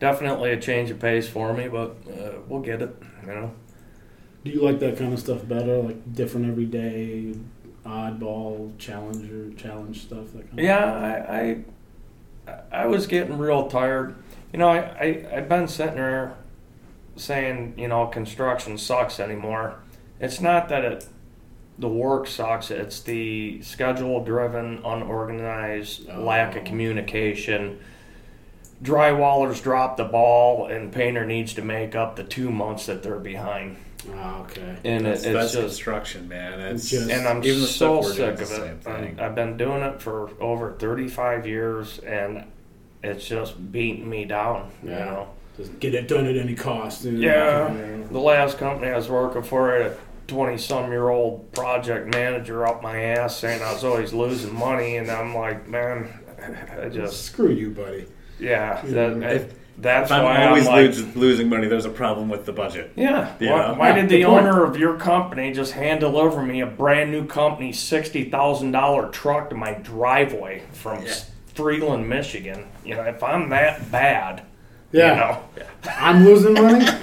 [0.00, 2.94] definitely a change of pace for me, but uh, we'll get it.
[3.22, 3.52] You know.
[4.44, 5.78] Do you like that kind of stuff better?
[5.78, 7.34] Like different every day,
[7.84, 10.32] oddball, challenger, challenge stuff.
[10.32, 10.84] That kind Yeah,
[11.28, 11.62] I,
[12.50, 14.14] I, I was getting real tired.
[14.52, 16.36] You know, I, I, I've been sitting there
[17.16, 19.80] saying, you know, construction sucks anymore.
[20.20, 21.06] It's not that it,
[21.78, 22.70] the work sucks.
[22.70, 26.66] It's the schedule-driven, unorganized, lack of Oh.
[26.66, 27.78] communication.
[28.82, 33.18] drywallers dropped the ball, and painter needs to make up the two months that they're
[33.18, 33.76] behind.
[34.14, 34.76] Oh, okay.
[34.84, 36.60] And That's, it, that's it's just construction, man.
[36.60, 38.86] It's It's just- and I'm even the so stuff we're doing sick of it.
[38.88, 39.18] I'm- thing.
[39.20, 42.44] I've been doing it for over 35 years, and
[43.02, 44.70] it's just beating me down.
[44.84, 45.26] You know,
[45.56, 47.04] Just get it done at any cost.
[47.04, 47.18] you?
[47.18, 47.74] Yeah.
[48.12, 49.96] the last company I was working for had a
[50.28, 54.96] 20 some year old project manager up my ass saying I was always losing money,
[54.96, 56.08] and I'm like, man,
[56.80, 58.06] I just Screw you, buddy.
[58.38, 58.84] yeah.
[58.86, 59.08] Yeah.
[59.14, 62.44] That, if, that's if I'm always I'm like, losing, losing money, there's a problem with
[62.46, 62.92] the budget.
[62.96, 63.32] Yeah.
[63.40, 63.74] You why, know?
[63.74, 67.26] why did the good owner of your company just hand deliver me a brand new
[67.26, 71.14] company sixty thousand dollar truck to my driveway from Yeah.
[71.54, 72.66] Freeland, Michigan?
[72.84, 74.42] You know, if I'm that bad,
[74.92, 75.10] Yeah.
[75.12, 76.84] you know, I'm losing money.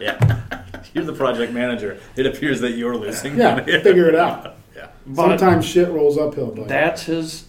[0.00, 0.62] Yeah.
[0.94, 1.98] You're the project manager.
[2.16, 3.80] It appears that you're losing Yeah, money.
[3.82, 4.56] figure it out.
[4.76, 4.86] Yeah.
[5.06, 6.68] but Sometimes shit rolls uphill, buddy.
[6.68, 7.44] that's his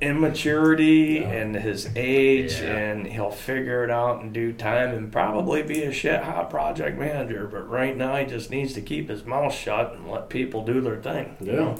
[0.00, 1.28] immaturity Yeah.
[1.30, 2.76] and his age, Yeah.
[2.76, 6.98] and he'll figure it out in due time and probably be a shit hot project
[6.98, 7.48] manager.
[7.50, 10.80] But right now, he just needs to keep his mouth shut and let people do
[10.80, 11.36] their thing.
[11.40, 11.58] you Yeah.
[11.58, 11.74] know?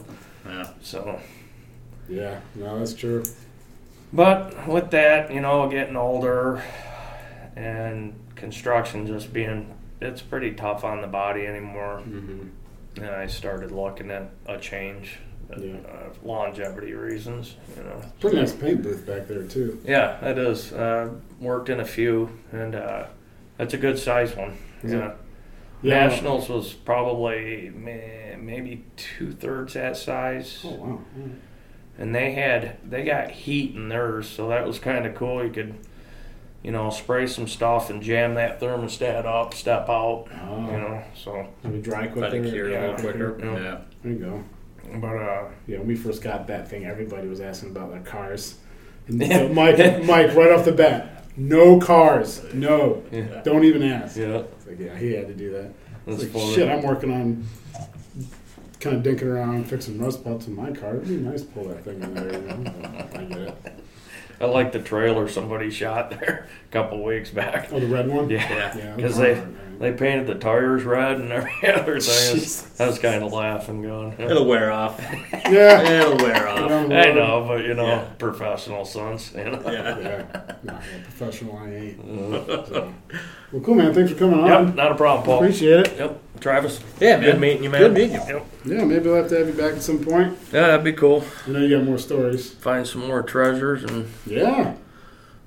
[0.49, 0.69] Yeah.
[0.83, 1.19] So.
[2.09, 3.23] yeah, no, that's true.
[4.13, 6.63] But with that, you know, getting older
[7.55, 12.03] and construction just being, it's pretty tough on the body anymore.
[12.07, 12.49] Mm-hmm.
[13.03, 15.19] And I started looking at a change,
[15.53, 15.77] uh, Yeah.
[15.89, 18.03] uh, longevity reasons, you know.
[18.21, 19.81] Pretty nice paint booth back there too.
[19.85, 20.73] Yeah, it is.
[20.73, 21.11] Uh,
[21.41, 23.07] worked in a few, and uh,
[23.57, 24.57] that's a good size one.
[24.83, 25.09] Is yeah.
[25.11, 25.17] it?
[25.83, 26.07] Yeah.
[26.09, 30.61] Nationals was probably maybe two thirds that size.
[30.65, 31.01] Oh wow.
[31.99, 35.45] and they had they got heat in theirs, so that was kind of cool.
[35.45, 35.75] You could,
[36.63, 41.03] you know, spray some stuff and jam that thermostat up, step out, Oh, you know.
[41.15, 42.37] So, Maybe dry Let quicker.
[42.37, 42.97] it cure a little Yeah.
[43.01, 43.39] quicker.
[43.43, 43.53] Yeah.
[43.63, 43.79] Yeah.
[44.03, 44.45] There you go.
[45.01, 48.57] but uh, Yeah, when we first got that thing, everybody was asking about their cars.
[49.09, 49.39] And Yeah.
[49.39, 54.17] so Mike, Mike, right off the bat, no cars, no, yeah, don't even ask.
[54.19, 55.71] yeah, It's like, yeah, he had to do that.
[56.05, 56.55] that's It's like, funny.
[56.55, 57.45] shit, I'm working on
[58.81, 60.97] kind of dinking around fixing rust belts in my car.
[60.97, 62.33] It'd be nice to pull that thing in there.
[62.33, 62.73] You know?
[63.11, 63.55] But I get it.
[64.41, 67.69] I like the trailer somebody shot there a couple weeks back.
[67.73, 68.31] Oh, the red one.
[68.31, 69.68] Yeah, Yeah, because that's they.
[69.79, 72.35] They painted the tires red and every other thing.
[72.37, 72.81] Jesus.
[72.81, 75.01] I was kind of laughing, going, It'll wear off.
[75.49, 75.81] Yeah.
[75.83, 76.71] It'll wear off.
[76.71, 78.05] I know, but you know, Yeah.
[78.19, 79.63] professional sons, you know.
[79.65, 79.99] Yeah.
[79.99, 80.25] Yeah.
[80.65, 82.01] No, yeah, professional I ain't.
[82.03, 82.93] So.
[83.53, 83.95] Well, cool, man.
[83.95, 84.67] Thanks for coming on.
[84.67, 85.39] Yep, not a problem, Paul.
[85.39, 85.97] Appreciate it.
[85.97, 86.81] Yep, Travis.
[87.01, 87.25] Yeah, man.
[87.31, 87.81] Good meeting you, man.
[87.81, 88.21] Good meeting you.
[88.27, 88.47] Yep.
[88.65, 90.37] Yeah, maybe we'll have to have you back at some point.
[90.53, 91.25] Yeah, that'd be cool.
[91.47, 92.51] I know you got more stories.
[92.51, 94.75] Find some more treasures, and Yeah.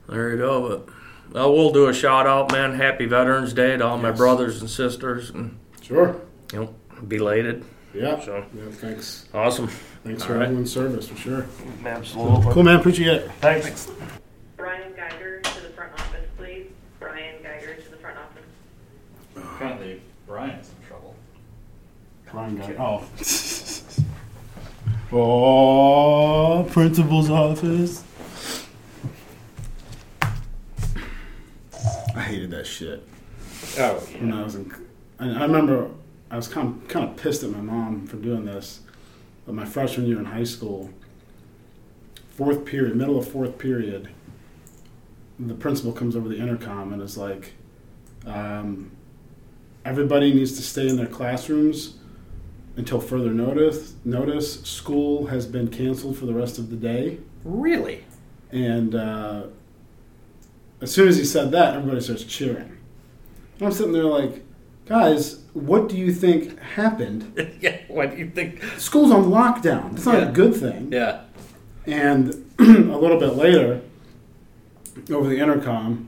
[0.07, 0.67] there you go.
[0.85, 0.93] But
[1.33, 2.73] I will do a shout out, man.
[2.75, 6.15] Happy Veterans Day to all my brothers and sisters, and Sure.
[6.51, 6.75] you know,
[7.07, 7.63] belated.
[7.93, 8.19] Yeah.
[8.19, 8.63] So Yeah.
[8.71, 9.25] Thanks.
[9.33, 9.67] awesome.
[10.03, 10.43] Thanks All for right.
[10.43, 11.45] everyone's service for sure.
[11.85, 12.53] Absolutely.
[12.53, 12.79] Cool, man.
[12.79, 13.31] Appreciate it.
[13.39, 13.89] Thanks.
[14.57, 16.67] Brian Geiger to the front office, please.
[16.99, 18.43] Brian Geiger to the front office.
[19.55, 21.15] Apparently, Brian's in trouble.
[22.31, 22.75] Brian guy.
[22.77, 23.03] Oh.
[26.61, 28.03] oh, principal's office.
[32.15, 33.07] I hated that shit.
[33.77, 34.73] Oh, when I was in.
[35.19, 35.89] I remember
[36.29, 38.81] I was kind of, kind of pissed at my mom for doing this.
[39.45, 40.89] But my freshman year in high school,
[42.31, 44.09] fourth period, middle of fourth period,
[45.39, 47.53] the principal comes over the intercom and is like,
[48.25, 48.91] um,
[49.85, 51.97] "Everybody needs to stay in their classrooms
[52.77, 53.93] until further notice.
[54.05, 58.05] Notice school has been canceled for the rest of the day." really?
[58.51, 59.43] And uh,
[60.81, 62.77] as soon as he said that, everybody starts cheering.
[63.59, 64.43] And I'm sitting there like,
[64.85, 67.33] guys, what do you think happened?
[67.61, 67.81] yeah.
[67.87, 68.63] What do you think?
[68.77, 69.91] School's on lockdown.
[69.91, 70.29] That's not Yeah.
[70.29, 70.91] a good thing.
[70.91, 71.21] Yeah.
[71.85, 72.29] And
[72.59, 72.63] a
[72.97, 73.81] little bit later,
[75.11, 76.07] over the intercom,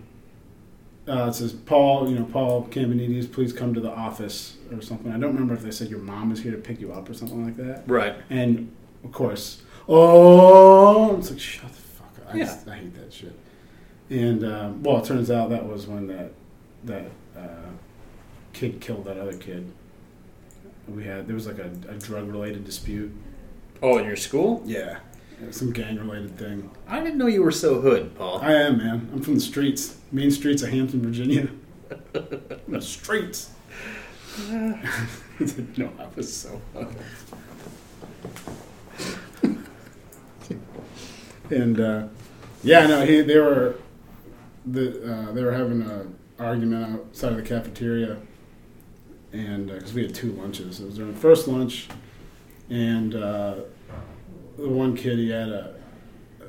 [1.07, 5.11] uh, it says, Paul, you know, Paul Cambonides, please come to the office or something.
[5.11, 7.13] I don't remember if they said your mom is here to pick you up or
[7.13, 7.83] something like that.
[7.87, 8.15] Right.
[8.29, 8.71] And
[9.03, 12.33] of course, oh, it's like shut the fuck up.
[12.33, 12.45] I, Yeah.
[12.45, 13.37] just, I hate that shit.
[14.09, 16.31] And um, well, it turns out that was when that
[16.83, 17.05] that
[17.37, 17.71] uh,
[18.51, 19.71] kid killed that other kid.
[20.87, 23.11] We had there was like a, a drug related dispute.
[23.81, 24.61] Oh, in your school?
[24.65, 24.99] Yeah,
[25.51, 26.69] some gang related thing.
[26.87, 28.39] I didn't know you were so hood, Paul.
[28.41, 29.09] I am man.
[29.13, 31.49] I'm from the streets, main streets of Hampton, Virginia.
[32.13, 33.51] the streets.
[34.49, 36.61] no, I was so.
[41.49, 42.07] and uh,
[42.63, 43.75] yeah, no, he they were
[44.65, 46.05] the uh, they were having a
[46.39, 48.17] argument outside of the cafeteria,
[49.31, 51.87] and because we had two lunches, it was during the first lunch,
[52.69, 53.55] and uh,
[54.57, 55.75] the one kid he had a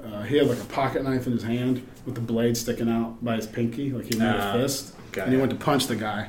[0.05, 3.23] uh, he had like a pocket knife in his hand with the blade sticking out
[3.25, 4.95] by his pinky, like he made Ah, a fist.
[5.19, 6.29] and he went to punch the guy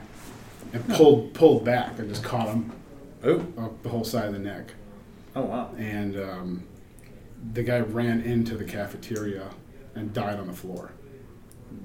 [0.73, 2.71] and pulled pulled back and just caught him
[3.23, 4.73] Oh, up the whole side of the neck.
[5.35, 5.71] oh wow.
[5.77, 6.63] And um,
[7.53, 9.49] the guy ran into the cafeteria
[9.95, 10.91] and died on the floor.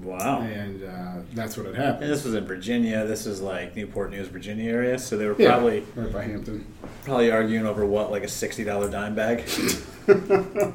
[0.01, 0.41] Wow.
[0.41, 2.03] And uh, that's what had happened.
[2.05, 3.05] And this was in Virginia.
[3.05, 4.97] This was like Newport News, Virginia area.
[4.99, 6.65] So they were Yeah, probably right by Hampton.
[7.03, 9.43] probably arguing over what, like a sixty dollar dime bag.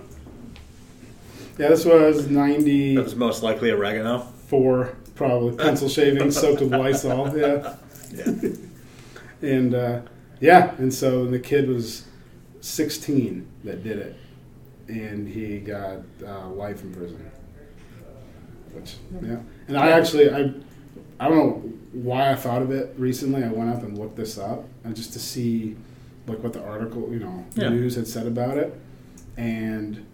[1.58, 4.18] Yeah, this was ninety That was most likely oregano.
[4.48, 7.36] four, probably pencil shavings soaked with Lysol.
[7.36, 7.74] Yeah.
[8.14, 8.32] Yeah.
[9.42, 10.00] And uh,
[10.40, 12.04] yeah, and so the kid was
[12.60, 14.16] 16 that did it,
[14.88, 17.30] and he got uh, life in prison.
[18.76, 19.38] Which yeah,
[19.68, 20.52] and I actually I
[21.18, 23.42] I don't know why I thought of it recently.
[23.42, 25.76] I went up and looked this up, and just to see
[26.26, 27.70] like what the article you know Yeah.
[27.70, 28.78] news had said about it,
[29.36, 30.04] and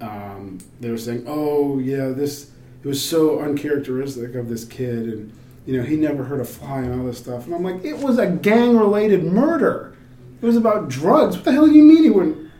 [0.00, 2.50] um, they were saying, oh yeah, this
[2.82, 5.32] it was so uncharacteristic of this kid, and
[5.66, 7.46] you know he never hurt a fly and all this stuff.
[7.46, 9.96] And I'm like, it was a gang related murder.
[10.40, 11.34] It was about drugs.
[11.36, 12.50] What the hell do you mean he wouldn't?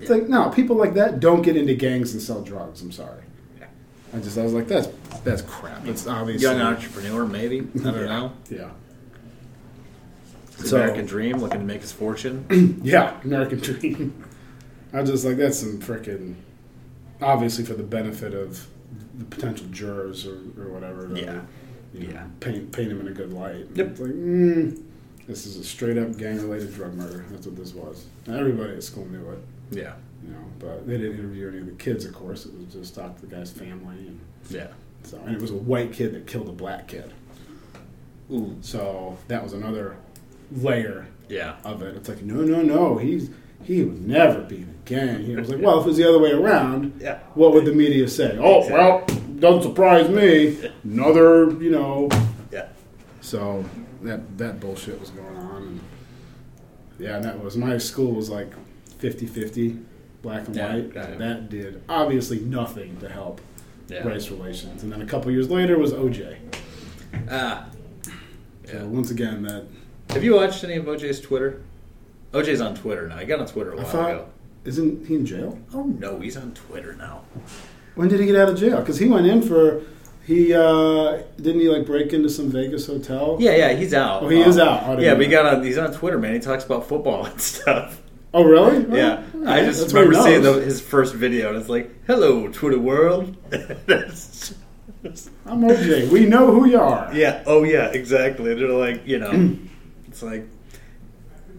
[0.00, 2.82] It's like no, people like that don't get into gangs and sell drugs.
[2.82, 3.22] I'm sorry.
[3.58, 3.66] Yeah.
[4.14, 4.88] I just I was like that's
[5.24, 5.86] that's crap.
[5.86, 7.60] It's obviously Young entrepreneur, maybe.
[7.60, 8.06] I don't Yeah.
[8.06, 8.32] know.
[8.50, 8.70] Yeah.
[10.58, 12.44] So- American dream, looking to make his fortune.
[12.84, 14.24] Yeah, American Dream.
[14.92, 16.34] I just like, that's some freaking,
[17.20, 18.66] obviously for the benefit of
[19.18, 21.08] the potential jurors or, or whatever.
[21.08, 21.40] to, Yeah.
[21.94, 22.26] you know, Yeah.
[22.40, 23.66] Paint, paint him in a good light.
[23.74, 23.86] Yep.
[23.88, 24.82] It's like, mm,
[25.26, 27.24] this is a straight up gang related drug murder.
[27.30, 28.04] That's what this was.
[28.26, 29.38] And everybody at school knew it,
[29.70, 29.94] yeah.
[30.24, 32.44] you know, but they didn't interview any of the kids, of course.
[32.46, 33.96] It was just talk to the guy's family.
[33.96, 34.20] And
[34.50, 34.68] Yeah.
[35.04, 37.12] So, and it was a white kid that killed a black kid.
[38.30, 38.56] Ooh.
[38.60, 39.96] So that was another
[40.50, 41.56] layer Yeah.
[41.64, 41.96] of it.
[41.96, 43.30] It's like, no, no, no, he's
[43.64, 45.22] he would never be in a gang.
[45.24, 47.18] He was like, well, if it was the other way around, Yeah.
[47.34, 48.36] what would the media say?
[48.40, 49.04] Oh, well,
[49.38, 50.70] doesn't surprise me.
[50.82, 52.08] Another, you know.
[52.50, 52.68] Yeah.
[53.20, 53.64] So
[54.02, 55.80] that that bullshit was going on, and
[56.98, 58.52] yeah, and that was my school was like
[59.00, 59.82] 50-50,
[60.22, 60.94] black and Yeah, white.
[61.18, 63.40] That did obviously nothing to help
[63.92, 64.06] Yeah.
[64.08, 64.82] race relations.
[64.82, 66.36] And then a couple years later was OJ.
[67.30, 67.66] Ah.
[68.66, 68.84] So Yeah.
[68.84, 69.64] once again, that
[70.10, 71.60] Have you watched any of OJ's Twitter?
[72.32, 73.16] OJ's on Twitter now.
[73.18, 74.26] He got on Twitter a while thought ago.
[74.64, 75.58] isn't he in jail?
[75.74, 77.22] Oh no, he's on Twitter now.
[77.94, 78.80] When did he get out of jail?
[78.80, 79.82] Because he went in for
[80.24, 83.36] he uh, didn't he like break into some Vegas hotel?
[83.40, 84.22] Yeah, yeah, he's out.
[84.22, 85.00] Oh, he is out.
[85.00, 85.62] Yeah, but he got on.
[85.64, 86.34] He's on Twitter, man.
[86.34, 88.00] He talks about football and stuff.
[88.34, 88.96] Oh really?
[88.96, 92.48] Yeah, all I just That's remember seeing the, his first video, and it's like, "Hello,
[92.48, 94.54] Twitter world." That's-
[95.46, 96.10] I'm OJ.
[96.10, 97.10] We know who you are.
[97.12, 97.42] yeah.
[97.46, 97.86] Oh yeah.
[97.88, 98.54] Exactly.
[98.54, 99.58] They're like, you know,
[100.06, 100.46] it's like.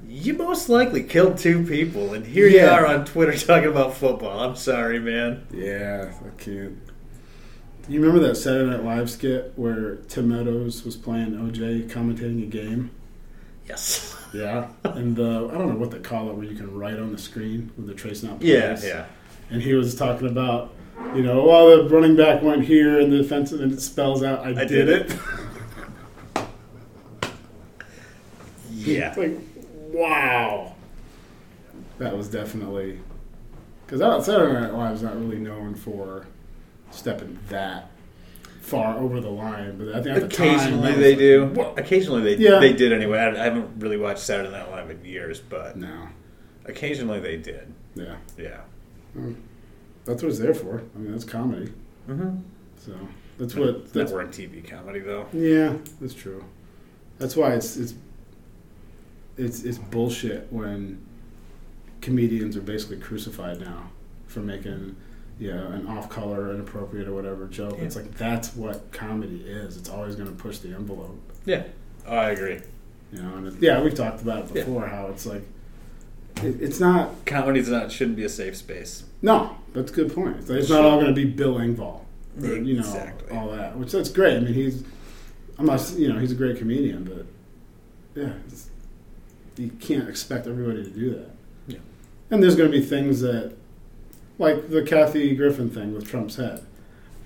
[0.07, 4.39] You most likely killed two people, and here you are on Twitter talking about football.
[4.39, 5.47] I'm sorry, man.
[5.51, 6.77] Yeah, I can't.
[7.89, 12.45] You remember that Saturday Night Live skit where Tim Meadows was playing OJ commentating a
[12.45, 12.91] game?
[13.67, 14.15] Yes.
[14.33, 14.67] Yeah.
[14.83, 17.17] and the I don't know what they call it where you can write on the
[17.17, 18.73] screen with the tracing out Yeah.
[18.73, 18.85] plays.
[18.85, 19.05] Yeah.
[19.51, 20.73] And he was talking about,
[21.15, 24.39] you know, well, the running back went here and the defensive, and it spells out,
[24.39, 25.11] I, I did, did it.
[25.11, 25.19] it.
[28.75, 29.09] Yeah.
[29.09, 29.37] It's like,
[29.91, 30.75] wow.
[31.99, 32.99] That was definitely.
[33.85, 36.25] Because Saturday Night Live is not really known for
[36.91, 37.91] stepping that
[38.63, 40.55] far over the line, but I think at the time.
[40.55, 41.45] Occasionally they was do.
[41.45, 41.73] like, whoa.
[41.77, 42.59] Occasionally they Yeah.
[42.59, 43.19] they did anyway.
[43.19, 46.07] I, I haven't really watched Saturday Night Live in years, but No.
[46.65, 47.73] occasionally they did.
[47.95, 48.15] Yeah.
[48.37, 48.61] Yeah.
[50.05, 50.81] That's what it's there for.
[50.95, 51.71] I mean, that's comedy.
[52.09, 52.37] Mm-hmm.
[52.77, 52.93] So
[53.37, 53.83] that's what.
[53.93, 55.27] That's, Network TV comedy though.
[55.33, 56.43] yeah, that's true.
[57.19, 57.93] That's why it's it's
[59.37, 61.03] it's it's bullshit when
[62.01, 63.89] comedians are basically crucified now
[64.27, 64.95] for making
[65.39, 67.77] you know an off color, inappropriate, or whatever joke.
[67.79, 69.77] It's like that's what comedy is.
[69.77, 71.19] It's always going to push the envelope.
[71.45, 71.63] Yeah.
[72.07, 72.59] Oh, I agree.
[73.11, 74.63] You know, and it, yeah, we've talked about it Yeah.
[74.63, 74.87] before.
[74.87, 75.43] How it's like
[76.37, 77.25] it, it's not.
[77.25, 79.03] Comedy's not shouldn't be a safe space.
[79.21, 80.37] No, that's a good point.
[80.37, 82.01] It's, it's not all going to be Bill Engvall,
[82.41, 83.37] or, you know, Exactly.
[83.37, 83.77] all that.
[83.77, 84.37] Which that's great.
[84.37, 84.83] I mean, he's
[85.59, 87.25] I'm not you know he's a great comedian, but
[88.21, 88.69] yeah, it's,
[89.57, 91.29] you can't expect everybody to do that.
[91.67, 91.77] Yeah.
[92.31, 93.55] And there's going to be things that,
[94.37, 96.63] like the Kathy Griffin thing with Trump's head.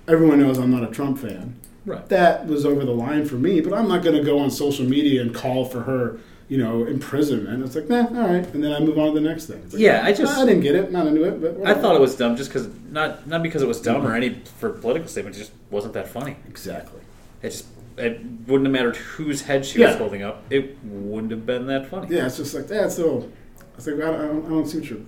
[0.06, 1.56] Everyone knows I'm not a Trump fan.
[1.84, 2.06] Right.
[2.08, 4.84] That was over the line for me, but I'm not going to go on social
[4.86, 6.18] media and call for her,
[6.48, 7.64] you know, imprisonment.
[7.64, 9.62] It's like, nah, all right, and then I move on to the next thing.
[9.64, 12.00] Like, Yeah, I just- I didn't get it, not into it, but I thought it
[12.00, 15.36] was dumb just because not not because it was dumb or any for political statement.
[15.36, 16.36] It just wasn't that funny.
[16.46, 17.00] exactly.
[17.42, 17.66] It just
[17.96, 20.42] it wouldn't have mattered whose head she was holding up.
[20.50, 22.14] It wouldn't have been that funny.
[22.14, 22.92] Yeah, it's just like that.
[22.92, 23.28] So
[23.72, 24.98] I was like, I don't, I don't, I don't see what your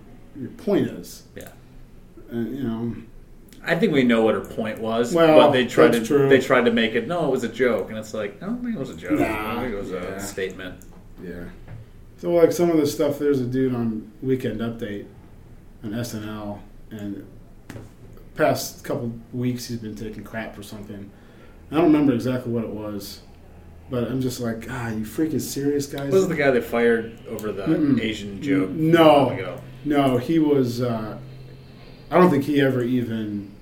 [0.40, 1.22] your point is.
[1.36, 1.48] Yeah.
[2.30, 2.96] And you know,
[3.62, 5.14] I think we know what her point was.
[5.14, 6.28] Well, but they tried to true.
[6.28, 7.06] they tried to make it.
[7.06, 9.18] No, it was a joke, and it's like I don't think it was a joke.
[9.18, 9.98] Nah, I think it was yeah.
[9.98, 10.84] a statement.
[11.22, 11.44] Yeah.
[12.18, 15.06] So like some of the stuff, there's a dude on Weekend Update
[15.82, 17.26] on SNL, and
[18.34, 21.10] past couple weeks he's been taking crap for something.
[21.70, 23.20] I don't remember exactly what it was,
[23.90, 26.12] but I'm just like, ah, you freaking serious guys?
[26.12, 28.00] Was the guy they fired over the Mm-mm.
[28.00, 28.70] Asian joke?
[28.70, 29.04] No.
[29.04, 29.60] a while ago?
[29.84, 30.80] No, he was.
[30.80, 31.18] Uh,
[32.10, 33.52] I don't think he ever even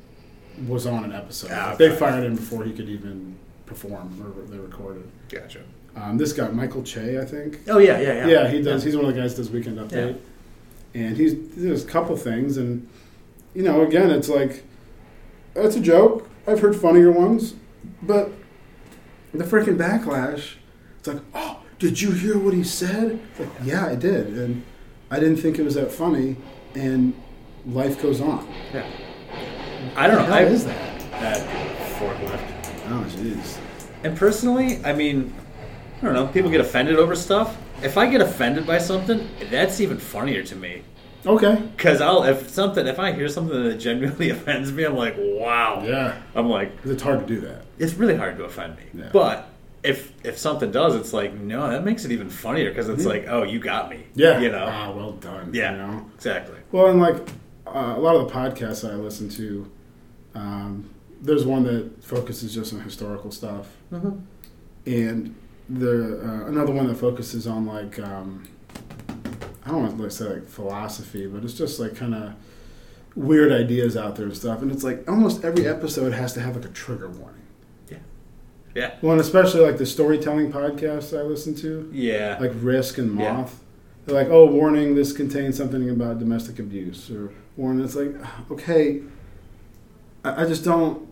[0.66, 1.50] was on an episode.
[1.52, 5.04] Ah, They fired him before he could even perform, or they recorded.
[5.28, 5.60] Gotcha.
[5.96, 7.60] Um, this guy, Michael Che, I think.
[7.68, 8.26] Oh yeah, yeah, yeah.
[8.26, 8.82] Yeah, he does.
[8.84, 10.18] He's one of the guys that does Weekend Update,
[10.94, 12.88] and he's there's a couple things, and
[13.54, 14.64] you know, again, it's like
[15.54, 16.28] that's a joke.
[16.46, 17.54] I've heard funnier ones,
[18.02, 18.30] but
[19.34, 20.54] the freaking backlash.
[20.98, 23.20] It's like, oh, did you hear what he said?
[23.30, 24.62] It's like, yeah, I did, and
[25.10, 26.36] I didn't think it was that funny,
[26.74, 27.14] and
[27.68, 28.46] life goes on.
[28.72, 28.86] Yeah.
[29.96, 30.24] I don't know.
[30.24, 31.00] How I, is that?
[31.12, 32.54] That forklift.
[32.90, 33.58] Oh, jeez.
[34.04, 35.34] And personally, I mean,
[36.00, 36.26] I don't know.
[36.28, 37.56] People get offended over stuff.
[37.82, 40.82] If I get offended by something, that's even funnier to me.
[41.26, 41.56] Okay.
[41.76, 45.82] Because I'll if something if I hear something that genuinely offends me, I'm like, wow.
[45.84, 47.64] Yeah, I'm like, it's hard to do that.
[47.78, 48.82] it's really hard to offend me.
[48.94, 49.10] Yeah.
[49.12, 49.48] But
[49.82, 53.06] if if something does, it's like, no, that makes it even funnier because it's Mhm.
[53.08, 54.04] like, oh, you got me.
[54.14, 54.38] Yeah.
[54.38, 54.66] You know.
[54.70, 55.50] Ah, well done.
[55.52, 55.72] yeah.
[55.72, 56.10] You know.
[56.14, 56.58] Exactly.
[56.72, 57.16] Well, and like
[57.74, 59.70] uh, a lot of the podcasts that I listen to,
[60.34, 60.90] um,
[61.20, 64.18] there's one that focuses just on historical stuff, Mm-hmm.
[64.86, 65.34] and
[65.68, 68.46] the uh, another one that focuses on like um,
[69.64, 72.32] I don't want to say like philosophy, but it's just like kind of
[73.14, 74.62] weird ideas out there and stuff.
[74.62, 77.42] And it's like almost every episode has to have like a trigger warning.
[77.90, 77.98] Yeah.
[78.74, 78.94] Yeah.
[79.02, 82.38] Well, and especially like the storytelling podcasts I listen to, Yeah.
[82.40, 83.32] like Risk and Yeah.
[83.32, 83.60] Moth.
[84.06, 87.10] They're like, oh, warning, this contains something about domestic abuse.
[87.10, 88.14] Or warning, it's like,
[88.51, 89.02] okay,
[90.24, 91.06] I, I just don't.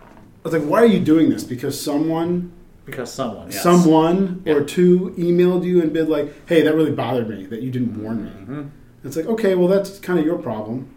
[0.00, 1.42] I was like, why are you doing this?
[1.44, 2.52] Because someone,
[2.84, 3.50] because someone.
[3.50, 3.62] Yes.
[3.62, 4.54] someone Yeah.
[4.54, 8.00] or two emailed you and been like, hey, that really bothered me that you didn't
[8.02, 8.30] warn me.
[8.30, 8.70] Mhm.
[9.04, 10.88] It's like, okay, well, that's kind of your problem.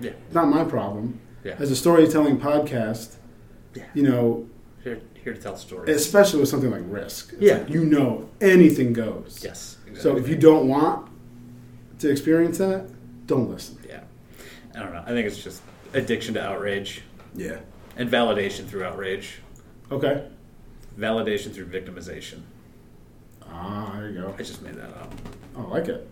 [0.00, 0.12] Yeah.
[0.32, 1.20] Not my problem.
[1.44, 1.54] Yeah.
[1.58, 3.14] As a storytelling podcast,
[3.74, 3.84] Yeah.
[3.94, 4.46] you know,
[4.82, 5.94] Here, here to tell stories.
[5.94, 7.32] especially with something like Risk.
[7.34, 7.58] It's Yeah.
[7.58, 9.40] like, you know, anything goes.
[9.42, 9.76] yes.
[9.86, 10.00] Exactly.
[10.02, 11.08] So if you don't want
[12.00, 12.86] to experience that,
[13.30, 13.78] don't listen.
[13.88, 14.00] Yeah.
[14.74, 15.02] I don't know.
[15.06, 15.62] I think it's just
[15.94, 17.02] addiction to outrage
[17.34, 17.60] Yeah.
[17.96, 19.38] and validation through outrage,
[19.90, 20.26] Okay.
[20.98, 22.40] validation through victimization.
[23.42, 24.34] Ah, there you go.
[24.36, 25.12] I just made that up.
[25.56, 26.08] I like it.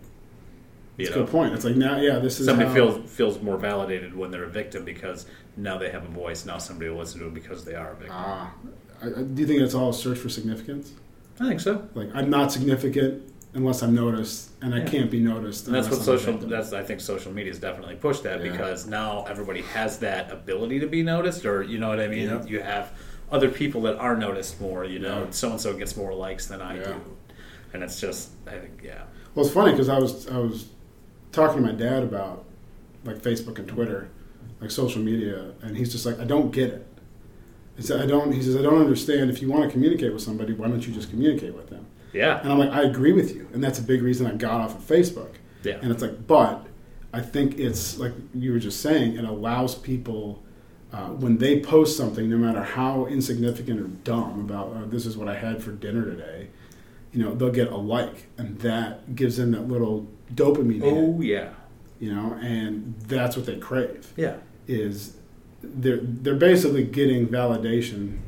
[0.97, 1.53] You That's a good point.
[1.53, 4.49] It's like now, yeah, this is Somebody how, feels feels more validated when they're a
[4.49, 5.25] victim because
[5.55, 6.45] now they have a voice.
[6.45, 8.15] Now somebody will listen to them because they are a victim.
[8.17, 8.53] Ah,
[9.01, 10.91] I, I, do you think it's all a search for significance?
[11.39, 11.87] I think so.
[11.93, 13.23] Like I'm not significant
[13.53, 15.65] unless I'm noticed, and I can't be noticed.
[15.67, 16.37] And that's what I'm social.
[16.37, 18.51] That's I think social media has definitely pushed that Yeah.
[18.51, 22.27] because now everybody has that ability to be noticed, or you know what I mean.
[22.29, 22.45] Yeah.
[22.45, 22.91] You have
[23.31, 24.85] other people that are noticed more.
[24.85, 26.83] You know, so and so gets more likes than I Yeah.
[26.83, 26.95] do,
[27.73, 29.03] and it's just I think yeah.
[29.35, 30.67] Well, it's funny because I was I was
[31.31, 32.45] talking to my dad about
[33.05, 34.09] like Facebook and Twitter,
[34.61, 36.85] like social media, and he's just like, I don't get it.
[37.77, 38.31] He said, I don't.
[38.33, 39.29] He says, I don't understand.
[39.29, 41.85] If you want to communicate with somebody, why don't you just communicate with them?
[42.13, 44.61] Yeah, And I'm like, I agree with you, and that's a big reason I got
[44.61, 45.35] off of Facebook.
[45.63, 46.65] yeah, And it's like, but
[47.13, 50.43] I think it's like you were just saying, it allows people
[50.91, 55.15] uh, when they post something, no matter how insignificant or dumb about uh, this is
[55.17, 56.47] what I had for dinner today,
[57.11, 61.21] you know, they'll get a like, and that gives them that little dopamine hit, oh
[61.21, 61.49] yeah,
[61.99, 64.13] you know, and that's what they crave.
[64.15, 64.37] yeah,
[64.67, 65.15] Is
[65.61, 68.19] they're they're basically getting validation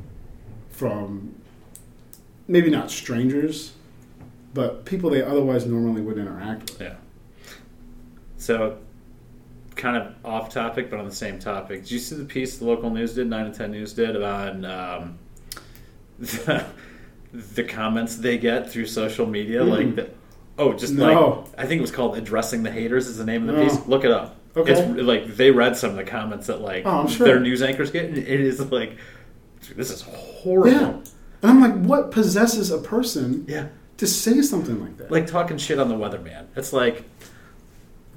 [0.70, 1.34] from
[2.52, 3.72] maybe not strangers,
[4.52, 6.80] but people they otherwise normally would interact with.
[6.82, 6.94] yeah.
[8.36, 8.76] So,
[9.74, 11.82] kind of off topic, but on the same topic.
[11.82, 14.64] Did you see the piece the local news did, nine and ten news did on
[14.66, 15.18] um,
[16.18, 16.66] the,
[17.32, 19.70] the comments they get through social media, Mm.
[19.70, 20.10] like the,
[20.58, 21.06] oh, just No.
[21.06, 23.68] like I think it was called "Addressing the Haters" is the name of the No.
[23.68, 23.86] piece.
[23.86, 24.36] Look it up.
[24.54, 24.72] Okay.
[24.72, 27.26] It's like they read some of the comments that like Oh, sure.
[27.26, 28.04] their news anchors get.
[28.06, 28.98] and It is like
[29.74, 30.70] this is horrible.
[30.70, 30.96] Yeah.
[31.42, 33.66] And I'm like, what possesses a person Yeah.
[33.98, 35.10] to say something like that?
[35.10, 36.46] like talking shit on the weatherman.
[36.56, 37.04] It's like,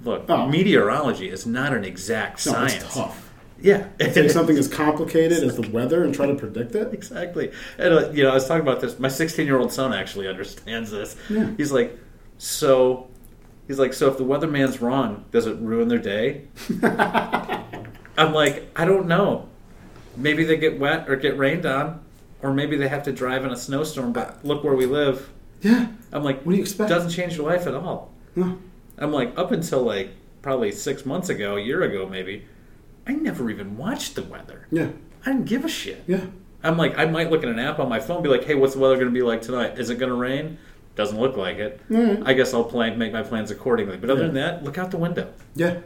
[0.04, 0.48] look, Oh.
[0.48, 2.74] meteorology is not an exact no, science.
[2.84, 3.22] it's tough.
[3.62, 6.94] Yeah, Take something as complicated as the weather and try to predict it.
[6.94, 7.52] exactly.
[7.78, 9.00] And uh, you know, I was talking about this.
[9.00, 11.16] My 16 year old son actually understands this.
[11.30, 11.50] Yeah.
[11.58, 11.98] He's like,
[12.38, 13.08] so.
[13.68, 16.44] He's like, so if the weatherman's wrong, does it ruin their day?
[16.84, 19.50] I'm like, I don't know.
[20.16, 22.05] Maybe they get wet or get rained on,
[22.46, 24.14] or maybe they have to drive in a snowstorm.
[24.14, 25.30] But look where we live.
[25.62, 25.88] Yeah.
[26.14, 26.90] I'm like, What do you expect?
[26.90, 28.12] doesn't change your life at all.
[28.36, 28.58] No.
[29.00, 30.12] I'm like, up until like
[30.44, 32.46] probably six months ago, a year ago maybe,
[33.08, 34.68] I never even watched the weather.
[34.72, 34.90] Yeah.
[35.26, 36.04] I didn't give a shit.
[36.06, 36.26] Yeah.
[36.64, 38.74] I'm like, I might look at an app on my phone, be like, hey, what's
[38.74, 39.78] the weather going to be like tonight?
[39.80, 40.58] Is it going to rain?
[40.96, 41.82] Doesn't look like it.
[41.92, 42.22] Alright.
[42.26, 43.98] I guess I'll plan, make my plans accordingly.
[43.98, 44.28] But other Yeah.
[44.28, 45.34] than that, look out the window.
[45.56, 45.80] Yeah.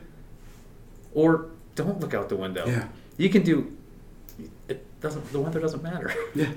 [1.14, 2.66] Or don't look out the window.
[2.68, 2.88] Yeah.
[3.18, 3.76] You can do.
[4.68, 5.32] It doesn't.
[5.32, 6.14] The weather doesn't matter.
[6.36, 6.48] Yeah.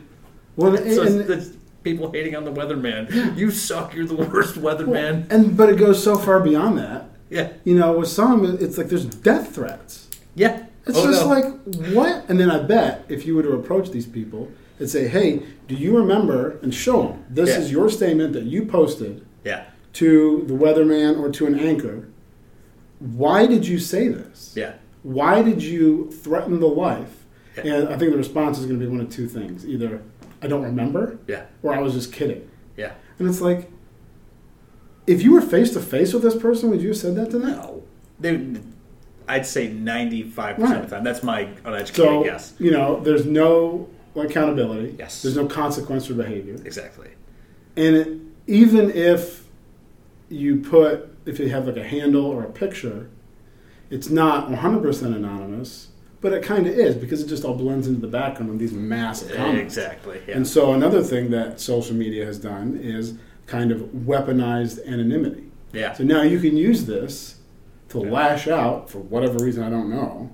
[0.56, 1.50] Well, and, so and- it's
[1.82, 3.10] people hating on the weatherman.
[3.12, 3.34] Yeah.
[3.34, 3.94] You suck.
[3.94, 5.30] You're the worst weatherman.
[5.30, 7.08] and but it goes so far beyond that.
[7.30, 7.52] Yeah.
[7.64, 10.08] You know, with some, it's like there's death threats.
[10.34, 10.66] Yeah.
[10.86, 11.28] It's Oh, just no.
[11.28, 11.44] like
[11.94, 12.24] what?
[12.28, 14.50] And then I bet if you were to approach these people
[14.80, 17.58] and say, "Hey, do you remember?" and show them this Yeah.
[17.60, 19.64] is your statement that you posted Yeah.
[19.94, 22.08] to the weatherman or to an anchor.
[22.98, 24.52] Why did you say this?
[24.56, 24.72] Yeah.
[25.02, 27.21] Why did you threaten the life?
[27.56, 27.74] Yeah.
[27.76, 30.02] And I think the response is going to be one of two things: either
[30.40, 31.44] I don't remember, Yeah.
[31.62, 32.48] or I was just kidding.
[32.76, 32.92] Yeah.
[33.18, 33.70] And it's like,
[35.06, 37.38] if you were face to face with this person, would you have said that to
[37.38, 37.50] them?
[37.52, 37.82] No.
[38.18, 38.60] They,
[39.28, 41.04] I'd say 95% of the time.
[41.04, 42.54] That's my uneducated So guess.
[42.58, 44.96] you know, there's no accountability.
[44.98, 45.22] Yes.
[45.22, 46.54] There's no consequence for behavior.
[46.64, 47.10] Exactly.
[47.76, 49.44] And it, even if
[50.28, 53.08] you put, if you have like a handle or a picture,
[53.90, 55.88] it's not 100% anonymous,
[56.22, 58.72] but it kind of is because it just all blends into the background of these
[58.72, 59.76] massive comments.
[59.76, 60.22] Exactly.
[60.26, 60.36] Yeah.
[60.36, 63.14] And so another thing that social media has done is
[63.46, 65.50] kind of weaponized anonymity.
[65.74, 65.92] yeah.
[65.92, 67.36] So now you can use this
[67.90, 68.10] to Yeah.
[68.10, 70.30] lash out for whatever reason I don't know.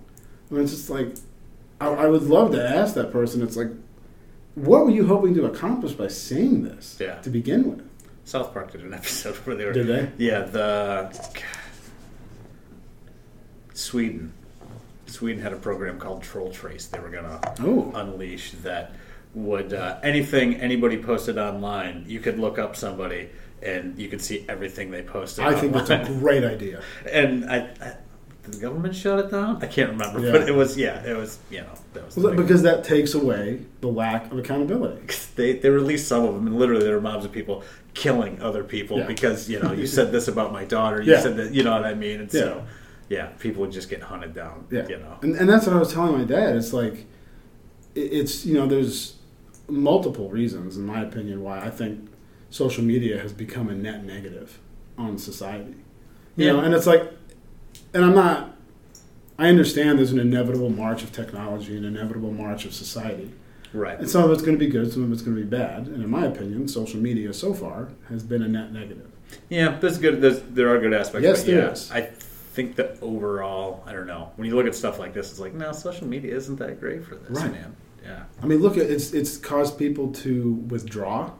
[0.50, 1.08] And it's just like
[1.80, 3.42] I, I would love to ask that person.
[3.42, 3.70] It's like,
[4.56, 7.16] what were you hoping to accomplish by saying this Yeah.
[7.22, 7.84] to begin with?
[8.24, 9.72] South Park did an episode where they were.
[9.72, 10.10] Did they?
[10.18, 11.10] Yeah, the
[13.74, 14.32] Sweden.
[15.08, 16.86] Sweden had a program called Troll Trace.
[16.86, 17.90] They were gonna Oh.
[17.94, 18.92] unleash that
[19.34, 22.04] would uh, anything anybody posted online.
[22.06, 23.28] You could look up somebody
[23.62, 25.44] and you could see everything they posted.
[25.44, 26.82] I think that's a great idea.
[27.10, 27.94] and I, I,
[28.44, 29.62] did the government shut it down?
[29.62, 30.32] I can't remember, Yeah.
[30.32, 32.34] but it was yeah, it was you know that was Well.
[32.34, 35.02] Because that takes away the lack of accountability.
[35.36, 37.62] they they released some of them, and literally there were mobs of people
[37.94, 39.06] killing other people Yeah.
[39.06, 41.20] because you know you said this about my daughter, you Yeah.
[41.20, 42.40] said that you know what I mean, and Yeah.
[42.40, 42.64] so
[43.08, 44.66] yeah, people would just get hunted down.
[44.70, 44.86] Yeah.
[44.88, 45.18] you know.
[45.22, 46.56] And, and that's what I was telling my dad.
[46.56, 47.06] It's like,
[47.94, 49.16] it, it's, you know, there's
[49.68, 52.10] multiple reasons, in my opinion, why I think
[52.50, 54.58] social media has become a net negative
[54.96, 55.74] on society.
[56.36, 56.52] You Yeah.
[56.52, 57.02] know, and it's like,
[57.94, 58.56] and I'm not,
[59.38, 63.32] I understand there's an inevitable march of technology, an inevitable march of society.
[63.72, 63.98] Right.
[63.98, 65.86] And some of it's going to be good, some of it's going to be bad.
[65.86, 69.10] And in my opinion, social media so far has been a net negative.
[69.50, 70.22] Yeah, there's good.
[70.22, 71.22] There's, there are good aspects.
[71.24, 71.90] Yes, but there yeah, is.
[71.92, 72.10] I
[72.58, 74.32] think that overall, I don't know.
[74.34, 77.04] When you look at stuff like this, it's like, no, social media isn't that great
[77.04, 77.52] for this, Right.
[77.52, 77.76] man.
[78.02, 78.24] Yeah.
[78.42, 81.30] I mean, look at it's it's caused people to withdraw,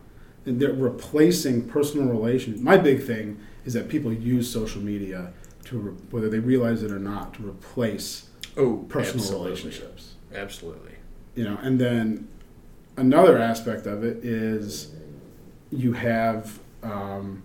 [0.46, 2.60] and they're replacing personal relations.
[2.62, 5.32] My big thing is that people use social media
[5.64, 9.48] to, re- whether they realize it or not, to replace Oh, personal absolutely.
[9.48, 10.14] relationships.
[10.32, 10.92] Absolutely.
[11.34, 12.28] You know, and then
[12.96, 14.92] another aspect of it is
[15.70, 17.42] you have um,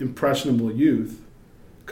[0.00, 1.20] impressionable youth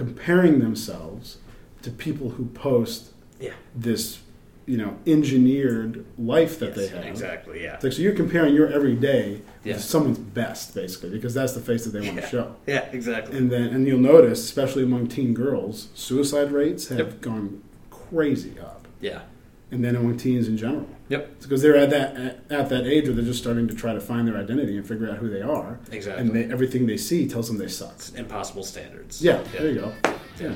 [0.05, 1.37] comparing themselves
[1.83, 3.51] to people who post Yeah.
[3.77, 4.19] this,
[4.65, 7.05] you know, engineered life that they have.
[7.05, 7.63] Exactly.
[7.65, 7.79] Yeah.
[7.83, 9.75] Like, so you're comparing your everyday Yeah.
[9.75, 12.21] with someone's best, basically, because that's the face that they want Yeah.
[12.23, 12.57] to show.
[12.67, 12.89] Yeah.
[12.93, 13.37] Exactly.
[13.37, 17.21] And then, and you'll notice, especially among teen girls, suicide rates have Yep.
[17.21, 17.61] gone
[17.91, 18.89] crazy up.
[19.03, 19.23] yeah.
[19.71, 21.41] And then among teens in general, Yep.
[21.43, 24.01] because they're at that at, at that age where they're just starting to try to
[24.01, 25.79] find their identity and figure out who they are.
[25.91, 26.21] Exactly.
[26.23, 27.93] And they, everything they see tells them they suck.
[27.97, 29.21] It's impossible standards.
[29.21, 29.93] Yeah, there you go.
[30.41, 30.55] Yeah,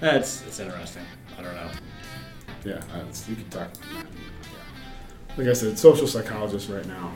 [0.00, 1.02] That's it's interesting.
[1.38, 1.70] I don't know.
[2.64, 2.80] yeah.
[3.28, 3.70] You can talk.
[5.36, 7.12] Like I said, social psychologists right now,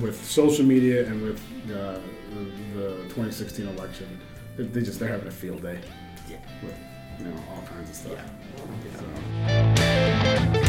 [0.00, 1.40] with social media and with
[1.72, 1.98] uh,
[2.30, 4.20] the, the 2016 election,
[4.56, 5.80] they, they just they're having a field day.
[6.28, 6.36] Yeah.
[6.62, 6.76] with
[7.18, 8.12] you know all kinds of stuff.
[9.46, 10.52] Yeah.
[10.54, 10.59] So-